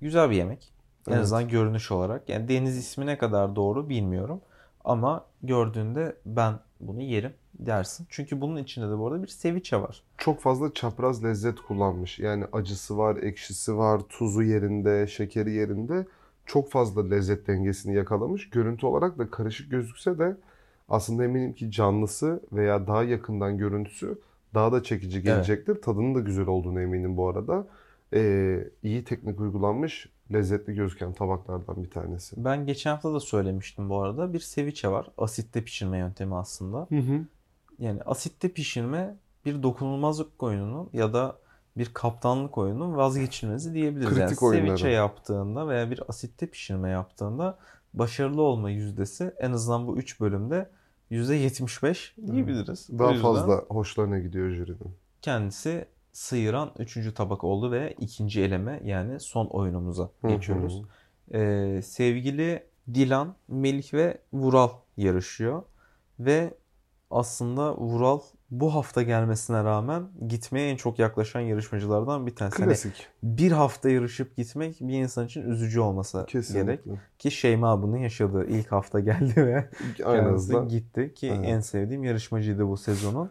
güzel 0.00 0.30
bir 0.30 0.36
yemek. 0.36 0.72
En 1.08 1.12
Evet. 1.12 1.22
azından 1.22 1.48
görünüş 1.48 1.90
olarak. 1.90 2.28
Yani 2.28 2.48
deniz 2.48 2.76
ismi 2.76 3.06
ne 3.06 3.18
kadar 3.18 3.56
doğru 3.56 3.88
bilmiyorum. 3.88 4.40
Ama 4.84 5.24
gördüğünde 5.42 6.16
ben 6.26 6.58
bunu 6.82 7.02
yerim 7.02 7.32
dersin. 7.54 8.06
Çünkü 8.10 8.40
bunun 8.40 8.56
içinde 8.56 8.90
de 8.90 8.98
bu 8.98 9.08
arada 9.08 9.22
bir 9.22 9.28
ceviche 9.28 9.76
var. 9.76 10.02
Çok 10.18 10.40
fazla 10.40 10.74
çapraz 10.74 11.24
lezzet 11.24 11.60
kullanmış. 11.60 12.18
Yani 12.18 12.44
acısı 12.52 12.98
var, 12.98 13.16
ekşisi 13.16 13.76
var, 13.76 14.00
tuzu 14.08 14.42
yerinde, 14.42 15.06
şekeri 15.06 15.52
yerinde. 15.52 16.06
Çok 16.46 16.70
fazla 16.70 17.08
lezzet 17.08 17.46
dengesini 17.46 17.94
yakalamış. 17.96 18.50
Görüntü 18.50 18.86
olarak 18.86 19.18
da 19.18 19.30
karışık 19.30 19.70
gözükse 19.70 20.18
de 20.18 20.36
aslında 20.88 21.24
eminim 21.24 21.52
ki 21.52 21.70
canlısı 21.70 22.40
veya 22.52 22.86
daha 22.86 23.04
yakından 23.04 23.58
görüntüsü 23.58 24.18
daha 24.54 24.72
da 24.72 24.82
çekici 24.82 25.22
gelecektir. 25.22 25.82
Tadının 25.82 26.14
da 26.14 26.20
güzel 26.20 26.46
olduğunu 26.46 26.80
eminim 26.80 27.16
bu 27.16 27.28
arada. 27.28 27.66
Ee, 28.14 28.64
iyi 28.82 29.04
teknik 29.04 29.40
uygulanmış, 29.40 30.08
lezzetli 30.32 30.74
gözüken 30.74 31.12
tabaklardan 31.12 31.84
bir 31.84 31.90
tanesi. 31.90 32.44
Ben 32.44 32.66
geçen 32.66 32.90
hafta 32.90 33.14
da 33.14 33.20
söylemiştim 33.20 33.90
bu 33.90 34.02
arada. 34.02 34.32
Bir 34.32 34.40
ceviche 34.54 34.88
var. 34.88 35.06
Asitte 35.18 35.64
pişirme 35.64 35.98
yöntemi 35.98 36.36
aslında. 36.36 36.86
Hı 36.88 36.98
hı. 36.98 37.20
Yani 37.78 38.02
asitte 38.02 38.48
pişirme 38.48 39.16
bir 39.44 39.62
dokunulmazlık 39.62 40.42
oyununun 40.42 40.90
ya 40.92 41.12
da 41.12 41.36
bir 41.76 41.94
kaptanlık 41.94 42.58
oyununun 42.58 42.96
vazgeçilmezi 42.96 43.74
diyebiliriz. 43.74 44.08
Kritik 44.08 44.42
yani 44.42 44.50
oyunları. 44.50 44.76
ceviche 44.76 44.90
yaptığında 44.90 45.68
veya 45.68 45.90
bir 45.90 46.00
asitte 46.08 46.46
pişirme 46.46 46.90
yaptığında 46.90 47.58
başarılı 47.94 48.42
olma 48.42 48.70
yüzdesi 48.70 49.34
en 49.38 49.52
azından 49.52 49.86
bu 49.86 49.98
3 49.98 50.20
bölümde 50.20 50.70
%75 51.10 52.32
diyebiliriz. 52.32 52.88
Daha 52.98 53.14
fazla 53.14 53.64
hoşlarına 53.68 54.18
gidiyor 54.18 54.50
jürinin. 54.50 54.96
kendisi 55.22 55.86
sıyıran 56.12 56.70
3. 56.78 57.14
tabak 57.14 57.44
oldu 57.44 57.72
ve 57.72 57.94
ikinci 58.00 58.40
eleme 58.42 58.80
yani 58.84 59.20
son 59.20 59.46
oyunumuza 59.46 60.02
Hı 60.20 60.28
hı. 60.28 60.32
geçiyoruz. 60.32 60.82
Ee, 61.34 61.80
sevgili 61.84 62.62
Dilan, 62.94 63.34
Melih 63.48 63.94
ve 63.94 64.18
Vural 64.32 64.70
yarışıyor. 64.96 65.62
Ve 66.20 66.54
aslında 67.10 67.76
Vural 67.76 68.20
bu 68.50 68.74
hafta 68.74 69.02
gelmesine 69.02 69.64
rağmen 69.64 70.08
gitmeye 70.28 70.70
en 70.70 70.76
çok 70.76 70.98
yaklaşan 70.98 71.40
yarışmacılardan 71.40 72.26
bir 72.26 72.36
tanesi. 72.36 72.56
Hani 72.56 72.68
Klasik. 72.68 73.06
bir 73.22 73.52
hafta 73.52 73.90
yarışıp 73.90 74.36
gitmek 74.36 74.76
bir 74.80 74.94
insan 74.94 75.26
için 75.26 75.42
üzücü 75.50 75.80
olması 75.80 76.16
gerek. 76.16 76.28
Kesinlikle. 76.28 76.92
Ki 77.18 77.30
Şeyma 77.30 77.82
bunu 77.82 77.98
yaşadı. 77.98 78.46
İlk 78.48 78.72
hafta 78.72 79.00
geldi 79.00 79.34
ve 79.36 79.68
hızda. 80.04 80.64
gitti 80.64 81.14
ki 81.14 81.32
Evet. 81.36 81.48
en 81.48 81.60
sevdiğim 81.60 82.04
yarışmacıydı 82.04 82.68
bu 82.68 82.76
sezonun. 82.76 83.30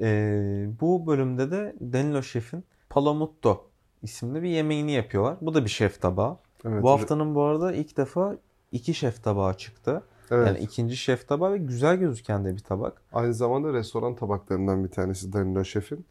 Ee, 0.00 0.66
bu 0.80 1.06
bölümde 1.06 1.50
de 1.50 1.74
Danilo 1.80 2.22
Şef'in 2.22 2.64
Palamutto 2.90 3.64
isimli 4.02 4.42
bir 4.42 4.48
yemeğini 4.48 4.92
yapıyorlar. 4.92 5.36
Bu 5.40 5.54
da 5.54 5.64
bir 5.64 5.70
şef 5.70 6.00
tabağı. 6.00 6.36
Evet. 6.64 6.82
Bu 6.82 6.90
haftanın 6.90 7.34
bu 7.34 7.42
arada 7.42 7.72
ilk 7.72 7.96
defa 7.96 8.36
iki 8.72 8.94
şef 8.94 9.24
tabağı 9.24 9.56
çıktı. 9.56 10.02
Evet. 10.30 10.46
Yani 10.46 10.58
ikinci 10.58 10.96
şef 10.96 11.28
tabağı 11.28 11.52
ve 11.52 11.58
güzel 11.58 11.96
gözüken 11.96 12.44
de 12.44 12.54
bir 12.54 12.62
tabak. 12.62 13.02
Aynı 13.12 13.34
zamanda 13.34 13.72
restoran 13.72 14.14
tabaklarından 14.14 14.84
bir 14.84 14.90
tanesi 14.90 15.32
Danilo 15.32 15.64
Şef'in. 15.64 16.04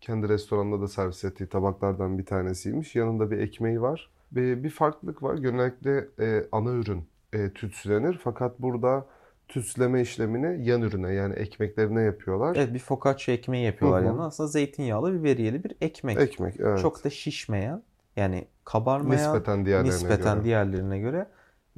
Kendi 0.00 0.28
restoranında 0.28 0.80
da 0.80 0.88
servis 0.88 1.24
ettiği 1.24 1.46
tabaklardan 1.46 2.18
bir 2.18 2.26
tanesiymiş. 2.26 2.96
Yanında 2.96 3.30
bir 3.30 3.38
ekmeği 3.38 3.82
var. 3.82 4.10
Bir, 4.32 4.64
bir 4.64 4.70
farklılık 4.70 5.22
var. 5.22 5.34
Genellikle 5.34 6.08
e, 6.20 6.46
ana 6.52 6.70
ürün 6.70 7.04
e, 7.32 7.50
tütsülenir. 7.50 8.20
Fakat 8.24 8.60
burada 8.62 9.06
tütsüleme 9.48 10.00
işlemini 10.00 10.68
yan 10.68 10.82
ürüne 10.82 11.12
yani 11.12 11.34
ekmeklerine 11.34 12.02
yapıyorlar. 12.02 12.56
Evet 12.56 12.74
bir 12.74 12.78
focaccia 12.78 13.34
ekmeği 13.34 13.64
yapıyorlar 13.66 14.02
yanına. 14.02 14.26
Aslında 14.26 14.48
zeytinyağlı 14.48 15.14
biberiyeli 15.20 15.64
bir 15.64 15.72
ekmek. 15.80 16.20
Ekmek 16.20 16.60
evet. 16.60 16.80
Çok 16.80 17.04
da 17.04 17.10
şişmeyen 17.10 17.82
yani 18.16 18.44
kabarmayan 18.64 19.34
nispeten 19.34 19.66
diğerlerine 19.66 19.94
nispeten 19.94 20.34
göre. 20.34 20.44
diğerlerine 20.44 20.98
göre 20.98 21.26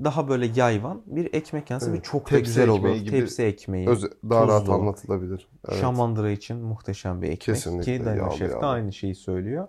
daha 0.04 0.28
böyle 0.28 0.46
yayvan 0.56 1.02
bir 1.06 1.34
ekmek 1.34 1.70
yansı 1.70 1.90
Evet. 1.90 1.98
ve 1.98 2.02
çok 2.02 2.24
da 2.26 2.30
Tepsi 2.30 2.44
güzel 2.44 2.68
olur. 2.68 2.94
gibi 2.94 3.10
Tepsi 3.10 3.42
ekmeği. 3.42 3.88
Öz- 3.88 4.10
daha 4.30 4.48
rahat 4.48 4.60
tuzlu. 4.60 4.72
anlatılabilir. 4.74 5.48
Evet. 5.68 5.80
Şamandıra 5.80 6.30
için 6.30 6.56
muhteşem 6.56 7.22
bir 7.22 7.26
ekmek 7.26 7.40
Kesinlikle, 7.40 7.98
ki 7.98 8.18
yağlı 8.18 8.36
Şef 8.36 8.50
de 8.50 8.56
aynı 8.66 8.92
şeyi 8.92 9.14
söylüyor. 9.14 9.68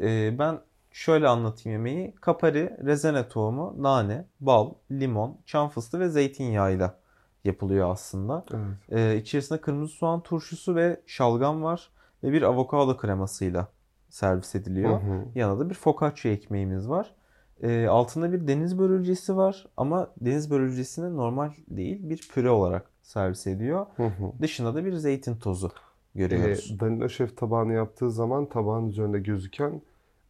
Ee, 0.00 0.38
ben 0.38 0.58
şöyle 0.90 1.28
anlatayım 1.28 1.78
yemeği. 1.78 2.14
Kapari, 2.20 2.76
rezene 2.84 3.28
tohumu, 3.28 3.74
nane, 3.82 4.24
bal, 4.40 4.70
limon, 4.90 5.36
çam 5.46 5.68
fıstığı 5.68 6.00
ve 6.00 6.08
zeytinyağıyla 6.08 6.99
yapılıyor 7.44 7.90
aslında. 7.90 8.44
Evet. 8.50 8.98
Ee, 8.98 9.16
içerisinde 9.16 9.60
kırmızı 9.60 9.94
soğan 9.94 10.20
turşusu 10.20 10.74
ve 10.74 11.00
şalgam 11.06 11.62
var 11.62 11.90
ve 12.24 12.32
bir 12.32 12.42
avokado 12.42 12.96
kremasıyla 12.96 13.68
servis 14.08 14.54
ediliyor. 14.54 15.02
Hı 15.02 15.06
hı. 15.06 15.24
Yanında 15.34 15.64
da 15.64 15.70
bir 15.70 15.74
focaccia 15.74 16.32
ekmeğimiz 16.32 16.88
var. 16.88 17.14
Ee, 17.62 17.86
altında 17.86 18.32
bir 18.32 18.48
deniz 18.48 18.78
börülcesi 18.78 19.36
var 19.36 19.66
ama 19.76 20.10
deniz 20.20 20.50
börülcesini 20.50 21.16
normal 21.16 21.50
değil 21.68 22.10
bir 22.10 22.28
püre 22.34 22.50
olarak 22.50 22.90
servis 23.02 23.46
ediyor. 23.46 23.86
Hı 23.96 24.06
hı. 24.06 24.32
Dışında 24.40 24.74
da 24.74 24.84
bir 24.84 24.92
zeytin 24.92 25.36
tozu 25.36 25.70
görüyoruz. 26.14 26.72
E, 26.76 26.80
Danilo 26.80 27.08
Şef 27.08 27.36
tabağını 27.36 27.72
yaptığı 27.72 28.10
zaman 28.10 28.46
tabağın 28.46 28.88
üzerinde 28.88 29.20
gözüken 29.20 29.82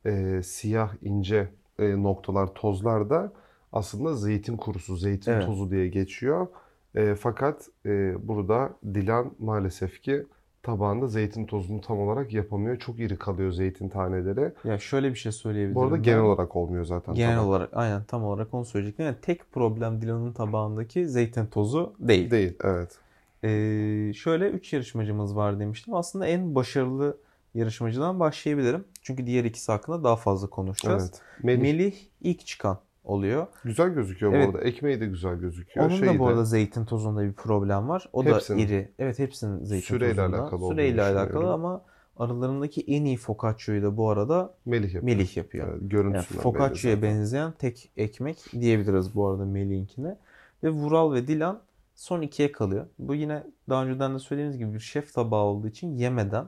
e, 0.06 0.42
siyah 0.42 0.94
ince 1.02 1.48
e, 1.78 2.02
noktalar, 2.02 2.54
tozlar 2.54 3.10
da 3.10 3.32
aslında 3.72 4.14
zeytin 4.14 4.56
kurusu, 4.56 4.96
zeytin 4.96 5.32
Evet. 5.32 5.46
tozu 5.46 5.70
diye 5.70 5.88
geçiyor. 5.88 6.46
E, 6.94 7.14
fakat 7.14 7.68
e, 7.86 8.14
burada 8.28 8.70
Dilan 8.94 9.32
maalesef 9.38 10.02
ki 10.02 10.26
tabağında 10.62 11.08
zeytin 11.08 11.46
tozunu 11.46 11.80
tam 11.80 11.98
olarak 11.98 12.32
yapamıyor. 12.32 12.78
Çok 12.78 12.98
iri 12.98 13.16
kalıyor 13.18 13.52
zeytin 13.52 13.88
taneleri. 13.88 14.52
Ya 14.64 14.78
şöyle 14.78 15.10
bir 15.10 15.14
şey 15.14 15.32
söyleyebilirim. 15.32 15.74
Bu 15.74 15.82
arada 15.82 15.94
ben. 15.94 16.02
genel 16.02 16.20
olarak 16.20 16.56
olmuyor 16.56 16.84
zaten 16.84 17.14
genel 17.14 17.34
tabak. 17.34 17.48
olarak 17.48 17.70
aynen 17.72 18.04
tam 18.04 18.24
olarak 18.24 18.54
onu 18.54 18.64
söyleyecektim. 18.64 19.06
Yani 19.06 19.16
tek 19.22 19.52
problem 19.52 20.02
Dilan'ın 20.02 20.32
tabağındaki 20.32 21.08
zeytin 21.08 21.46
tozu 21.46 21.94
değil. 21.98 22.30
Değil, 22.30 22.56
evet. 22.64 22.98
Ee, 23.44 24.12
şöyle 24.12 24.50
3 24.50 24.72
yarışmacımız 24.72 25.36
var 25.36 25.60
demiştim. 25.60 25.94
Aslında 25.94 26.26
en 26.26 26.54
başarılı 26.54 27.16
yarışmacıdan 27.54 28.20
başlayabilirim. 28.20 28.84
Çünkü 29.02 29.26
diğer 29.26 29.44
ikisi 29.44 29.72
hakkında 29.72 30.04
daha 30.04 30.16
fazla 30.16 30.50
konuşacağız. 30.50 31.02
Evet. 31.02 31.44
Melih, 31.44 31.62
Melih 31.62 31.94
ilk 32.20 32.46
çıkan 32.46 32.78
oluyor. 33.04 33.46
güzel 33.64 33.88
gözüküyor 33.88 34.32
Evet. 34.32 34.48
bu 34.54 34.56
arada. 34.58 34.68
Ekmeği 34.68 35.00
de 35.00 35.06
güzel 35.06 35.34
gözüküyor. 35.34 35.86
Onun 35.86 35.96
Şeyi 35.96 36.14
da 36.14 36.18
bu 36.18 36.24
de- 36.24 36.28
arada 36.28 36.44
zeytin 36.44 36.84
tozunda 36.84 37.22
bir 37.22 37.32
problem 37.32 37.88
var. 37.88 38.08
O 38.12 38.24
Hepsinin. 38.24 38.58
da 38.58 38.62
iri. 38.62 38.92
Evet 38.98 39.18
hepsinin 39.18 39.64
zeytin 39.64 39.86
Süreyle 39.86 40.16
tozunda. 40.16 40.40
alakalı 40.42 40.68
Süreyle 40.68 41.02
alakalı 41.02 41.52
ama 41.52 41.82
aralarındaki 42.16 42.80
en 42.80 43.04
iyi 43.04 43.16
focaccia'yı 43.16 43.82
da 43.82 43.96
bu 43.96 44.10
arada 44.10 44.54
Melih 44.66 44.94
yapıyor. 44.94 45.16
Melih 45.16 45.36
yapıyor. 45.36 45.68
Evet, 45.68 45.80
Yani 45.80 45.88
görüntüsünden 45.88 46.44
belli 46.44 46.52
focaccia'ya 46.52 47.02
benzeyen 47.02 47.52
tek 47.52 47.90
ekmek 47.96 48.38
diyebiliriz 48.60 49.14
bu 49.14 49.28
arada 49.28 49.44
Melih'inkine. 49.44 50.16
Ve 50.64 50.70
Vural 50.70 51.12
ve 51.12 51.26
Dilan 51.28 51.60
son 51.94 52.22
ikiye 52.22 52.52
kalıyor. 52.52 52.86
Bu 52.98 53.14
yine 53.14 53.42
daha 53.68 53.84
önceden 53.84 54.14
de 54.14 54.18
söylediğimiz 54.18 54.58
gibi 54.58 54.74
bir 54.74 54.80
şef 54.80 55.14
tabağı 55.14 55.44
olduğu 55.44 55.68
için 55.68 55.96
yemeden 55.96 56.46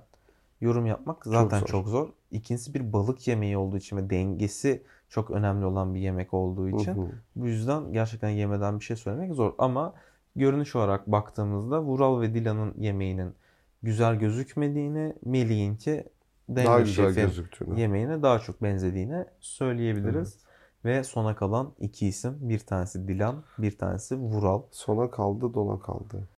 yorum 0.61 0.87
yapmak 0.87 1.25
zaten 1.27 1.59
zor. 1.61 1.67
çok 1.67 1.89
zor. 1.89 2.09
İkincisi 2.31 2.75
bir 2.75 2.93
balık 2.93 3.29
yemeği 3.29 3.57
olduğu 3.57 3.77
için 3.77 3.97
ve 3.97 4.11
dengesi 4.11 4.83
çok 5.13 5.31
önemli 5.31 5.65
olan 5.65 5.95
bir 5.95 6.01
yemek 6.01 6.35
olduğu 6.35 6.69
için. 6.69 6.95
Hı 6.95 7.01
hı. 7.01 7.07
Bu 7.37 7.47
yüzden 7.47 7.93
gerçekten 7.93 8.29
yemeden 8.29 8.79
bir 8.79 8.85
şey 8.85 8.97
söylemek 8.97 9.35
zor. 9.35 9.53
Ama 9.59 9.95
görünüş 10.37 10.77
olarak 10.77 11.07
baktığımızda 11.07 11.83
Vural 11.83 12.21
ve 12.21 12.35
Dilan'ın 12.35 12.75
yemeğinin 12.79 13.35
güzel 13.83 14.15
gözükmediğini, 14.17 15.15
Melih'inki 15.25 16.05
Daha 16.49 16.81
güzel 16.81 17.15
gözüktüğünü. 17.15 17.81
yemeğine 17.81 18.23
daha 18.23 18.39
çok 18.39 18.63
benzediğini 18.63 19.25
söyleyebiliriz. 19.41 20.39
Ve 20.85 21.05
sona 21.05 21.37
kalan 21.37 21.73
iki 21.81 22.07
isim. 22.07 22.39
Bir 22.41 22.59
tanesi 22.59 23.09
Dilan, 23.09 23.43
bir 23.59 23.79
tanesi 23.79 24.17
Vural. 24.17 24.63
Sona 24.71 25.11
kaldı, 25.11 25.55
dona 25.55 25.81
kaldı. 25.81 26.29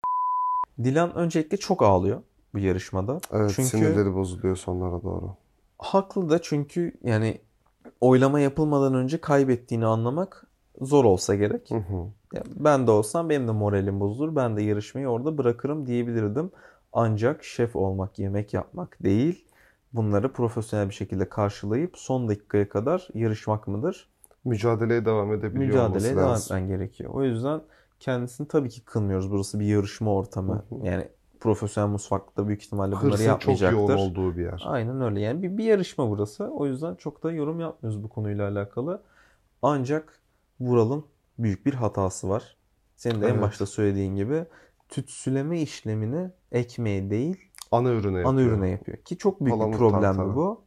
Dilan 0.85 1.15
öncelikle 1.15 1.57
çok 1.57 1.83
ağlıyor 1.83 2.23
bu 2.55 2.59
yarışmada. 2.59 3.19
Evet, 3.33 3.53
çünkü 3.57 3.69
sinirleri 3.69 4.15
bozuluyor 4.15 4.57
sonlara 4.57 5.03
doğru. 5.03 5.37
haklı 5.79 6.31
da 6.31 6.43
çünkü 6.43 6.93
yani 7.05 7.41
oylama 8.01 8.41
yapılmadan 8.41 8.95
önce 8.95 9.21
kaybettiğini 9.21 9.87
anlamak 9.87 10.47
zor 10.81 11.05
olsa 11.05 11.35
gerek. 11.35 11.71
Hı 11.71 11.75
hı. 11.75 12.11
Ya 12.35 12.43
ben 12.57 12.87
de 12.87 12.91
olsam 12.91 13.29
benim 13.29 13.49
de 13.49 13.53
moralim 13.53 14.01
bozulur. 14.01 14.37
Ben 14.37 14.57
de 14.57 14.63
yarışmayı 14.63 15.09
orada 15.09 15.39
bırakırım 15.39 15.87
diyebilirdim. 15.87 16.51
Ancak 16.93 17.45
şef 17.45 17.77
olmak, 17.77 18.19
yemek 18.19 18.55
yapmak 18.55 19.03
değil. 19.03 19.45
Bunları 19.93 20.33
profesyonel 20.33 20.89
bir 20.89 20.95
şekilde 20.95 21.29
karşılayıp 21.29 21.99
son 21.99 22.29
dakikaya 22.29 22.69
kadar 22.69 23.09
yarışmak 23.15 23.69
mıdır? 23.69 24.09
Mücadeleye 24.45 25.05
devam 25.05 25.33
edebiliyor 25.33 25.89
Mücadeleye 25.89 26.17
devam 26.17 26.37
etmen 26.37 26.69
gerekiyor. 26.69 27.11
O 27.15 27.25
yüzden 27.25 27.61
kendisini 28.01 28.49
tabii 28.49 28.69
ki 28.69 28.85
kınmıyoruz. 28.85 29.31
Burası 29.31 29.61
bir 29.61 29.67
yarışma 29.67 30.15
ortamı. 30.15 30.55
Hı 30.55 30.75
hı. 30.75 30.87
Yani 30.87 31.09
profesyonel 31.41 31.89
mutfakta 31.89 32.49
büyük 32.49 32.63
ihtimalle 32.63 33.01
bunları 33.01 33.11
Hırsın 33.13 33.25
çok 33.39 33.45
yoğun 33.47 33.59
yapmayacaktır. 33.59 33.95
olduğu 33.95 34.37
bir 34.37 34.43
yer. 34.45 34.63
Aynen 34.67 35.01
öyle. 35.01 35.21
Yani 35.21 35.43
bir, 35.43 35.59
bir 35.59 35.65
yarışma 35.65 36.11
burası. 36.11 36.45
O 36.45 36.67
yüzden 36.67 36.95
çok 36.95 37.23
da 37.23 37.33
yorum 37.33 37.61
yapmıyoruz 37.61 38.03
bu 38.03 38.09
konuyla 38.09 38.49
alakalı. 38.49 39.03
Ancak 39.63 40.21
Vural'ın 40.61 41.05
büyük 41.39 41.67
bir 41.67 41.75
hatası 41.75 42.29
var. 42.29 42.57
Senin 42.97 43.21
de 43.23 43.27
en 43.29 43.31
Evet. 43.33 43.43
başta 43.43 43.67
söylediğin 43.67 44.17
gibi 44.17 44.45
tütsüleme 44.89 45.61
işlemini 45.61 46.31
ekmeğe 46.53 47.11
değil 47.11 47.37
Ana 47.73 47.91
ürüne 47.91 48.19
ana 48.19 48.19
yapıyor. 48.41 48.47
ürüne 48.59 48.69
yapıyor. 48.71 48.99
Ki 48.99 49.19
çok 49.19 49.41
büyük 49.41 49.55
bir 49.55 49.59
Palamut 49.59 49.79
problem 49.79 50.01
tartarı. 50.03 50.37
bu. 50.37 50.65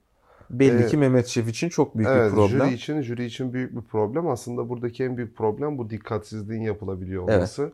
Belli 0.50 0.84
Ee, 0.84 0.88
ki 0.88 0.98
Mehmet 0.98 1.28
Şef 1.28 1.50
için 1.50 1.70
çok 1.70 1.98
büyük 1.98 2.10
Evet, 2.12 2.32
bir 2.32 2.36
problem. 2.36 2.66
jüri 2.68 2.74
için 2.74 3.02
jüri 3.02 3.26
için 3.26 3.54
büyük 3.54 3.76
bir 3.76 3.82
problem. 3.82 4.28
Aslında 4.28 4.70
buradaki 4.70 5.04
en 5.04 5.18
büyük 5.18 5.38
problem 5.38 5.78
bu 5.78 5.90
dikkatsizliğin 5.90 6.62
yapılabiliyor 6.62 7.24
olması. 7.24 7.62
Evet, 7.64 7.74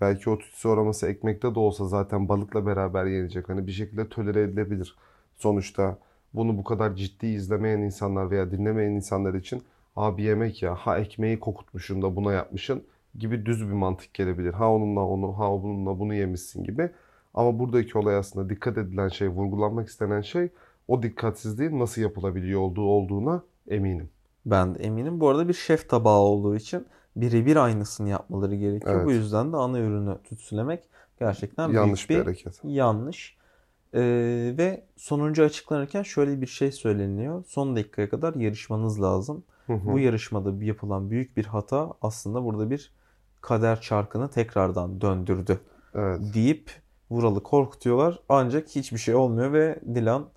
belki 0.00 0.30
o 0.30 0.38
tütsü 0.38 0.68
aroması 0.68 1.08
ekmekte 1.08 1.54
de 1.54 1.58
olsa 1.58 1.88
zaten 1.88 2.28
balıkla 2.28 2.66
beraber 2.66 3.04
yenecek. 3.04 3.48
Hani 3.48 3.66
bir 3.66 3.72
şekilde 3.72 4.08
tolere 4.08 4.42
edilebilir. 4.42 4.96
Sonuçta 5.36 5.98
bunu 6.34 6.58
bu 6.58 6.64
kadar 6.64 6.94
ciddi 6.94 7.26
izlemeyen 7.26 7.78
insanlar 7.78 8.30
veya 8.30 8.50
dinlemeyen 8.50 8.90
insanlar 8.90 9.34
için 9.34 9.62
abi 9.96 10.22
yemek 10.22 10.62
ya 10.62 10.74
ha 10.74 10.98
ekmeği 10.98 11.40
kokutmuşsun 11.40 12.02
da 12.02 12.16
buna 12.16 12.32
yapmışsın 12.32 12.82
gibi 13.18 13.46
düz 13.46 13.68
bir 13.68 13.72
mantık 13.72 14.14
gelebilir. 14.14 14.52
Ha 14.52 14.72
onunla 14.72 15.00
onu 15.00 15.38
ha 15.38 15.62
bununla 15.62 15.98
bunu 15.98 16.14
yemişsin 16.14 16.64
gibi. 16.64 16.90
Ama 17.34 17.58
buradaki 17.58 17.98
olay 17.98 18.16
aslında 18.16 18.50
dikkat 18.50 18.78
edilen 18.78 19.08
şey, 19.08 19.28
vurgulanmak 19.28 19.88
istenen 19.88 20.20
şey 20.20 20.48
o 20.88 21.02
dikkatsizliğin 21.02 21.78
nasıl 21.78 22.02
yapılabiliyor 22.02 22.60
olduğu 22.60 22.84
olduğuna 22.84 23.42
eminim. 23.68 24.10
Ben 24.46 24.74
de 24.74 24.78
eminim. 24.78 25.20
Bu 25.20 25.28
arada 25.28 25.48
bir 25.48 25.54
şef 25.54 25.88
tabağı 25.88 26.18
olduğu 26.18 26.56
için 26.56 26.86
birebir 27.16 27.56
aynısını 27.56 28.08
yapmaları 28.08 28.54
gerekiyor. 28.54 28.94
Evet. 28.96 29.06
Bu 29.06 29.12
yüzden 29.12 29.52
de 29.52 29.56
ana 29.56 29.78
ürünü 29.78 30.18
tütsülemek 30.24 30.84
gerçekten 31.20 31.68
Yanlış 31.68 32.10
bir 32.10 32.14
büyük 32.14 32.26
bir 32.26 32.32
hareket. 32.32 32.60
yanlış. 32.64 33.36
Ee, 33.94 34.54
ve 34.58 34.84
sonuncu 34.96 35.42
açıklanırken 35.44 36.02
şöyle 36.02 36.40
bir 36.40 36.46
şey 36.46 36.72
söyleniyor. 36.72 37.44
Son 37.46 37.76
dakikaya 37.76 38.08
kadar 38.08 38.34
yarışmanız 38.34 39.02
lazım. 39.02 39.44
Hı 39.66 39.72
hı. 39.72 39.92
Bu 39.92 39.98
yarışmada 39.98 40.60
bir- 40.60 40.66
yapılan 40.66 41.10
büyük 41.10 41.36
bir 41.36 41.44
hata 41.44 41.92
aslında 42.02 42.44
burada 42.44 42.70
bir 42.70 42.92
kader 43.40 43.80
çarkını 43.80 44.28
tekrardan 44.30 45.00
döndürdü 45.00 45.60
Evet. 45.94 46.20
deyip 46.34 46.70
Vural'ı 47.10 47.42
korkutuyorlar. 47.42 48.18
Ancak 48.28 48.68
hiçbir 48.68 48.98
şey 48.98 49.14
olmuyor 49.14 49.52
ve 49.52 49.80
Dilan 49.94 50.28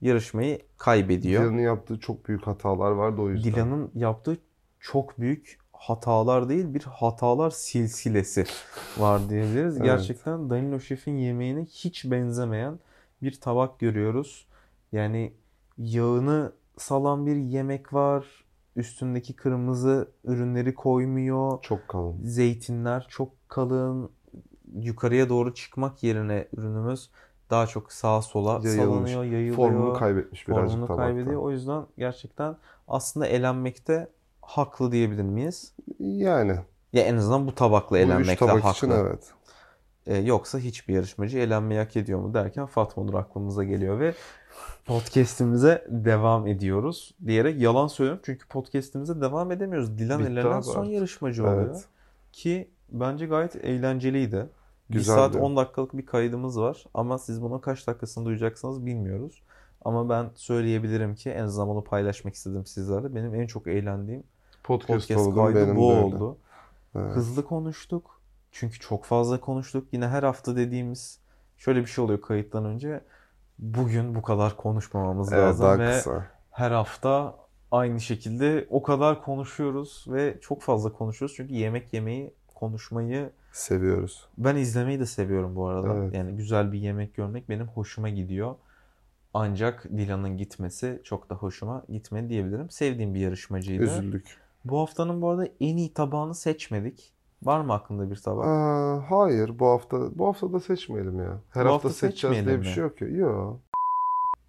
yarışmayı 0.00 0.58
kaybediyor. 0.78 1.42
Dilan'ın 1.42 1.58
yaptığı 1.58 2.00
çok 2.00 2.28
büyük 2.28 2.46
hatalar 2.46 2.90
vardı 2.90 3.20
o 3.20 3.30
yüzden. 3.30 3.52
Dilan'ın 3.52 3.90
yaptığı 3.94 4.36
çok 4.80 5.20
büyük 5.20 5.58
hatalar 5.78 6.48
değil 6.48 6.74
bir 6.74 6.82
hatalar 6.82 7.50
silsilesi 7.50 8.44
var 8.98 9.30
diyebiliriz. 9.30 9.76
Evet. 9.76 9.84
Gerçekten 9.84 10.50
Danilo 10.50 10.80
Şef'in 10.80 11.16
yemeğine 11.16 11.64
hiç 11.64 12.04
benzemeyen 12.10 12.78
bir 13.22 13.40
tabak 13.40 13.78
görüyoruz. 13.78 14.46
Yani 14.92 15.32
yağını 15.78 16.52
salan 16.76 17.26
bir 17.26 17.36
yemek 17.36 17.92
var. 17.92 18.26
Üstündeki 18.76 19.36
kırmızı 19.36 20.08
ürünleri 20.24 20.74
koymuyor. 20.74 21.62
Çok 21.62 21.88
kalın. 21.88 22.16
Zeytinler 22.22 23.06
çok 23.08 23.48
kalın. 23.48 24.10
Yukarıya 24.74 25.28
doğru 25.28 25.54
çıkmak 25.54 26.02
yerine 26.02 26.48
ürünümüz 26.56 27.10
daha 27.50 27.66
çok 27.66 27.92
sağa 27.92 28.22
sola 28.22 28.50
Yayılmış. 28.50 28.76
sallanıyor, 28.76 29.24
yayılıyor. 29.24 29.56
Formunu 29.56 29.94
kaybetmiş 29.94 30.48
birazcık 30.48 30.80
Formunu 30.80 30.96
kaybediyor. 30.96 31.42
O 31.42 31.50
yüzden 31.50 31.86
gerçekten 31.98 32.56
aslında 32.88 33.26
elenmekte 33.26 34.08
haklı 34.48 34.92
diyebilir 34.92 35.22
miyiz? 35.22 35.72
Yani 35.98 36.56
Ya 36.92 37.02
en 37.02 37.16
azından 37.16 37.46
bu 37.46 37.54
tabakla 37.54 37.96
bu 37.96 38.00
üç 38.00 38.04
elenmekte 38.06 38.46
tabak 38.46 38.64
haklı. 38.64 38.86
için 38.86 38.90
evet. 38.90 39.32
Ee, 40.06 40.16
yoksa 40.16 40.58
hiçbir 40.58 40.94
yarışmacı 40.94 41.38
elenmeyi 41.38 41.80
hak 41.80 41.96
ediyor 41.96 42.20
mu 42.20 42.34
derken 42.34 42.66
Fatma 42.66 43.04
Nur 43.04 43.14
aklımıza 43.14 43.64
geliyor 43.64 44.00
ve 44.00 44.14
podcast'imize 44.86 45.86
devam 45.88 46.46
ediyoruz 46.46 47.14
diyerek 47.26 47.60
yalan 47.60 47.86
söylüyorum. 47.86 48.22
Çünkü 48.24 48.48
podcast'imize 48.48 49.20
devam 49.20 49.52
edemiyoruz. 49.52 49.98
Dilan 49.98 50.20
Bitti 50.20 50.30
elenen 50.32 50.60
son 50.60 50.80
artık. 50.80 50.92
yarışmacı 50.92 51.42
oluyor. 51.42 51.66
Evet. 51.66 51.84
Ki 52.32 52.70
bence 52.92 53.26
gayet 53.26 53.56
eğlenceliydi. 53.64 54.46
Bir 54.90 54.94
Güzeldi. 54.94 55.16
saat 55.16 55.36
10 55.36 55.56
dakikalık 55.56 55.96
bir 55.96 56.06
kaydımız 56.06 56.60
var 56.60 56.84
ama 56.94 57.18
siz 57.18 57.42
bunun 57.42 57.58
kaç 57.58 57.86
dakikasını 57.86 58.24
duyacaksınız 58.24 58.86
bilmiyoruz. 58.86 59.42
Ama 59.84 60.08
ben 60.08 60.30
söyleyebilirim 60.34 61.14
ki 61.14 61.30
en 61.30 61.44
azından 61.44 61.68
bunu 61.68 61.84
paylaşmak 61.84 62.34
istedim 62.34 62.66
sizlerle. 62.66 63.14
Benim 63.14 63.34
en 63.34 63.46
çok 63.46 63.66
eğlendiğim 63.66 64.22
Podcast, 64.68 65.08
podcast 65.08 65.34
kaydı 65.34 65.54
benim 65.54 65.76
bu 65.76 65.80
de 65.90 65.94
öyle. 65.94 66.04
oldu. 66.04 66.38
Evet. 66.96 67.12
Hızlı 67.16 67.44
konuştuk. 67.44 68.20
Çünkü 68.52 68.78
çok 68.78 69.04
fazla 69.04 69.40
konuştuk. 69.40 69.88
Yine 69.92 70.08
her 70.08 70.22
hafta 70.22 70.56
dediğimiz 70.56 71.20
şöyle 71.56 71.80
bir 71.80 71.86
şey 71.86 72.04
oluyor 72.04 72.20
kayıttan 72.20 72.64
önce. 72.64 73.00
Bugün 73.58 74.14
bu 74.14 74.22
kadar 74.22 74.56
konuşmamamız 74.56 75.32
Evet, 75.32 75.42
lazım 75.42 75.78
ve 75.80 75.92
kısa. 75.92 76.26
her 76.50 76.70
hafta 76.70 77.34
aynı 77.72 78.00
şekilde 78.00 78.66
o 78.70 78.82
kadar 78.82 79.22
konuşuyoruz 79.22 80.04
ve 80.08 80.38
çok 80.40 80.62
fazla 80.62 80.92
konuşuyoruz. 80.92 81.36
Çünkü 81.36 81.54
yemek 81.54 81.92
yemeyi, 81.92 82.34
konuşmayı 82.54 83.30
Seviyoruz. 83.52 84.28
ben 84.38 84.56
izlemeyi 84.56 85.00
de 85.00 85.06
seviyorum 85.06 85.56
bu 85.56 85.66
arada. 85.68 85.94
Evet. 85.94 86.14
Yani 86.14 86.36
güzel 86.36 86.72
bir 86.72 86.78
yemek 86.78 87.14
görmek 87.14 87.48
benim 87.48 87.66
hoşuma 87.68 88.08
gidiyor. 88.08 88.54
Ancak 89.34 89.84
Dilan'ın 89.84 90.36
gitmesi 90.36 91.00
çok 91.04 91.30
da 91.30 91.34
hoşuma 91.34 91.84
gitmedi 91.88 92.28
diyebilirim. 92.28 92.70
Sevdiğim 92.70 93.14
bir 93.14 93.20
yarışmacıydı. 93.20 93.82
Üzüldük. 93.82 94.36
Bu 94.68 94.80
haftanın 94.80 95.22
bu 95.22 95.28
arada 95.30 95.46
en 95.60 95.76
iyi 95.76 95.92
tabağını 95.94 96.34
seçmedik. 96.34 97.12
Var 97.42 97.60
mı 97.60 97.72
aklında 97.72 98.10
bir 98.10 98.16
tabak? 98.16 98.46
Aa, 98.46 99.10
hayır 99.10 99.58
bu 99.58 99.66
hafta 99.66 100.18
bu 100.18 100.26
hafta 100.26 100.52
da 100.52 100.60
seçmeyelim 100.60 101.18
ya. 101.18 101.40
Her 101.50 101.64
Bu 101.64 101.68
hafta 101.70 101.88
hafta 101.88 101.90
seçeceğiz 102.06 102.46
diye 102.46 102.54
bir 102.54 102.58
mi? 102.58 102.66
şey 102.66 102.82
yok 102.82 103.00
ya. 103.00 103.08
Yok 103.08 103.60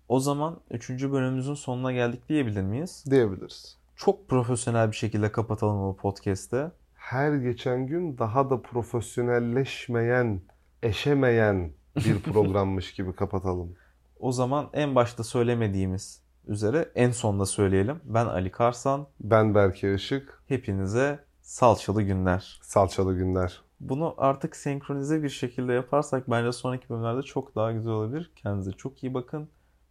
O 0.10 0.20
zaman 0.20 0.60
3. 0.72 0.90
bölümümüzün 0.90 1.54
sonuna 1.54 1.92
geldik 1.92 2.30
diyebilir 2.30 2.62
miyiz? 2.64 3.06
diyebiliriz. 3.10 3.78
Çok 3.96 4.28
profesyonel 4.30 4.92
bir 4.92 4.96
şekilde 4.96 5.32
kapatalım 5.32 5.82
bu 5.90 5.96
podcast'ı. 5.98 6.72
Her 6.96 7.34
geçen 7.36 7.88
gün 7.88 8.18
daha 8.18 8.50
da 8.50 8.62
profesyonelleşmeyen, 8.62 10.42
eşemeyen 10.84 11.72
bir 11.96 12.22
programmış 12.34 12.94
gibi 12.94 13.14
kapatalım. 13.16 13.76
O 14.20 14.32
zaman 14.32 14.70
en 14.74 14.96
başta 14.96 15.24
söylemediğimiz 15.24 16.22
üzere 16.50 16.92
en 16.96 17.12
sonda 17.12 17.46
söyleyelim. 17.46 18.00
Ben 18.04 18.26
Ali 18.26 18.52
Karsan. 18.52 19.08
Ben 19.20 19.56
Berke 19.56 19.94
Işık, 19.94 20.44
Hepinize 20.48 21.20
salçalı 21.42 22.02
günler. 22.02 22.60
Salçalı 22.64 23.16
Günler. 23.16 23.62
Bunu 23.80 24.16
artık 24.18 24.56
senkronize 24.56 25.24
bir 25.24 25.30
şekilde 25.30 25.74
yaparsak 25.74 26.30
bence 26.30 26.52
sonraki 26.52 26.90
bölümlerde 26.90 27.22
çok 27.22 27.56
daha 27.56 27.72
güzel 27.72 27.94
olabilir. 27.94 28.32
Kendinize 28.36 28.72
çok 28.72 29.04
iyi 29.04 29.14
bakın. 29.14 29.50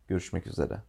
Görüşmek 0.09 0.46
üzere. 0.46 0.82